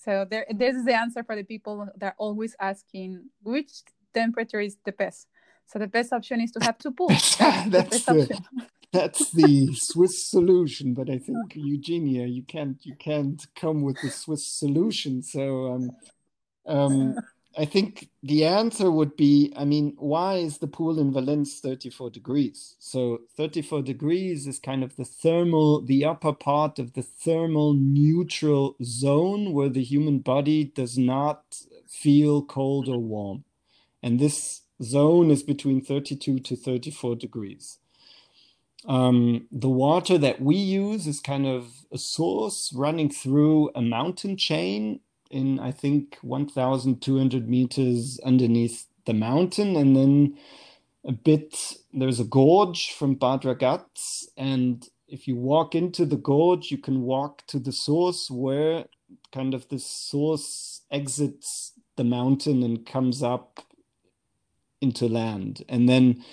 so 0.02 0.26
there 0.30 0.46
this 0.54 0.74
is 0.74 0.84
the 0.84 0.94
answer 0.94 1.22
for 1.22 1.36
the 1.36 1.44
people 1.44 1.88
that 1.96 2.06
are 2.06 2.14
always 2.18 2.56
asking 2.60 3.24
which 3.42 3.82
temperature 4.12 4.60
is 4.60 4.76
the 4.84 4.92
best 4.92 5.26
so 5.70 5.78
the 5.78 5.86
best 5.86 6.12
option 6.12 6.40
is 6.40 6.50
to 6.52 6.64
have 6.64 6.78
two 6.78 6.90
pools. 6.90 7.36
that's, 7.38 8.04
the, 8.04 8.12
the 8.12 8.66
that's 8.92 9.30
the 9.30 9.72
Swiss 9.74 10.28
solution. 10.28 10.94
But 10.94 11.08
I 11.08 11.18
think 11.18 11.54
Eugenia, 11.54 12.26
you 12.26 12.42
can't 12.42 12.76
you 12.82 12.96
can't 12.96 13.46
come 13.54 13.82
with 13.82 14.00
the 14.02 14.10
Swiss 14.10 14.44
solution. 14.44 15.22
So 15.22 15.72
um, 15.72 15.90
um, 16.66 17.16
I 17.58 17.64
think 17.64 18.08
the 18.22 18.44
answer 18.44 18.90
would 18.90 19.16
be, 19.16 19.52
I 19.56 19.64
mean, 19.64 19.94
why 19.98 20.34
is 20.34 20.58
the 20.58 20.68
pool 20.68 21.00
in 21.00 21.12
Valens 21.12 21.58
34 21.58 22.10
degrees? 22.10 22.76
So 22.78 23.22
34 23.36 23.82
degrees 23.82 24.46
is 24.46 24.60
kind 24.60 24.84
of 24.84 24.94
the 24.96 25.04
thermal, 25.04 25.82
the 25.82 26.04
upper 26.04 26.32
part 26.32 26.78
of 26.78 26.92
the 26.92 27.02
thermal 27.02 27.74
neutral 27.74 28.76
zone 28.82 29.52
where 29.52 29.68
the 29.68 29.82
human 29.82 30.20
body 30.20 30.64
does 30.64 30.96
not 30.96 31.42
feel 31.88 32.42
cold 32.42 32.88
or 32.88 32.98
warm. 32.98 33.44
And 34.02 34.20
this 34.20 34.62
zone 34.82 35.30
is 35.30 35.42
between 35.42 35.82
32 35.82 36.38
to 36.38 36.56
34 36.56 37.16
degrees. 37.16 37.78
Um, 38.86 39.46
the 39.52 39.68
water 39.68 40.16
that 40.18 40.40
we 40.40 40.56
use 40.56 41.06
is 41.06 41.20
kind 41.20 41.46
of 41.46 41.84
a 41.92 41.98
source 41.98 42.72
running 42.74 43.10
through 43.10 43.70
a 43.74 43.82
mountain 43.82 44.36
chain 44.36 45.00
in, 45.30 45.58
I 45.60 45.70
think, 45.70 46.18
1,200 46.22 47.48
meters 47.48 48.20
underneath 48.24 48.86
the 49.06 49.14
mountain. 49.14 49.76
And 49.76 49.96
then 49.96 50.38
a 51.04 51.12
bit, 51.12 51.74
there's 51.92 52.20
a 52.20 52.24
gorge 52.24 52.92
from 52.92 53.14
Bad 53.14 53.42
Ragaz. 53.42 54.26
And 54.36 54.86
if 55.08 55.26
you 55.26 55.36
walk 55.36 55.74
into 55.74 56.04
the 56.04 56.16
gorge, 56.16 56.70
you 56.70 56.78
can 56.78 57.02
walk 57.02 57.46
to 57.48 57.58
the 57.58 57.72
source 57.72 58.30
where 58.30 58.84
kind 59.32 59.54
of 59.54 59.68
the 59.68 59.78
source 59.78 60.82
exits 60.90 61.72
the 61.96 62.04
mountain 62.04 62.62
and 62.62 62.86
comes 62.86 63.22
up 63.22 63.60
into 64.80 65.08
land 65.08 65.62
and 65.68 65.88
then 65.88 66.24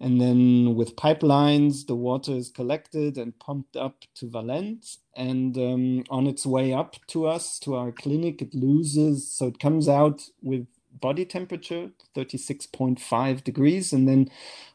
and 0.00 0.20
then 0.20 0.74
with 0.74 0.96
pipelines 0.96 1.86
the 1.86 1.94
water 1.94 2.32
is 2.32 2.50
collected 2.50 3.16
and 3.16 3.38
pumped 3.38 3.76
up 3.76 4.04
to 4.14 4.28
Valens 4.28 4.98
and 5.16 5.56
um, 5.56 6.04
on 6.10 6.26
its 6.26 6.44
way 6.46 6.72
up 6.72 6.96
to 7.06 7.26
us 7.26 7.58
to 7.60 7.74
our 7.74 7.92
clinic 7.92 8.42
it 8.42 8.54
loses 8.54 9.30
so 9.30 9.46
it 9.46 9.58
comes 9.58 9.88
out 9.88 10.22
with 10.42 10.66
body 11.00 11.24
temperature, 11.24 11.90
36.5 12.14 13.44
degrees. 13.44 13.92
And 13.92 14.08
then 14.08 14.30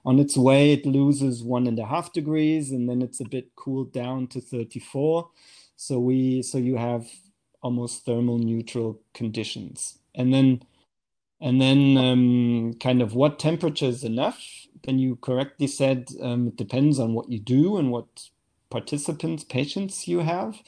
on 0.06 0.20
its 0.20 0.38
way, 0.38 0.74
it 0.74 0.86
loses 0.86 1.44
one 1.44 1.68
and 1.68 1.80
a 1.80 1.86
half 1.86 2.14
degrees, 2.14 2.72
and 2.72 2.90
then 2.90 3.02
it's 3.02 3.20
a 3.20 3.28
bit 3.28 3.56
cooled 3.56 3.92
down 3.92 4.28
to 4.28 4.42
34. 4.42 5.30
So 5.76 6.00
we 6.00 6.44
so 6.44 6.58
you 6.58 6.78
have 6.78 7.08
almost 7.62 8.06
thermal 8.06 8.38
neutral 8.38 9.00
conditions. 9.14 9.98
And 10.14 10.34
then 10.34 10.64
and 11.42 11.60
then 11.60 11.98
um, 11.98 12.74
kind 12.80 13.02
of 13.02 13.16
what 13.16 13.40
temperature 13.40 13.88
is 13.88 14.04
enough? 14.04 14.68
Then 14.84 15.00
you 15.00 15.16
correctly 15.18 15.68
said 15.68 16.10
um, 16.22 16.48
it 16.48 16.56
depends 16.56 17.00
on 17.00 17.14
what 17.14 17.30
you 17.30 17.40
do 17.40 17.78
and 17.78 17.92
what 17.92 18.30
participants, 18.70 19.44
patients 19.44 20.08
you 20.08 20.20
have. 20.20 20.62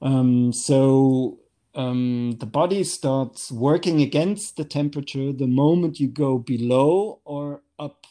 Um, 0.00 0.52
so 0.52 1.38
um, 1.74 2.32
the 2.38 2.46
body 2.46 2.84
starts 2.84 3.50
working 3.50 4.00
against 4.00 4.56
the 4.56 4.64
temperature 4.64 5.32
the 5.32 5.46
moment 5.46 6.00
you 6.00 6.08
go 6.08 6.38
below 6.38 7.20
or 7.24 7.62
up 7.78 8.06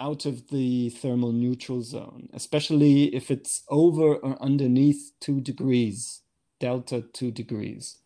out 0.00 0.26
of 0.26 0.48
the 0.48 0.90
thermal 0.90 1.32
neutral 1.32 1.82
zone, 1.82 2.28
especially 2.32 3.14
if 3.14 3.30
it's 3.30 3.64
over 3.68 4.14
or 4.14 4.40
underneath 4.40 5.12
two 5.20 5.40
degrees, 5.40 6.22
delta 6.60 7.02
two 7.12 7.30
degrees. 7.30 7.98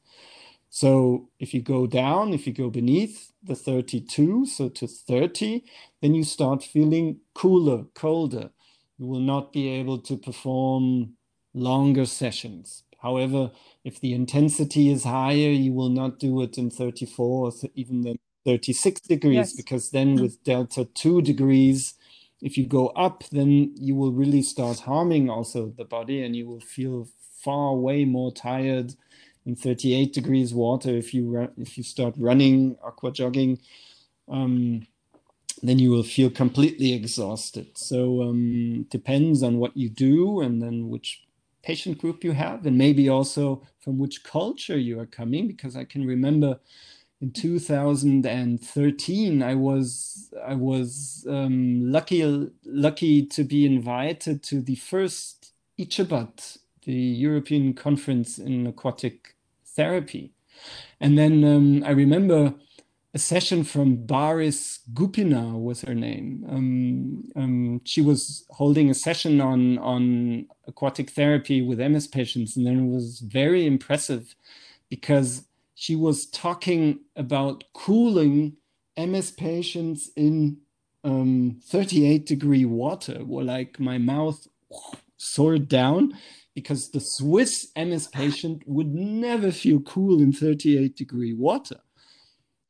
So 0.75 1.29
if 1.39 1.53
you 1.53 1.61
go 1.61 1.87
down, 1.87 2.33
if 2.33 2.47
you 2.47 2.55
go 2.55 2.71
beneath 2.71 3.31
the 3.43 3.55
32, 3.55 4.47
so 4.47 4.71
to 4.71 4.87
30, 4.87 5.63
then 6.01 6.15
you 6.15 6.25
start 6.25 6.65
feeling 6.65 7.19
cooler, 7.35 7.85
colder. 7.95 8.49
You 8.97 9.07
will 9.07 9.21
not 9.21 9.53
be 9.53 9.69
able 9.69 9.99
to 9.99 10.17
perform 10.17 11.13
longer 11.53 12.07
sessions. 12.07 12.85
However, 13.03 13.51
if 13.85 14.01
the 14.01 14.15
intensity 14.15 14.89
is 14.89 15.05
higher, 15.05 15.51
you 15.51 15.75
will 15.75 15.91
not 15.91 16.19
do 16.19 16.41
it 16.41 16.57
in 16.57 16.71
34 16.71 17.47
or 17.47 17.53
even 17.75 18.01
then 18.01 18.17
36 18.47 19.03
degrees, 19.03 19.35
yes. 19.35 19.53
because 19.53 19.91
then 19.91 20.15
mm-hmm. 20.15 20.23
with 20.23 20.43
delta 20.43 20.87
2 20.87 21.21
degrees, 21.21 21.95
if 22.41 22.57
you 22.57 22.67
go 22.67 22.89
up, 22.89 23.25
then 23.31 23.75
you 23.77 23.95
will 23.95 24.13
really 24.13 24.41
start 24.41 24.81
harming 24.81 25.29
also 25.29 25.75
the 25.77 25.85
body 25.85 26.25
and 26.25 26.35
you 26.35 26.49
will 26.49 26.61
feel 26.61 27.09
far 27.45 27.75
way 27.75 28.07
more 28.07 28.33
tired 28.33 28.95
in 29.45 29.57
38 29.57 30.13
degrees 30.13 30.55
water 30.55 30.91
if 30.91 31.13
you 31.13 31.49
if 31.57 31.77
you 31.77 31.85
start 31.85 32.15
running 32.17 32.77
aqua 32.85 33.13
jogging 33.13 33.59
um, 34.29 34.87
then 35.63 35.79
you 35.79 35.91
will 35.91 36.03
feel 36.03 36.31
completely 36.31 36.93
exhausted. 36.93 37.79
So 37.79 38.23
um, 38.23 38.87
depends 38.91 39.43
on 39.43 39.59
what 39.59 39.77
you 39.77 39.89
do 39.89 40.41
and 40.41 40.61
then 40.61 40.89
which 40.89 41.23
patient 41.63 41.99
group 41.99 42.25
you 42.25 42.33
have 42.33 42.67
and 42.67 42.77
maybe 42.77 43.09
also 43.09 43.63
from 43.79 43.99
which 43.99 44.25
culture 44.25 44.77
you 44.77 44.99
are 44.99 45.07
coming 45.07 45.47
because 45.47 45.77
i 45.77 45.85
can 45.85 46.05
remember 46.05 46.59
in 47.21 47.31
2013 47.31 49.43
i 49.43 49.55
was 49.55 50.35
i 50.45 50.55
was 50.55 51.25
um, 51.31 51.91
lucky 51.91 52.51
lucky 52.65 53.25
to 53.25 53.45
be 53.45 53.65
invited 53.65 54.43
to 54.43 54.61
the 54.61 54.75
first 54.75 55.53
ICEBAT 55.79 56.59
the 56.85 56.93
European 56.93 57.75
Conference 57.75 58.39
in 58.39 58.67
Aquatic 58.67 59.37
Therapy. 59.65 60.33
And 61.01 61.19
then 61.19 61.45
um, 61.45 61.85
I 61.85 61.91
remember 61.91 62.55
a 63.15 63.19
session 63.19 63.63
from 63.63 63.97
Baris 63.97 64.81
Gupina 64.95 65.61
was 65.61 65.83
her 65.83 65.95
name. 65.95 66.45
Um, 66.49 67.25
um, 67.37 67.81
she 67.85 68.01
was 68.01 68.47
holding 68.51 68.89
a 68.89 68.95
session 68.95 69.41
on 69.41 69.79
on 69.79 70.47
aquatic 70.67 71.11
therapy 71.11 71.61
with 71.61 71.79
MS 71.79 72.07
patients, 72.07 72.57
and 72.57 72.67
then 72.67 72.87
it 72.87 72.91
was 72.91 73.21
very 73.21 73.67
impressive 73.67 74.35
because 74.89 75.45
she 75.75 75.95
was 75.95 76.27
talking 76.27 77.01
about 77.17 77.65
cooling 77.75 78.57
MS 78.97 79.33
patients 79.33 80.11
in 80.17 80.59
um, 81.05 81.61
38 81.65 82.25
degree 82.25 82.65
water. 82.65 83.21
Well, 83.25 83.45
like 83.45 83.79
my 83.79 83.99
mouth 83.99 84.47
soared 85.19 85.69
down 85.69 86.15
because 86.55 86.91
the 86.91 87.01
Swiss 87.01 87.71
MS 87.77 88.09
patient 88.09 88.63
would 88.67 88.95
never 88.95 89.51
feel 89.51 89.81
cool 89.81 90.21
in 90.21 90.33
38 90.33 90.97
degree 90.97 91.33
water. 91.33 91.81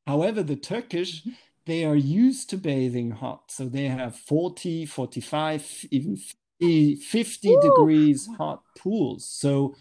However, 0.06 0.42
the 0.42 0.56
Turkish, 0.56 1.26
they 1.66 1.84
are 1.84 1.96
used 1.96 2.50
to 2.50 2.56
bathing 2.56 3.12
hot. 3.12 3.50
So 3.50 3.66
they 3.66 3.86
have 3.86 4.16
40, 4.16 4.86
45, 4.86 5.86
even 5.90 6.16
50, 6.16 6.96
50 6.96 7.56
degrees 7.60 8.28
hot 8.38 8.62
pools. 8.78 9.28
So 9.28 9.74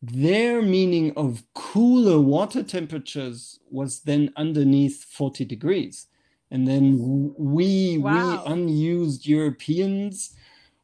their 0.00 0.62
meaning 0.62 1.12
of 1.16 1.42
cooler 1.54 2.20
water 2.20 2.62
temperatures 2.62 3.58
was 3.70 4.00
then 4.00 4.32
underneath 4.36 5.04
40 5.04 5.44
degrees. 5.44 6.06
And 6.50 6.66
then 6.66 7.34
we, 7.36 7.98
wow. 7.98 8.42
we 8.44 8.52
unused 8.52 9.26
Europeans, 9.26 10.34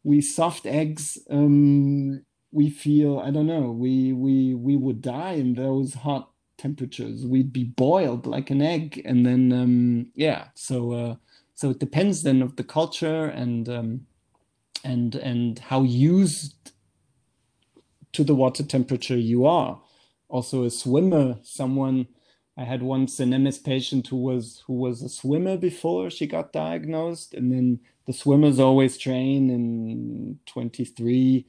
we 0.02 0.20
soft 0.20 0.66
eggs, 0.66 1.18
um, 1.30 2.22
we 2.55 2.70
feel 2.70 3.18
I 3.18 3.30
don't 3.32 3.48
know 3.48 3.72
we 3.72 4.12
we 4.12 4.55
we 4.55 4.76
would 4.76 5.02
die 5.02 5.32
in 5.32 5.55
those 5.55 5.94
hot 5.94 6.30
temperatures. 6.57 7.26
We'd 7.26 7.52
be 7.52 7.64
boiled 7.64 8.26
like 8.26 8.48
an 8.50 8.62
egg, 8.62 9.02
and 9.05 9.26
then 9.26 9.52
um, 9.52 10.07
yeah. 10.14 10.48
So 10.55 10.92
uh, 10.92 11.16
so 11.55 11.70
it 11.70 11.80
depends 11.80 12.22
then 12.22 12.42
of 12.42 12.57
the 12.57 12.64
culture 12.64 13.24
and 13.26 13.68
um, 13.68 14.07
and 14.84 15.16
and 15.16 15.59
how 15.59 15.82
used 15.82 16.72
to 18.12 18.22
the 18.22 18.34
water 18.34 18.62
temperature 18.62 19.18
you 19.18 19.44
are. 19.46 19.80
Also, 20.28 20.64
a 20.64 20.70
swimmer, 20.70 21.38
someone. 21.42 22.07
I 22.57 22.62
had 22.62 22.82
once 22.82 23.18
an 23.18 23.30
MS 23.42 23.59
patient 23.59 24.07
who 24.07 24.16
was 24.16 24.62
who 24.68 24.74
was 24.74 25.02
a 25.02 25.09
swimmer 25.09 25.57
before 25.57 26.09
she 26.09 26.28
got 26.28 26.52
diagnosed, 26.52 27.34
and 27.34 27.50
then 27.50 27.80
the 28.07 28.12
swimmers 28.12 28.61
always 28.61 28.96
train 28.96 29.50
in 29.50 30.38
23 30.46 31.46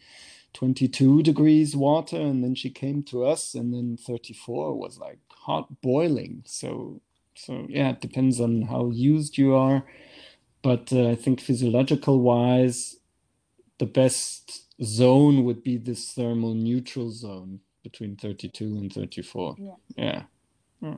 22 0.55 1.21
degrees 1.21 1.75
water 1.75 2.17
and 2.17 2.43
then 2.43 2.55
she 2.55 2.69
came 2.69 3.03
to 3.03 3.25
us 3.25 3.53
and 3.53 3.73
then 3.73 3.97
34 3.97 4.73
was 4.73 4.97
like 4.97 5.19
hot 5.29 5.81
boiling. 5.81 6.43
So 6.45 7.01
so 7.35 7.67
yeah 7.69 7.89
it 7.91 8.01
depends 8.01 8.39
on 8.39 8.63
how 8.63 8.89
used 8.89 9.37
you 9.37 9.53
are. 9.55 9.83
But 10.63 10.91
uh, 10.91 11.09
i 11.09 11.15
think 11.15 11.41
physiological 11.41 12.21
wise 12.21 12.97
the 13.77 13.85
best 13.85 14.63
zone 14.83 15.43
would 15.43 15.61
be 15.63 15.77
this 15.77 16.13
thermal 16.13 16.55
neutral 16.55 17.11
zone 17.11 17.59
between 17.83 18.15
32 18.15 18.65
and 18.65 18.91
34 18.91 19.55
yeah. 19.59 19.71
Yeah, 19.95 20.23
yeah. 20.81 20.95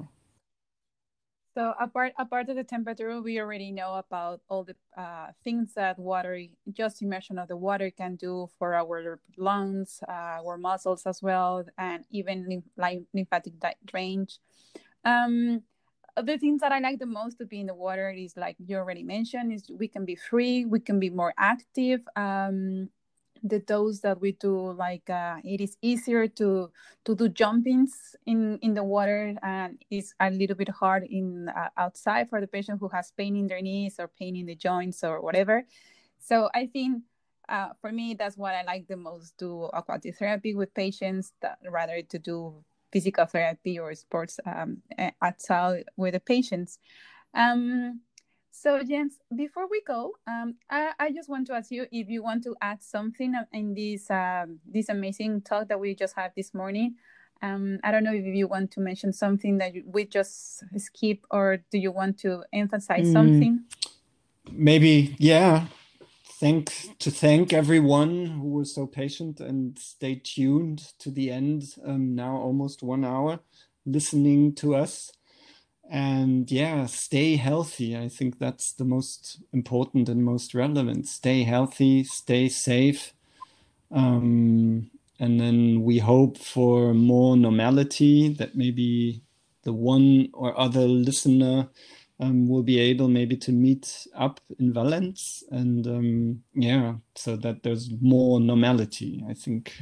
So 1.57 1.73
apart 1.79 2.13
apart 2.19 2.49
of 2.49 2.55
the 2.55 2.63
temperature, 2.63 3.19
we 3.19 3.39
already 3.39 3.71
know 3.71 3.95
about 3.95 4.41
all 4.47 4.63
the 4.63 4.75
uh, 4.95 5.33
things 5.43 5.73
that 5.73 5.97
water, 5.97 6.39
just 6.71 7.01
immersion 7.01 7.39
of 7.39 7.47
the 7.47 7.57
water 7.57 7.89
can 7.89 8.15
do 8.15 8.47
for 8.59 8.75
our 8.75 9.19
lungs, 9.37 10.03
uh, 10.07 10.37
our 10.45 10.59
muscles 10.59 11.07
as 11.07 11.19
well, 11.23 11.65
and 11.79 12.05
even 12.11 12.45
lymph 12.77 13.07
lymphatic 13.11 13.53
drainage. 13.83 14.37
Um, 15.03 15.63
the 16.15 16.37
things 16.37 16.61
that 16.61 16.71
I 16.71 16.77
like 16.77 16.99
the 16.99 17.07
most 17.07 17.39
to 17.39 17.45
be 17.47 17.61
in 17.61 17.65
the 17.65 17.73
water 17.73 18.11
is 18.11 18.37
like 18.37 18.55
you 18.59 18.77
already 18.77 19.01
mentioned, 19.01 19.51
is 19.51 19.65
we 19.67 19.87
can 19.87 20.05
be 20.05 20.15
free, 20.15 20.63
we 20.63 20.79
can 20.79 20.99
be 20.99 21.09
more 21.09 21.33
active. 21.39 22.01
Um, 22.15 22.89
the 23.43 23.59
dose 23.59 23.99
that 23.99 24.19
we 24.19 24.31
do 24.33 24.71
like 24.73 25.09
uh, 25.09 25.37
it 25.43 25.61
is 25.61 25.77
easier 25.81 26.27
to 26.27 26.71
to 27.05 27.15
do 27.15 27.29
jumpings 27.29 28.15
in 28.25 28.57
in 28.61 28.73
the 28.73 28.83
water 28.83 29.35
and 29.43 29.81
it's 29.89 30.13
a 30.19 30.29
little 30.29 30.55
bit 30.55 30.69
hard 30.69 31.03
in 31.03 31.49
uh, 31.49 31.69
outside 31.77 32.29
for 32.29 32.41
the 32.41 32.47
patient 32.47 32.79
who 32.79 32.89
has 32.89 33.11
pain 33.11 33.35
in 33.35 33.47
their 33.47 33.61
knees 33.61 33.95
or 33.99 34.07
pain 34.07 34.35
in 34.35 34.45
the 34.45 34.55
joints 34.55 35.03
or 35.03 35.21
whatever. 35.21 35.63
So 36.19 36.49
i 36.53 36.67
think 36.67 37.03
uh, 37.49 37.69
for 37.79 37.91
me 37.91 38.13
that's 38.13 38.37
what 38.37 38.53
i 38.53 38.63
like 38.63 38.87
the 38.87 38.97
most 38.97 39.37
do 39.37 39.63
aquatic 39.73 40.17
therapy 40.17 40.53
with 40.53 40.73
patients 40.73 41.31
that, 41.41 41.59
rather 41.69 42.01
to 42.01 42.19
do 42.19 42.63
physical 42.91 43.25
therapy 43.25 43.79
or 43.79 43.93
sports 43.93 44.39
um, 44.45 44.77
outside 45.21 45.85
with 45.97 46.13
the 46.13 46.19
patients. 46.19 46.79
Um, 47.33 48.01
so, 48.59 48.83
Jens, 48.83 49.19
before 49.35 49.67
we 49.69 49.81
go, 49.85 50.13
um, 50.25 50.55
I, 50.69 50.91
I, 50.99 51.11
just 51.11 51.29
want 51.29 51.45
to 51.47 51.53
ask 51.53 51.69
you 51.69 51.85
if 51.91 52.09
you 52.09 52.23
want 52.23 52.43
to 52.45 52.55
add 52.59 52.81
something 52.81 53.33
in 53.53 53.75
this 53.75 54.09
um, 54.09 54.59
this 54.65 54.89
amazing 54.89 55.41
talk 55.41 55.67
that 55.67 55.79
we 55.79 55.93
just 55.93 56.15
had 56.15 56.31
this 56.35 56.55
morning. 56.55 56.95
Um, 57.43 57.79
I 57.83 57.91
don't 57.91 58.03
know 58.03 58.13
if 58.13 58.25
you 58.25 58.47
want 58.47 58.71
to 58.71 58.79
mention 58.79 59.13
something 59.13 59.59
that 59.59 59.73
we 59.85 60.05
just 60.05 60.63
skip, 60.77 61.19
or 61.29 61.59
do 61.71 61.77
you 61.77 61.91
want 61.91 62.17
to 62.19 62.43
emphasize 62.51 63.07
mm, 63.07 63.13
something? 63.13 63.63
Maybe, 64.51 65.15
yeah. 65.19 65.67
Thank 66.39 66.97
to 66.99 67.11
thank 67.11 67.53
everyone 67.53 68.25
who 68.25 68.47
was 68.49 68.73
so 68.73 68.87
patient 68.87 69.39
and 69.39 69.77
stay 69.77 70.15
tuned 70.15 70.79
to 70.99 71.11
the 71.11 71.29
end. 71.29 71.75
Um, 71.85 72.15
now 72.15 72.37
almost 72.37 72.81
one 72.81 73.05
hour 73.05 73.39
listening 73.85 74.53
to 74.53 74.75
us 74.75 75.11
and 75.89 76.51
yeah 76.51 76.85
stay 76.85 77.35
healthy. 77.35 77.97
I 77.97 78.09
think 78.09 78.39
that's 78.39 78.73
the 78.73 78.85
most 78.85 79.41
important 79.53 80.09
and 80.09 80.23
most 80.23 80.53
relevant. 80.53 81.07
Stay 81.07 81.43
healthy 81.43 82.03
stay 82.03 82.49
safe. 82.49 83.13
Um, 83.91 84.91
and 85.19 85.39
then 85.39 85.83
we 85.83 85.99
hope 85.99 86.37
for 86.37 86.93
more 86.93 87.37
normality 87.37 88.29
that 88.35 88.55
maybe 88.55 89.21
the 89.63 89.73
one 89.73 90.29
or 90.33 90.57
other 90.59 90.87
listener 90.87 91.69
um, 92.19 92.47
will 92.47 92.63
be 92.63 92.79
able 92.79 93.07
maybe 93.07 93.37
to 93.37 93.51
meet 93.51 94.07
up 94.15 94.39
in 94.59 94.73
Valens. 94.73 95.43
And 95.51 95.87
um, 95.87 96.43
yeah, 96.53 96.95
so 97.15 97.35
that 97.37 97.63
there's 97.63 97.89
more 98.01 98.39
normality, 98.39 99.23
I 99.29 99.33
think. 99.33 99.73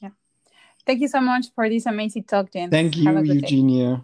Yeah. 0.00 0.10
Thank 0.84 1.00
you 1.00 1.08
so 1.08 1.20
much 1.20 1.46
for 1.54 1.68
this 1.68 1.86
amazing 1.86 2.24
talk, 2.24 2.52
Jen. 2.52 2.70
Thank 2.70 2.96
you, 2.96 3.10
Eugenia. 3.10 3.96
Day. 3.96 4.02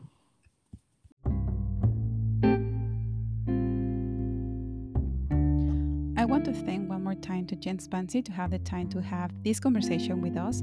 I 6.17 6.25
want 6.25 6.45
to 6.45 6.53
thank 6.53 6.89
one 6.89 7.03
more 7.03 7.15
time 7.15 7.47
to 7.47 7.57
Jens 7.57 7.89
Bansi 7.89 8.25
to 8.25 8.33
have 8.33 8.51
the 8.51 8.59
time 8.59 8.89
to 8.91 9.01
have 9.01 9.31
this 9.43 9.59
conversation 9.61 10.21
with 10.21 10.37
us. 10.37 10.63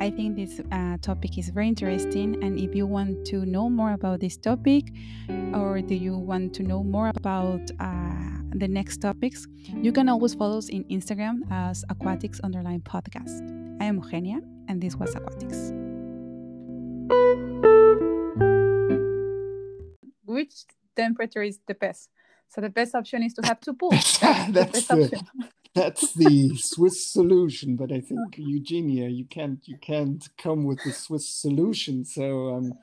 I 0.00 0.10
think 0.10 0.36
this 0.36 0.60
uh, 0.72 0.96
topic 1.02 1.36
is 1.36 1.50
very 1.50 1.68
interesting. 1.68 2.42
And 2.42 2.58
if 2.58 2.74
you 2.74 2.86
want 2.86 3.24
to 3.26 3.44
know 3.44 3.68
more 3.68 3.92
about 3.92 4.20
this 4.20 4.36
topic, 4.36 4.92
or 5.52 5.80
do 5.82 5.94
you 5.94 6.16
want 6.16 6.54
to 6.54 6.62
know 6.62 6.82
more 6.82 7.08
about 7.08 7.70
uh, 7.80 8.40
the 8.50 8.68
next 8.68 8.98
topics, 8.98 9.46
you 9.74 9.92
can 9.92 10.08
always 10.08 10.34
follow 10.34 10.58
us 10.58 10.68
in 10.68 10.84
Instagram 10.84 11.40
as 11.50 11.84
Aquatics 11.90 12.40
Underline 12.42 12.80
Podcast. 12.80 13.59
I 13.80 13.86
am 13.86 13.96
Eugenia, 13.96 14.40
and 14.68 14.82
this 14.82 14.94
was 14.94 15.14
Aquatics. 15.14 15.72
Which 20.26 20.66
temperature 20.94 21.42
is 21.42 21.60
the 21.66 21.74
best? 21.74 22.10
So 22.50 22.60
the 22.60 22.68
best 22.68 22.94
option 22.94 23.22
is 23.22 23.32
to 23.34 23.42
have 23.46 23.58
two 23.60 23.72
pools. 23.72 24.18
That's, 24.18 24.52
That's 24.52 24.86
the, 24.86 24.96
the 24.96 25.24
that's 25.74 26.12
the 26.12 26.56
Swiss 26.56 27.10
solution. 27.10 27.76
But 27.76 27.90
I 27.90 28.00
think 28.00 28.36
Eugenia, 28.36 29.08
you 29.08 29.24
can't 29.24 29.66
you 29.66 29.78
can't 29.78 30.28
come 30.36 30.64
with 30.64 30.82
the 30.84 30.92
Swiss 30.92 31.26
solution. 31.26 32.04
So 32.04 32.54
um, 32.54 32.74